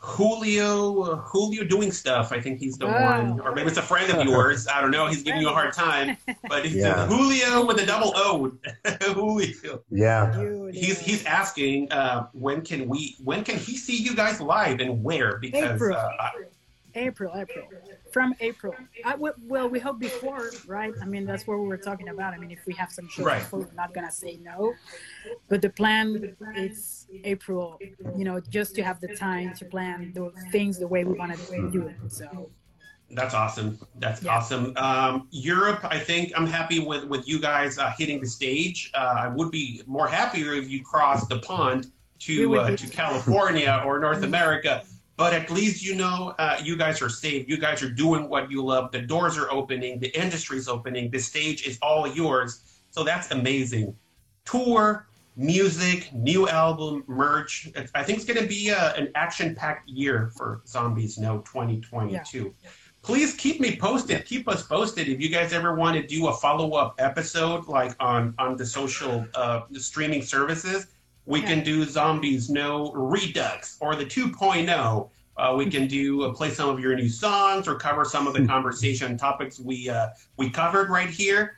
Julio, 0.03 1.01
uh, 1.03 1.17
Julio 1.17 1.63
doing 1.65 1.93
stuff. 1.93 2.33
I 2.33 2.41
think 2.41 2.59
he's 2.59 2.77
the 2.77 2.87
Oh. 2.87 2.91
one, 3.11 3.41
or 3.41 3.55
maybe 3.55 3.69
it's 3.69 3.79
a 3.79 3.83
friend 3.83 4.11
of 4.13 4.27
yours. 4.27 4.67
I 4.67 4.81
don't 4.81 4.91
know. 4.91 5.07
He's 5.07 5.23
giving 5.23 5.41
you 5.41 5.49
a 5.49 5.53
hard 5.53 5.73
time, 5.73 6.17
but 6.49 6.67
it's 6.67 6.75
Yeah. 6.75 7.07
Julio 7.07 7.65
with 7.65 7.79
a 7.81 7.87
double 7.87 8.13
O. 8.17 8.53
Julio. 9.15 9.83
Yeah. 9.91 10.33
Dude, 10.35 10.75
He's 10.75 10.99
yeah. 10.99 11.05
he's 11.07 11.25
asking 11.25 11.93
uh, 11.93 12.27
when 12.33 12.63
can 12.63 12.89
we 12.89 13.17
when 13.23 13.45
can 13.45 13.57
he 13.57 13.77
see 13.77 13.97
you 13.97 14.15
guys 14.17 14.41
live 14.41 14.81
and 14.81 15.05
where 15.05 15.39
because 15.39 15.63
April. 15.81 15.97
uh, 15.97 16.29
April, 16.95 17.33
April, 17.35 17.67
from 18.13 18.35
April. 18.41 18.75
I, 19.03 19.13
w- 19.13 19.33
well, 19.49 19.67
we 19.67 19.79
hope 19.79 19.99
before, 19.99 20.51
right? 20.67 20.93
I 21.01 21.07
mean, 21.07 21.25
that's 21.25 21.47
what 21.47 21.59
we 21.59 21.67
were 21.67 21.79
talking 21.79 22.09
about. 22.11 22.35
I 22.35 22.39
mean, 22.39 22.51
if 22.51 22.67
we 22.67 22.75
have 22.75 22.93
some 22.93 23.09
shows 23.09 23.25
Right. 23.25 23.43
we're 23.51 23.67
not 23.75 23.95
gonna 23.95 24.13
say 24.13 24.39
no. 24.43 24.75
But 25.49 25.63
the 25.63 25.71
plan 25.71 26.37
is 26.55 27.02
April. 27.25 27.79
You 28.17 28.25
know, 28.25 28.41
just 28.41 28.75
to 28.77 28.83
have 28.83 29.01
the 29.01 29.15
time 29.17 29.55
to 29.55 29.65
plan 29.65 30.13
the 30.15 30.33
things 30.51 30.79
the 30.79 30.87
way 30.89 31.05
we 31.05 31.15
want 31.15 31.37
to 31.37 31.71
do 31.71 31.89
it. 31.89 31.97
So 32.09 32.51
That's 33.15 33.35
awesome. 33.35 33.79
That's 33.99 34.23
Yeah. 34.23 34.37
awesome. 34.37 34.73
Um, 34.77 35.29
Europe, 35.31 35.81
I 35.85 35.99
think 35.99 36.33
I'm 36.35 36.47
happy 36.47 36.79
with 36.79 37.05
with 37.05 37.29
you 37.29 37.39
guys 37.39 37.79
uh, 37.79 37.93
hitting 37.99 38.21
the 38.21 38.27
stage. 38.27 38.91
Uh, 38.95 39.15
I 39.19 39.29
would 39.29 39.51
be 39.51 39.83
more 39.87 40.09
happier 40.09 40.55
if 40.55 40.71
you 40.71 40.83
crossed 40.83 41.29
the 41.29 41.39
pond 41.41 41.93
to 42.21 42.57
uh, 42.59 42.75
to 42.77 42.87
California 42.89 43.83
or 43.85 43.99
North 44.01 44.23
America. 44.23 44.85
But 45.19 45.35
at 45.35 45.51
least 45.51 45.85
you 45.85 45.95
know 45.95 46.35
uh, 46.39 46.59
you 46.63 46.75
guys 46.75 47.03
are 47.03 47.11
safe. 47.11 47.47
You 47.49 47.59
guys 47.59 47.83
are 47.83 47.91
doing 47.91 48.31
what 48.31 48.51
you 48.51 48.65
love. 48.65 48.91
The 48.93 49.03
doors 49.03 49.37
are 49.37 49.51
opening. 49.53 50.01
The 50.01 50.09
industry's 50.19 50.67
opening. 50.67 51.11
The 51.11 51.19
stage 51.19 51.67
is 51.67 51.79
all 51.83 52.07
yours. 52.09 52.63
So 52.91 53.05
that's 53.05 53.31
amazing. 53.31 53.95
Tour, 54.47 55.07
music, 55.37 56.13
new 56.13 56.49
album, 56.49 57.05
merch. 57.07 57.69
I 57.95 58.03
think 58.03 58.19
it's 58.19 58.27
going 58.27 58.41
to 58.41 58.47
be 58.47 58.71
uh 58.71 58.95
an 58.95 59.11
action-packed 59.15 59.89
year 59.89 60.31
for 60.37 60.63
Zombies 60.67 61.19
No 61.19 61.39
2022 61.39 62.55
please 63.03 63.35
keep 63.35 63.61
me 63.61 63.77
posted. 63.77 64.25
Keep 64.25 64.49
us 64.49 64.63
posted 64.63 65.09
if 65.09 65.21
you 65.21 65.29
guys 65.29 65.53
ever 65.53 65.75
want 65.75 65.97
to 65.97 66.07
do 66.07 66.29
a 66.29 66.33
follow-up 66.35 66.95
episode 66.99 67.67
like 67.67 67.97
on 68.01 68.35
on 68.39 68.57
the 68.57 68.65
social 68.65 69.27
uh 69.35 69.63
the 69.71 69.81
streaming 69.81 70.23
services. 70.23 70.87
We 71.27 71.41
can 71.43 71.63
do 71.63 71.85
zombies 71.85 72.51
no 72.51 72.93
redux 72.93 73.77
or 73.81 73.95
the 73.95 74.05
2.0 74.05 75.11
uh, 75.37 75.55
we 75.57 75.67
can 75.71 75.87
do 75.87 76.25
uh, 76.25 76.33
play 76.33 76.51
some 76.51 76.69
of 76.69 76.79
your 76.79 76.95
new 76.95 77.09
songs 77.09 77.67
or 77.67 77.77
cover 77.77 78.05
some 78.05 78.27
of 78.27 78.35
the 78.35 78.47
conversation 78.55 79.17
topics 79.17 79.59
we 79.59 79.89
uh, 79.89 80.09
we 80.37 80.51
covered 80.51 80.91
right 80.91 81.09
here. 81.09 81.57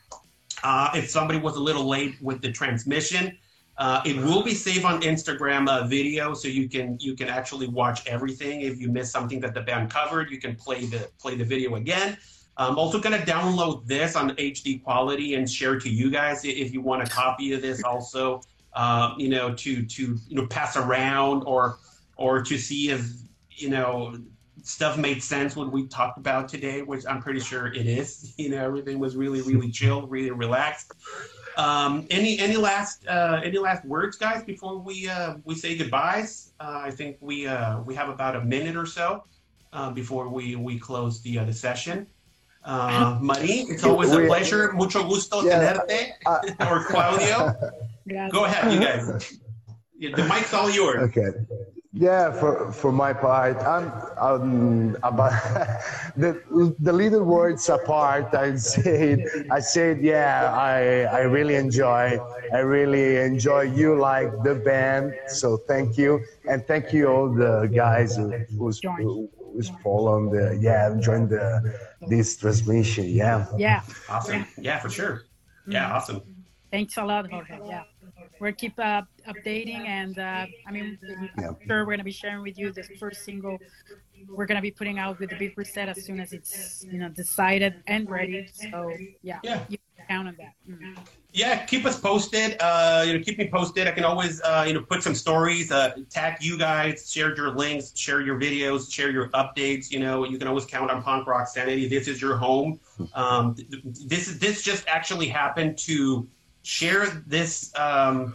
Uh, 0.63 0.91
if 0.95 1.11
somebody 1.11 1.39
was 1.39 1.57
a 1.57 1.61
little 1.61 1.85
late 1.85 2.15
with 2.23 2.41
the 2.41 2.51
transmission 2.51 3.37
uh, 3.77 4.01
it 4.05 4.17
will 4.17 4.43
be 4.43 4.55
saved 4.55 4.85
on 4.85 5.01
Instagram 5.03 5.69
uh, 5.69 5.87
video, 5.87 6.33
so 6.33 6.47
you 6.47 6.69
can 6.69 6.97
you 7.01 7.15
can 7.17 7.29
actually 7.29 7.67
watch 7.67 8.07
everything. 8.07 8.61
If 8.61 8.81
you 8.81 8.91
miss 8.91 9.11
something 9.11 9.41
that 9.41 9.53
the 9.55 9.63
band 9.63 9.91
covered, 9.91 10.31
you 10.31 10.39
can 10.39 10.55
play 10.55 10.87
the 10.87 11.11
play 11.19 11.35
the 11.35 11.45
video 11.45 11.75
again. 11.75 12.17
I'm 12.57 12.79
also 12.79 13.01
gonna 13.01 13.19
download 13.19 13.87
this 13.87 14.15
on 14.15 14.31
HD 14.37 14.83
quality 14.83 15.35
and 15.35 15.51
share 15.51 15.79
to 15.81 15.91
you 15.91 16.09
guys 16.11 16.45
if 16.45 16.73
you 16.73 16.83
want 16.83 17.03
a 17.03 17.07
copy 17.07 17.53
of 17.53 17.63
this. 17.63 17.83
Also, 17.83 18.43
uh, 18.75 19.15
you 19.19 19.29
know, 19.29 19.53
to 19.55 19.85
to 19.85 20.03
you 20.29 20.37
know 20.37 20.47
pass 20.47 20.77
around 20.77 21.43
or 21.43 21.79
or 22.17 22.43
to 22.43 22.57
see 22.57 22.91
if 22.91 23.11
you 23.51 23.71
know 23.71 24.17
stuff 24.63 24.97
made 24.97 25.23
sense 25.23 25.57
when 25.57 25.71
we 25.73 25.89
talked 25.89 26.17
about 26.17 26.49
today, 26.49 26.83
which 26.83 27.05
I'm 27.07 27.21
pretty 27.21 27.41
sure 27.41 27.67
it 27.67 27.87
is. 27.87 28.35
You 28.39 28.51
know, 28.51 28.65
everything 28.65 29.01
was 29.01 29.17
really 29.17 29.43
really 29.43 29.73
chill, 29.73 30.07
really 30.07 30.31
relaxed. 30.31 30.93
Um, 31.57 32.07
any 32.11 32.39
any 32.39 32.57
last 32.57 33.07
uh, 33.07 33.41
any 33.45 33.59
last 33.59 33.85
words, 33.85 34.17
guys, 34.17 34.43
before 34.43 34.79
we 34.79 35.09
uh, 35.09 35.37
we 35.45 35.55
say 35.55 35.77
goodbyes? 35.77 36.53
Uh, 36.59 36.81
I 36.85 36.91
think 36.91 37.17
we 37.21 37.47
uh, 37.47 37.81
we 37.81 37.95
have 37.95 38.09
about 38.09 38.37
a 38.37 38.45
minute 38.45 38.77
or 38.77 38.87
so 38.87 39.25
uh, 39.73 39.91
before 39.91 40.29
we 40.29 40.57
we 40.57 40.79
close 40.79 41.23
the 41.23 41.39
uh, 41.39 41.45
the 41.45 41.53
session. 41.53 42.07
Uh, 42.65 43.19
Marie, 43.23 43.67
it's 43.69 43.85
always 43.85 44.11
a 44.13 44.27
pleasure. 44.27 44.73
Mucho 44.73 45.05
gusto 45.05 45.43
Yeah, 45.45 45.75
tenerte. 45.75 46.13
Uh, 46.27 46.71
or 46.71 46.85
Claudio, 46.85 47.55
yeah, 48.07 48.29
go 48.31 48.45
ahead, 48.45 48.73
you 48.73 48.81
guys. 48.81 49.39
The 49.97 50.25
mic's 50.29 50.53
all 50.53 50.69
yours. 50.69 51.09
Okay. 51.09 51.31
Yeah, 51.97 52.33
for 52.33 52.73
for 52.73 52.91
my 52.91 53.13
part, 53.13 53.57
I'm 53.59 53.87
um, 54.19 54.97
about 55.05 55.31
the 56.17 56.43
the 56.81 56.93
little 56.93 57.23
words 57.23 57.69
apart. 57.69 58.35
I 58.35 58.57
said 58.57 59.23
I 59.49 59.61
said 59.61 60.03
yeah, 60.03 60.51
I 60.53 61.05
I 61.05 61.21
really 61.21 61.55
enjoy 61.55 62.19
I 62.53 62.59
really 62.59 63.19
enjoy 63.19 63.63
you 63.79 63.95
like 63.95 64.31
the 64.43 64.57
band. 64.57 65.15
So 65.29 65.57
thank 65.69 65.97
you 65.97 66.19
and 66.51 66.67
thank 66.67 66.93
you 66.93 67.07
all 67.07 67.33
the 67.33 67.71
guys 67.73 68.17
who, 68.17 68.33
who's 68.59 68.81
Join. 68.81 69.29
who's 69.55 69.71
following 69.85 70.31
the 70.31 70.59
yeah 70.61 70.99
join 71.01 71.29
the 71.29 71.63
this 72.09 72.37
transmission. 72.37 73.05
Yeah. 73.07 73.47
yeah. 73.57 73.83
Awesome. 74.09 74.45
Yeah, 74.59 74.81
for 74.81 74.91
sure. 74.91 75.23
Yeah, 75.67 75.95
awesome. 75.95 76.23
Thanks 76.73 76.97
a 76.97 77.05
lot, 77.05 77.31
Jorge. 77.31 77.61
Yeah, 77.69 77.85
we'll 78.41 78.53
keep 78.53 78.79
uh, 78.79 79.03
updating, 79.29 79.87
and 79.87 80.19
uh, 80.19 80.47
I 80.67 80.71
mean, 80.71 80.99
Yeah. 81.39 81.49
I'm 81.49 81.57
sure 81.67 81.85
we're 81.87 81.93
gonna 81.93 82.05
be 82.05 82.13
sharing 82.13 82.43
with 82.43 82.59
you 82.59 82.73
the 82.73 82.85
first 82.99 83.25
single 83.25 83.59
we're 84.29 84.47
gonna 84.47 84.63
be 84.63 84.71
putting 84.71 84.99
out 84.99 85.19
with 85.19 85.31
the 85.31 85.37
big 85.37 85.57
reset 85.59 85.89
as 85.89 86.05
soon 86.05 86.19
as 86.21 86.33
it's 86.33 86.85
you 86.91 86.99
know 86.99 87.09
decided 87.09 87.75
and 87.87 88.09
ready. 88.09 88.49
So 88.55 88.93
yeah, 89.23 89.41
Yeah. 89.43 89.65
you 89.69 89.79
can 89.97 90.07
count 90.09 90.29
on 90.29 90.37
that. 90.39 90.53
Mm. 90.69 90.97
Yeah, 91.33 91.65
keep 91.67 91.85
us 91.85 91.99
posted. 91.99 92.57
Uh, 92.61 93.03
you 93.07 93.13
know, 93.19 93.25
keep 93.25 93.39
me 93.39 93.49
posted. 93.53 93.89
I 93.89 93.91
can 93.91 94.05
always, 94.05 94.41
uh, 94.43 94.65
you 94.69 94.73
know, 94.73 94.83
put 94.83 95.03
some 95.03 95.17
stories, 95.17 95.73
uh, 95.73 95.93
tag 96.09 96.37
you 96.41 96.57
guys, 96.57 97.11
share 97.11 97.35
your 97.35 97.51
links, 97.51 97.93
share 97.97 98.21
your 98.21 98.39
videos, 98.39 98.91
share 98.93 99.11
your 99.11 99.31
updates. 99.31 99.91
You 99.91 99.99
know, 99.99 100.25
you 100.25 100.39
can 100.39 100.47
always 100.47 100.65
count 100.65 100.93
on 100.93 101.03
Punk 101.03 101.27
Rock 101.27 101.49
Sanity. 101.49 101.89
This 101.89 102.07
is 102.07 102.23
your 102.23 102.37
home. 102.37 102.79
Um, 103.15 103.57
th- 103.57 103.69
th- 103.69 103.83
this 104.07 104.29
is 104.29 104.39
this 104.39 104.63
just 104.63 104.87
actually 104.87 105.27
happened 105.27 105.77
to 105.79 106.29
share 106.65 107.07
this. 107.27 107.73
Um, 107.79 108.35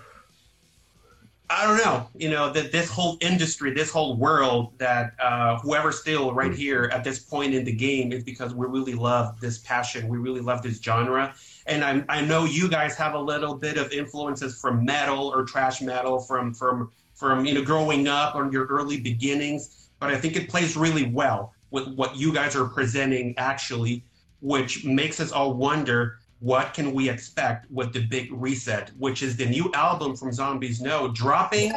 I 1.52 1.66
don't 1.66 1.78
know, 1.78 2.08
you 2.16 2.30
know, 2.30 2.54
that 2.54 2.72
this 2.72 2.88
whole 2.92 3.18
industry, 3.22 3.74
this 3.74 3.90
whole 3.90 4.16
world, 4.16 4.72
that 4.78 5.14
uh, 5.20 5.58
whoever's 5.58 6.00
still 6.00 6.32
right 6.32 6.54
here 6.54 6.92
at 6.94 7.04
this 7.04 7.18
point 7.18 7.56
in 7.56 7.64
the 7.64 7.72
game 7.72 8.12
is 8.14 8.24
because 8.24 8.54
we 8.54 8.68
really 8.68 8.94
love 8.94 9.40
this 9.42 9.58
passion. 9.58 10.08
We 10.08 10.20
really 10.20 10.42
love 10.42 10.62
this 10.62 10.80
genre 10.80 11.34
and 11.70 11.84
I, 11.84 12.04
I 12.10 12.22
know 12.22 12.46
you 12.46 12.68
guys 12.68 12.96
have 12.96 13.14
a 13.14 13.20
little 13.20 13.54
bit 13.54 13.78
of 13.78 13.92
influences 13.92 14.60
from 14.60 14.84
metal 14.84 15.28
or 15.28 15.48
thrash 15.48 15.82
metal 15.82 16.20
from 16.20 16.54
from 16.54 16.92
from 17.14 17.46
you 17.46 17.54
know 17.54 17.64
growing 17.64 18.08
up 18.08 18.36
or 18.36 18.52
your 18.52 18.66
early 18.66 19.00
beginnings 19.00 19.90
but 20.00 20.10
i 20.10 20.18
think 20.18 20.36
it 20.36 20.50
plays 20.50 20.76
really 20.76 21.06
well 21.06 21.54
with 21.72 21.88
what 21.96 22.16
you 22.18 22.34
guys 22.34 22.56
are 22.56 22.66
presenting 22.66 23.34
actually 23.38 24.04
which 24.42 24.84
makes 24.84 25.20
us 25.20 25.32
all 25.32 25.54
wonder 25.54 26.19
what 26.40 26.74
can 26.74 26.94
we 26.94 27.10
expect 27.10 27.70
with 27.70 27.94
the 27.94 28.02
big 28.08 28.32
reset 28.32 28.92
which 28.98 29.22
is 29.22 29.36
the 29.36 29.46
new 29.46 29.72
album 29.74 30.16
from 30.16 30.32
zombies 30.32 30.82
no 30.82 31.10
dropping 31.10 31.74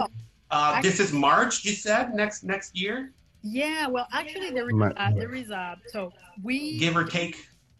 uh, 0.50 0.80
this 0.80 1.00
is 1.00 1.12
march 1.12 1.64
you 1.64 1.72
said 1.72 2.14
next 2.14 2.44
next 2.44 2.76
year 2.76 3.12
Yeah, 3.42 3.88
well, 3.88 4.06
actually, 4.12 4.50
there 4.50 4.68
is 4.68 4.74
Ma- 4.74 4.94
uh, 4.96 5.10
there 5.18 5.34
is 5.34 5.50
a 5.50 5.76
so 5.86 6.12
we 6.42 6.78
give 6.78 6.96
or 6.96 7.04
take 7.04 7.36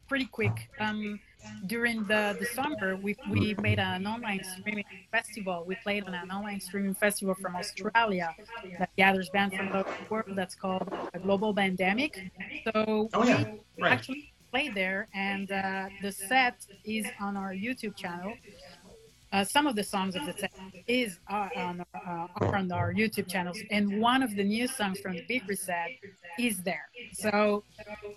pretty 0.08 0.26
quick. 0.26 0.68
Um, 0.80 1.20
during 1.66 2.04
the, 2.04 2.36
the 2.38 2.46
summer, 2.46 2.96
we, 2.96 3.16
we 3.30 3.54
made 3.62 3.78
an 3.78 4.06
online 4.06 4.42
streaming 4.42 4.84
festival. 5.12 5.64
We 5.66 5.76
played 5.76 6.04
on 6.08 6.14
an 6.14 6.30
online 6.30 6.60
streaming 6.60 6.94
festival 6.94 7.34
from 7.34 7.54
Australia 7.54 8.34
that 8.78 8.90
gathers 8.96 9.28
bands 9.30 9.54
from 9.54 9.68
the 9.70 9.86
world 10.10 10.34
that's 10.34 10.56
called 10.56 10.90
a 11.14 11.18
Global 11.20 11.54
pandemic. 11.54 12.28
So 12.66 13.08
oh 13.14 13.24
yeah 13.24 13.44
we 13.76 13.82
right 13.82 13.92
actually 13.92 14.31
played 14.52 14.74
there, 14.74 15.08
and 15.14 15.50
uh, 15.50 15.88
the 16.02 16.12
set 16.12 16.56
is 16.84 17.06
on 17.20 17.36
our 17.36 17.52
YouTube 17.54 17.96
channel. 17.96 18.34
Uh, 19.32 19.42
some 19.42 19.66
of 19.66 19.74
the 19.74 19.82
songs 19.82 20.14
of 20.14 20.26
the 20.26 20.34
set 20.34 20.52
is 20.86 21.18
uh, 21.30 21.48
on, 21.56 21.80
uh, 21.80 22.26
are 22.38 22.54
on 22.54 22.70
our 22.70 22.92
YouTube 22.92 23.26
channels, 23.26 23.58
and 23.70 23.84
one 23.98 24.22
of 24.22 24.30
the 24.36 24.44
new 24.44 24.66
songs 24.68 25.00
from 25.00 25.12
the 25.14 25.24
Big 25.26 25.42
Reset 25.48 25.88
is 26.38 26.62
there. 26.62 26.86
So 27.14 27.64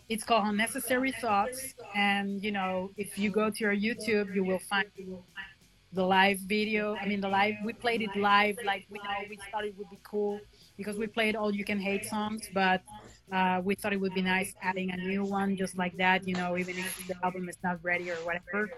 it's 0.09 0.25
called 0.25 0.43
Unnecessary 0.47 1.13
Thoughts, 1.13 1.73
and 1.95 2.43
you 2.43 2.51
know, 2.51 2.91
if 2.97 3.17
you 3.17 3.31
go 3.31 3.49
to 3.49 3.65
our 3.69 3.77
YouTube, 3.87 4.35
you 4.35 4.43
will 4.43 4.63
find 4.71 4.87
the 5.93 6.03
live 6.03 6.39
video. 6.39 6.97
I 7.01 7.05
mean, 7.05 7.21
the 7.21 7.29
live 7.29 7.55
we 7.63 7.71
played 7.71 8.01
it 8.01 8.13
live, 8.17 8.57
like 8.65 8.85
we 8.89 8.99
know 8.99 9.19
we 9.29 9.39
thought 9.49 9.63
it 9.63 9.73
would 9.77 9.89
be 9.89 9.99
cool 10.03 10.41
because 10.75 10.97
we 10.97 11.07
played 11.07 11.37
all 11.37 11.55
you 11.55 11.63
can 11.63 11.79
hate 11.79 12.03
songs, 12.05 12.41
but 12.53 12.81
uh, 13.31 13.61
we 13.63 13.75
thought 13.75 13.93
it 13.93 13.99
would 13.99 14.13
be 14.13 14.21
nice 14.21 14.53
adding 14.61 14.91
a 14.91 14.97
new 14.97 15.23
one 15.23 15.55
just 15.55 15.77
like 15.77 15.97
that, 15.97 16.27
you 16.27 16.35
know, 16.35 16.57
even 16.57 16.77
if 16.77 17.07
the 17.07 17.15
album 17.23 17.49
is 17.49 17.57
not 17.63 17.79
ready 17.83 18.11
or 18.11 18.15
whatever. 18.17 18.69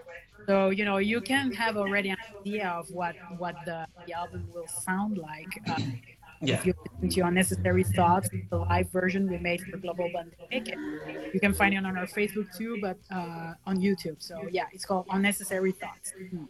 So 0.46 0.70
you 0.70 0.84
know, 0.84 0.98
you 0.98 1.20
can 1.20 1.52
have 1.52 1.76
already 1.76 2.10
an 2.10 2.16
idea 2.40 2.68
of 2.68 2.88
what 2.90 3.14
what 3.36 3.56
the, 3.66 3.86
the 4.06 4.12
album 4.12 4.48
will 4.54 4.68
sound 4.68 5.18
like. 5.18 5.48
Uh, 5.68 5.80
yeah. 6.40 6.54
if 6.54 6.66
you 6.66 6.74
listen 6.94 7.08
to 7.10 7.26
Unnecessary 7.26 7.84
Thoughts, 7.84 8.28
the 8.50 8.56
live 8.56 8.90
version 8.90 9.28
we 9.28 9.38
made 9.38 9.60
for 9.62 9.76
Global 9.76 10.08
Pandemic. 10.14 10.74
You 11.34 11.40
can 11.40 11.52
find 11.52 11.74
it 11.74 11.84
on 11.84 11.96
our 11.96 12.06
Facebook 12.06 12.46
too, 12.56 12.78
but 12.80 12.96
uh, 13.10 13.54
on 13.66 13.78
YouTube. 13.78 14.16
So 14.22 14.48
yeah, 14.50 14.66
it's 14.72 14.84
called 14.84 15.06
Unnecessary 15.10 15.72
Thoughts. 15.72 16.12
Mm-hmm. 16.20 16.44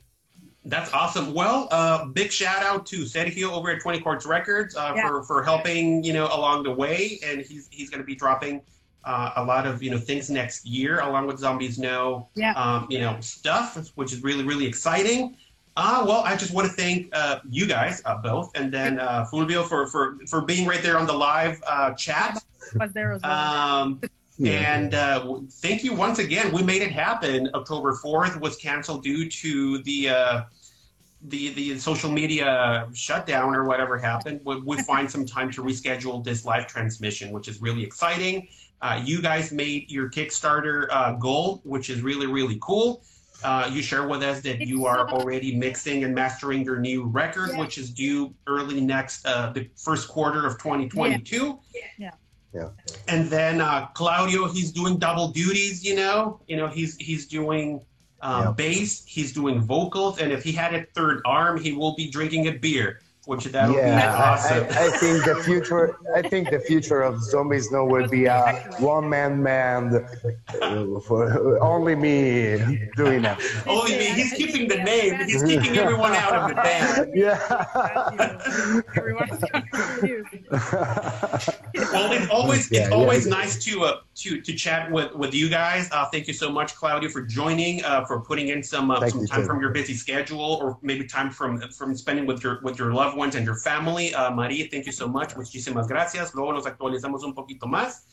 That's 0.64 0.92
awesome. 0.92 1.32
Well, 1.32 1.68
uh, 1.70 2.06
big 2.06 2.30
shout 2.30 2.62
out 2.62 2.84
to 2.86 2.98
Sergio 3.02 3.50
over 3.52 3.70
at 3.70 3.80
20 3.80 4.00
Chords 4.00 4.26
Records 4.26 4.76
uh, 4.76 4.92
yeah. 4.94 5.08
for, 5.08 5.22
for 5.22 5.42
helping, 5.42 6.02
you 6.04 6.12
know, 6.12 6.26
along 6.26 6.64
the 6.64 6.72
way. 6.72 7.18
And 7.24 7.40
he's, 7.40 7.68
he's 7.70 7.90
going 7.90 8.00
to 8.00 8.06
be 8.06 8.14
dropping 8.14 8.60
uh, 9.04 9.32
a 9.36 9.44
lot 9.44 9.66
of, 9.66 9.82
you 9.82 9.90
know, 9.90 9.98
things 9.98 10.28
next 10.28 10.66
year 10.66 11.00
along 11.00 11.26
with 11.26 11.38
Zombies 11.38 11.78
No, 11.78 12.28
yeah. 12.34 12.52
um, 12.52 12.86
you 12.90 12.98
know, 12.98 13.18
stuff, 13.20 13.76
which 13.94 14.12
is 14.12 14.22
really, 14.22 14.44
really 14.44 14.66
exciting. 14.66 15.36
Uh, 15.76 16.04
well, 16.04 16.22
I 16.24 16.36
just 16.36 16.52
want 16.52 16.66
to 16.66 16.72
thank 16.72 17.08
uh, 17.12 17.38
you 17.48 17.64
guys 17.64 18.02
uh, 18.04 18.16
both, 18.16 18.50
and 18.56 18.72
then 18.72 18.98
uh, 18.98 19.24
Fulvio 19.32 19.64
for, 19.64 19.86
for, 19.86 20.18
for 20.26 20.40
being 20.40 20.66
right 20.66 20.82
there 20.82 20.98
on 20.98 21.06
the 21.06 21.12
live 21.12 21.62
uh, 21.68 21.94
chat. 21.94 22.42
Was 22.74 22.92
there 22.92 23.12
as 23.12 23.22
well. 23.22 23.32
Um, 23.32 24.00
and 24.46 24.94
uh, 24.94 25.40
thank 25.50 25.82
you 25.82 25.94
once 25.94 26.18
again. 26.18 26.52
We 26.52 26.62
made 26.62 26.82
it 26.82 26.92
happen. 26.92 27.50
October 27.54 27.94
4th 27.94 28.40
was 28.40 28.56
canceled 28.56 29.02
due 29.02 29.28
to 29.28 29.82
the 29.82 30.08
uh, 30.10 30.42
the 31.22 31.52
the 31.54 31.78
social 31.78 32.10
media 32.10 32.88
shutdown 32.94 33.54
or 33.54 33.64
whatever 33.64 33.98
happened. 33.98 34.40
We, 34.44 34.60
we 34.60 34.82
find 34.82 35.10
some 35.10 35.26
time 35.26 35.50
to 35.52 35.62
reschedule 35.62 36.22
this 36.22 36.44
live 36.44 36.66
transmission, 36.66 37.32
which 37.32 37.48
is 37.48 37.60
really 37.60 37.82
exciting. 37.82 38.48
Uh, 38.80 39.00
you 39.04 39.20
guys 39.20 39.50
made 39.50 39.90
your 39.90 40.08
Kickstarter 40.08 40.86
uh, 40.90 41.14
goal, 41.14 41.60
which 41.64 41.90
is 41.90 42.02
really 42.02 42.26
really 42.26 42.58
cool. 42.60 43.02
Uh, 43.42 43.70
you 43.72 43.82
share 43.82 44.06
with 44.06 44.22
us 44.22 44.40
that 44.40 44.60
you 44.60 44.84
are 44.84 45.08
already 45.10 45.54
mixing 45.54 46.02
and 46.02 46.12
mastering 46.12 46.64
your 46.64 46.78
new 46.78 47.04
record, 47.04 47.50
yeah. 47.52 47.58
which 47.58 47.78
is 47.78 47.90
due 47.90 48.34
early 48.48 48.80
next, 48.80 49.24
uh, 49.26 49.52
the 49.52 49.68
first 49.76 50.08
quarter 50.08 50.44
of 50.44 50.54
2022. 50.58 51.58
Yeah. 51.72 51.80
Yeah. 51.98 52.10
And 53.08 53.28
then 53.28 53.60
uh, 53.60 53.86
Claudio, 53.94 54.48
he's 54.48 54.72
doing 54.72 54.98
double 54.98 55.28
duties. 55.28 55.84
You 55.84 55.96
know, 55.96 56.40
you 56.46 56.56
know, 56.56 56.66
he's 56.66 56.96
he's 56.96 57.26
doing 57.26 57.80
um, 58.20 58.44
yeah. 58.44 58.52
bass, 58.52 59.04
he's 59.06 59.32
doing 59.32 59.60
vocals, 59.60 60.18
and 60.18 60.32
if 60.32 60.42
he 60.42 60.52
had 60.52 60.74
a 60.74 60.84
third 60.94 61.22
arm, 61.24 61.60
he 61.60 61.72
will 61.72 61.94
be 61.94 62.10
drinking 62.10 62.48
a 62.48 62.52
beer 62.52 63.00
which 63.28 63.44
that 63.44 63.68
would 63.68 63.76
yeah, 63.76 64.00
be 64.00 64.22
awesome. 64.22 64.64
I, 64.70 64.86
I, 64.86 64.88
think 64.96 65.22
the 65.26 65.34
future. 65.44 65.98
I 66.16 66.22
think 66.22 66.48
the 66.48 66.60
future 66.60 67.02
of 67.02 67.22
Zombies 67.22 67.70
No 67.70 67.84
will 67.84 68.08
be 68.08 68.24
a 68.24 68.40
one 68.78 69.06
man 69.06 69.42
band 69.42 69.92
for 71.04 71.62
only 71.62 71.94
me 71.94 72.88
doing 72.96 73.20
that. 73.20 73.38
Only 73.66 73.98
me. 73.98 74.06
He's 74.06 74.32
keeping 74.32 74.66
the 74.66 74.78
name. 74.78 75.20
He's 75.26 75.42
keeping 75.42 75.76
everyone 75.84 76.12
out 76.14 76.32
of 76.32 76.48
the 76.48 76.54
band. 76.54 77.10
Yeah. 77.14 77.38
well, 81.92 82.12
it's 82.12 82.30
always 82.30 82.72
it's 82.72 82.90
always 82.90 83.26
nice 83.26 83.62
to 83.66 83.84
uh, 83.84 84.00
to 84.14 84.40
to 84.40 84.54
chat 84.54 84.90
with 84.90 85.12
with 85.14 85.34
you 85.34 85.50
guys. 85.50 85.90
Uh, 85.92 86.06
thank 86.06 86.28
you 86.28 86.32
so 86.32 86.50
much, 86.50 86.74
Claudio, 86.74 87.10
for 87.10 87.20
joining, 87.20 87.84
uh, 87.84 88.06
for 88.06 88.20
putting 88.20 88.48
in 88.48 88.62
some 88.62 88.90
uh, 88.90 89.06
some 89.06 89.26
time 89.26 89.44
from 89.44 89.60
your 89.60 89.70
busy 89.70 89.92
schedule, 89.92 90.58
or 90.62 90.78
maybe 90.80 91.04
time 91.04 91.30
from 91.30 91.60
from 91.72 91.94
spending 91.94 92.24
with 92.24 92.42
your 92.42 92.60
with 92.62 92.78
your 92.78 92.94
loved 92.94 93.17
ones 93.18 93.34
and 93.34 93.44
your 93.44 93.56
family. 93.56 94.14
Uh, 94.14 94.30
Maria, 94.30 94.68
thank 94.70 94.86
you 94.86 94.92
so 94.92 95.06
much. 95.06 95.34
Muchísimas 95.36 95.88
gracias. 95.88 96.34
Luego 96.34 96.52
nos 96.52 96.64
actualizamos 96.64 97.24
un 97.24 97.34
poquito 97.34 97.66
más. 97.66 98.04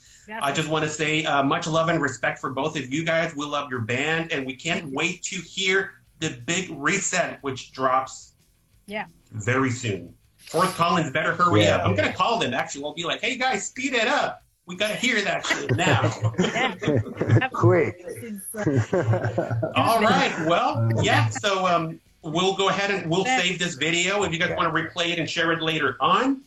I 0.41 0.51
just 0.51 0.70
want 0.70 0.84
to 0.84 0.89
say 0.89 1.24
uh, 1.24 1.43
much 1.43 1.68
love 1.68 1.89
and 1.89 2.01
respect 2.01 2.39
for 2.39 2.49
both 2.49 2.76
of 2.78 2.91
you 2.91 3.06
guys. 3.06 3.36
We 3.36 3.45
love 3.45 3.70
your 3.70 3.82
band, 3.82 4.32
and 4.32 4.45
we 4.45 4.56
can't 4.56 4.91
wait 4.91 5.22
to 5.24 5.36
hear 5.36 6.01
the 6.20 6.41
big 6.45 6.70
reset, 6.72 7.38
which 7.43 7.72
drops 7.72 8.34
yeah 8.88 9.06
very 9.32 9.70
soon. 9.70 10.14
Fourth 10.38 10.76
Collins 10.76 11.12
better 11.12 11.34
hurry 11.34 11.64
yeah. 11.64 11.78
up. 11.78 11.86
I'm 11.86 11.95
gonna 11.95 12.14
call 12.14 12.39
them 12.39 12.53
actually. 12.53 12.84
We'll 12.84 12.93
be 12.93 13.03
like, 13.03 13.22
hey 13.22 13.36
guys, 13.36 13.68
speed 13.68 13.93
it 13.93 14.08
up. 14.08 14.41
We 14.68 14.76
gotta 14.76 14.95
hear 14.95 15.22
that 15.22 15.45
shit 15.45 15.76
now. 15.76 16.10
Quick. 17.53 18.03
All 19.76 20.01
right. 20.01 20.34
Well, 20.47 20.89
yeah. 21.03 21.30
So 21.30 21.68
um, 21.68 21.99
we'll 22.26 22.55
go 22.55 22.69
ahead 22.69 22.91
and 22.91 23.09
we'll 23.09 23.26
save 23.26 23.59
this 23.59 23.76
video 23.76 24.23
if 24.23 24.34
you 24.34 24.39
guys 24.39 24.55
want 24.57 24.73
to 24.73 24.82
replay 24.82 25.11
it 25.11 25.19
and 25.19 25.30
share 25.30 25.51
it 25.51 25.61
later 25.61 25.95
on. 25.99 26.41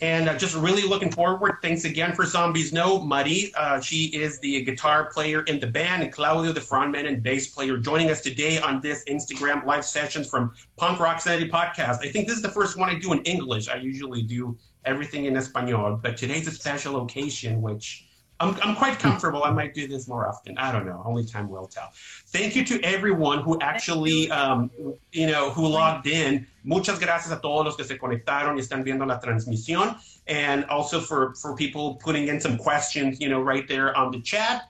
And 0.00 0.28
uh, 0.28 0.36
just 0.36 0.56
really 0.56 0.82
looking 0.82 1.10
forward. 1.10 1.58
Thanks 1.62 1.84
again 1.84 2.14
for 2.14 2.26
Zombies 2.26 2.72
No 2.72 3.00
Marie, 3.00 3.52
uh, 3.56 3.80
she 3.80 4.06
is 4.06 4.38
the 4.40 4.62
guitar 4.64 5.10
player 5.12 5.42
in 5.42 5.60
the 5.60 5.68
band, 5.68 6.02
and 6.02 6.12
Claudio, 6.12 6.52
the 6.52 6.60
frontman 6.60 7.06
and 7.06 7.22
bass 7.22 7.46
player, 7.48 7.76
joining 7.78 8.10
us 8.10 8.20
today 8.20 8.58
on 8.58 8.80
this 8.80 9.04
Instagram 9.04 9.64
live 9.64 9.84
sessions 9.84 10.28
from 10.28 10.52
Punk 10.76 10.98
Rock 10.98 11.20
Sanity 11.20 11.48
podcast. 11.48 12.00
I 12.00 12.10
think 12.10 12.26
this 12.26 12.36
is 12.36 12.42
the 12.42 12.50
first 12.50 12.76
one 12.76 12.90
I 12.90 12.98
do 12.98 13.12
in 13.12 13.22
English. 13.22 13.68
I 13.68 13.76
usually 13.76 14.22
do 14.22 14.56
everything 14.84 15.26
in 15.26 15.36
Espanol, 15.36 15.98
but 16.02 16.16
today's 16.16 16.48
a 16.48 16.50
special 16.50 17.02
occasion, 17.02 17.62
which 17.62 18.03
I'm, 18.40 18.56
I'm 18.62 18.74
quite 18.74 18.98
comfortable. 18.98 19.44
I 19.44 19.50
might 19.50 19.74
do 19.74 19.86
this 19.86 20.08
more 20.08 20.26
often. 20.26 20.58
I 20.58 20.72
don't 20.72 20.86
know. 20.86 21.02
Only 21.04 21.24
time 21.24 21.48
will 21.48 21.66
tell. 21.66 21.92
Thank 22.26 22.56
you 22.56 22.64
to 22.64 22.80
everyone 22.82 23.40
who 23.40 23.58
actually, 23.60 24.30
um, 24.30 24.70
you 25.12 25.26
know, 25.26 25.50
who 25.50 25.66
logged 25.66 26.06
in. 26.06 26.46
Muchas 26.64 26.98
gracias 26.98 27.30
a 27.30 27.40
todos 27.40 27.64
los 27.64 27.76
que 27.76 27.84
se 27.84 27.96
conectaron 27.96 28.56
y 28.56 28.60
están 28.60 28.84
viendo 28.84 29.06
la 29.06 29.20
transmisión. 29.20 29.96
And 30.26 30.64
also 30.64 31.00
for, 31.00 31.34
for 31.34 31.54
people 31.54 31.96
putting 31.96 32.28
in 32.28 32.40
some 32.40 32.56
questions, 32.56 33.20
you 33.20 33.28
know, 33.28 33.40
right 33.40 33.68
there 33.68 33.96
on 33.96 34.10
the 34.10 34.20
chat. 34.20 34.68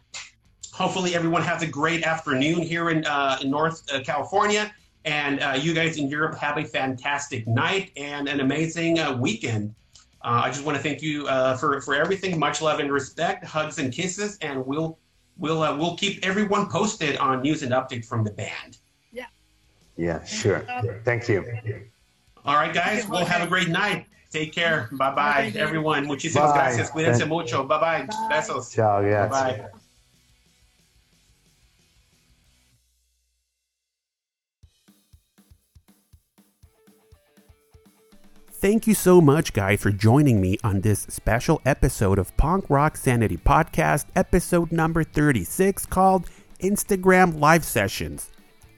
Hopefully 0.72 1.14
everyone 1.14 1.42
has 1.42 1.62
a 1.62 1.66
great 1.66 2.02
afternoon 2.02 2.60
here 2.60 2.90
in, 2.90 3.06
uh, 3.06 3.38
in 3.40 3.50
North 3.50 3.82
uh, 3.92 4.00
California. 4.00 4.74
And 5.04 5.40
uh, 5.40 5.58
you 5.60 5.74
guys 5.74 5.98
in 5.98 6.08
Europe 6.08 6.36
have 6.38 6.58
a 6.58 6.64
fantastic 6.64 7.46
night 7.46 7.92
and 7.96 8.28
an 8.28 8.40
amazing 8.40 8.98
uh, 8.98 9.16
weekend. 9.16 9.74
Uh, 10.24 10.40
I 10.44 10.50
just 10.50 10.64
want 10.64 10.76
to 10.76 10.82
thank 10.82 11.02
you 11.02 11.26
uh, 11.26 11.54
for 11.56 11.80
for 11.82 11.94
everything. 11.94 12.38
Much 12.38 12.62
love 12.62 12.80
and 12.80 12.90
respect, 12.90 13.44
hugs 13.44 13.78
and 13.78 13.92
kisses, 13.92 14.38
and 14.40 14.64
we'll 14.66 14.98
we'll 15.36 15.62
uh, 15.62 15.76
we'll 15.76 15.96
keep 15.96 16.24
everyone 16.26 16.70
posted 16.70 17.18
on 17.18 17.42
news 17.42 17.62
and 17.62 17.72
updates 17.72 18.06
from 18.06 18.24
the 18.24 18.30
band. 18.30 18.78
Yeah. 19.12 19.26
Yeah, 19.98 20.24
sure. 20.24 20.64
Thank 21.04 21.28
you. 21.28 21.44
All 22.46 22.54
right, 22.54 22.72
guys. 22.72 23.06
We'll 23.06 23.26
have 23.26 23.42
a 23.42 23.46
great 23.46 23.68
night. 23.68 24.06
Take 24.32 24.52
care. 24.52 24.88
Bye 24.92 25.14
bye, 25.14 25.52
everyone. 25.54 26.06
Muchísimas 26.06 26.50
bye. 26.50 26.56
gracias. 26.56 26.90
Cuídense 26.90 27.28
mucho. 27.28 27.64
Bye 27.64 27.80
bye. 27.80 28.06
Besos. 28.30 28.74
Ciao. 28.74 29.02
Bye 29.02 29.28
bye. 29.28 29.68
Thank 38.64 38.86
you 38.86 38.94
so 38.94 39.20
much, 39.20 39.52
guys, 39.52 39.82
for 39.82 39.90
joining 39.90 40.40
me 40.40 40.56
on 40.64 40.80
this 40.80 41.00
special 41.10 41.60
episode 41.66 42.18
of 42.18 42.34
Punk 42.38 42.64
Rock 42.70 42.96
Sanity 42.96 43.36
Podcast, 43.36 44.06
episode 44.16 44.72
number 44.72 45.04
36, 45.04 45.84
called 45.84 46.30
Instagram 46.60 47.38
Live 47.38 47.62
Sessions. 47.62 48.30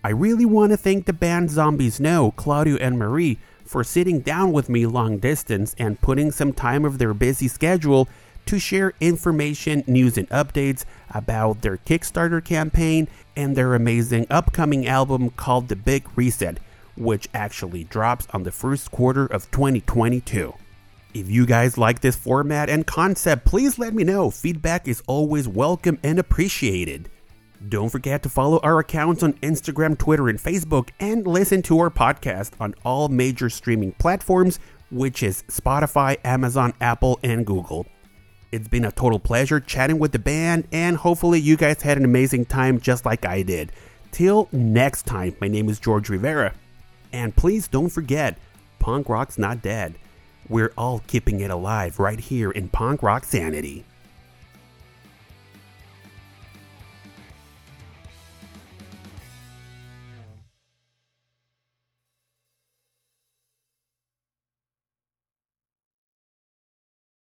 I 0.03 0.11
really 0.11 0.45
want 0.45 0.73
to 0.73 0.77
thank 0.77 1.07
the 1.07 1.13
band 1.13 1.51
Zombies 1.53 2.01
No, 2.01 2.33
Claudio 2.33 2.75
and 2.79 2.99
Marie, 2.99 3.39
for 3.65 3.85
sitting 3.85 4.19
down 4.19 4.51
with 4.51 4.69
me 4.69 4.87
long 4.87 5.19
distance 5.19 5.77
and 5.79 6.01
putting 6.01 6.33
some 6.33 6.53
time 6.53 6.85
of 6.85 6.99
their 6.99 7.15
busy 7.15 7.47
schedule 7.47 8.09
to 8.47 8.59
share 8.59 8.93
information, 9.01 9.85
news, 9.87 10.19
and 10.19 10.29
updates 10.31 10.85
about 11.11 11.63
their 11.63 11.77
Kickstarter 11.77 12.45
campaign 12.45 13.07
and 13.37 13.55
their 13.55 13.77
amazing 13.77 14.27
upcoming 14.31 14.89
album 14.89 15.31
called 15.31 15.69
The 15.69 15.77
Big 15.77 16.09
Reset 16.17 16.59
which 16.97 17.29
actually 17.35 17.85
drops 17.85 18.27
on 18.33 18.43
the 18.43 18.53
first 18.53 18.91
quarter 18.91 19.27
of 19.27 19.51
2022. 19.51 20.55
If 21.15 21.31
you 21.31 21.47
guys 21.47 21.79
like 21.79 22.01
this 22.01 22.17
format 22.17 22.69
and 22.69 22.87
concept, 22.87 23.47
please 23.47 23.79
let 23.79 23.95
me 23.95 24.05
know. 24.05 24.31
Feedback 24.31 24.87
is 24.87 25.03
always 25.07 25.49
welcome 25.49 25.99
and 26.03 26.19
appreciated. 26.19 27.09
Don't 27.69 27.89
forget 27.89 28.23
to 28.23 28.29
follow 28.29 28.61
our 28.63 28.81
accounts 28.81 29.23
on 29.23 29.33
Instagram, 29.35 29.97
Twitter, 29.97 30.29
and 30.29 30.39
Facebook, 30.39 30.91
and 31.01 31.27
listen 31.27 31.63
to 31.63 31.79
our 31.79 31.91
podcast 31.91 32.53
on 32.61 32.75
all 32.85 33.09
major 33.09 33.49
streaming 33.49 33.93
platforms, 33.93 34.59
which 34.91 35.23
is 35.23 35.43
Spotify, 35.45 36.19
Amazon, 36.23 36.75
Apple, 36.83 37.19
and 37.23 37.47
Google. 37.47 37.87
It's 38.53 38.69
been 38.69 38.85
a 38.85 38.93
total 38.93 39.19
pleasure 39.19 39.59
chatting 39.59 39.99
with 39.99 40.13
the 40.13 40.19
band, 40.19 40.69
and 40.71 40.97
hopefully, 40.97 41.41
you 41.41 41.57
guys 41.57 41.81
had 41.81 41.97
an 41.97 42.05
amazing 42.05 42.45
time 42.45 42.79
just 42.79 43.07
like 43.07 43.25
I 43.25 43.43
did. 43.43 43.73
Till 44.13 44.49
next 44.53 45.07
time, 45.07 45.35
my 45.41 45.49
name 45.49 45.69
is 45.69 45.81
George 45.81 46.09
Rivera. 46.09 46.55
And 47.17 47.35
please 47.35 47.67
don't 47.67 47.89
forget, 47.89 48.37
punk 48.79 49.09
rock's 49.09 49.39
not 49.39 49.63
dead. 49.63 49.95
We're 50.51 50.75
all 50.77 50.99
keeping 51.07 51.41
it 51.41 51.51
alive 51.51 51.99
right 51.99 52.21
here 52.21 52.51
in 52.51 52.69
Punk 52.69 53.03
Rock 53.03 53.25
Sanity. 53.25 53.87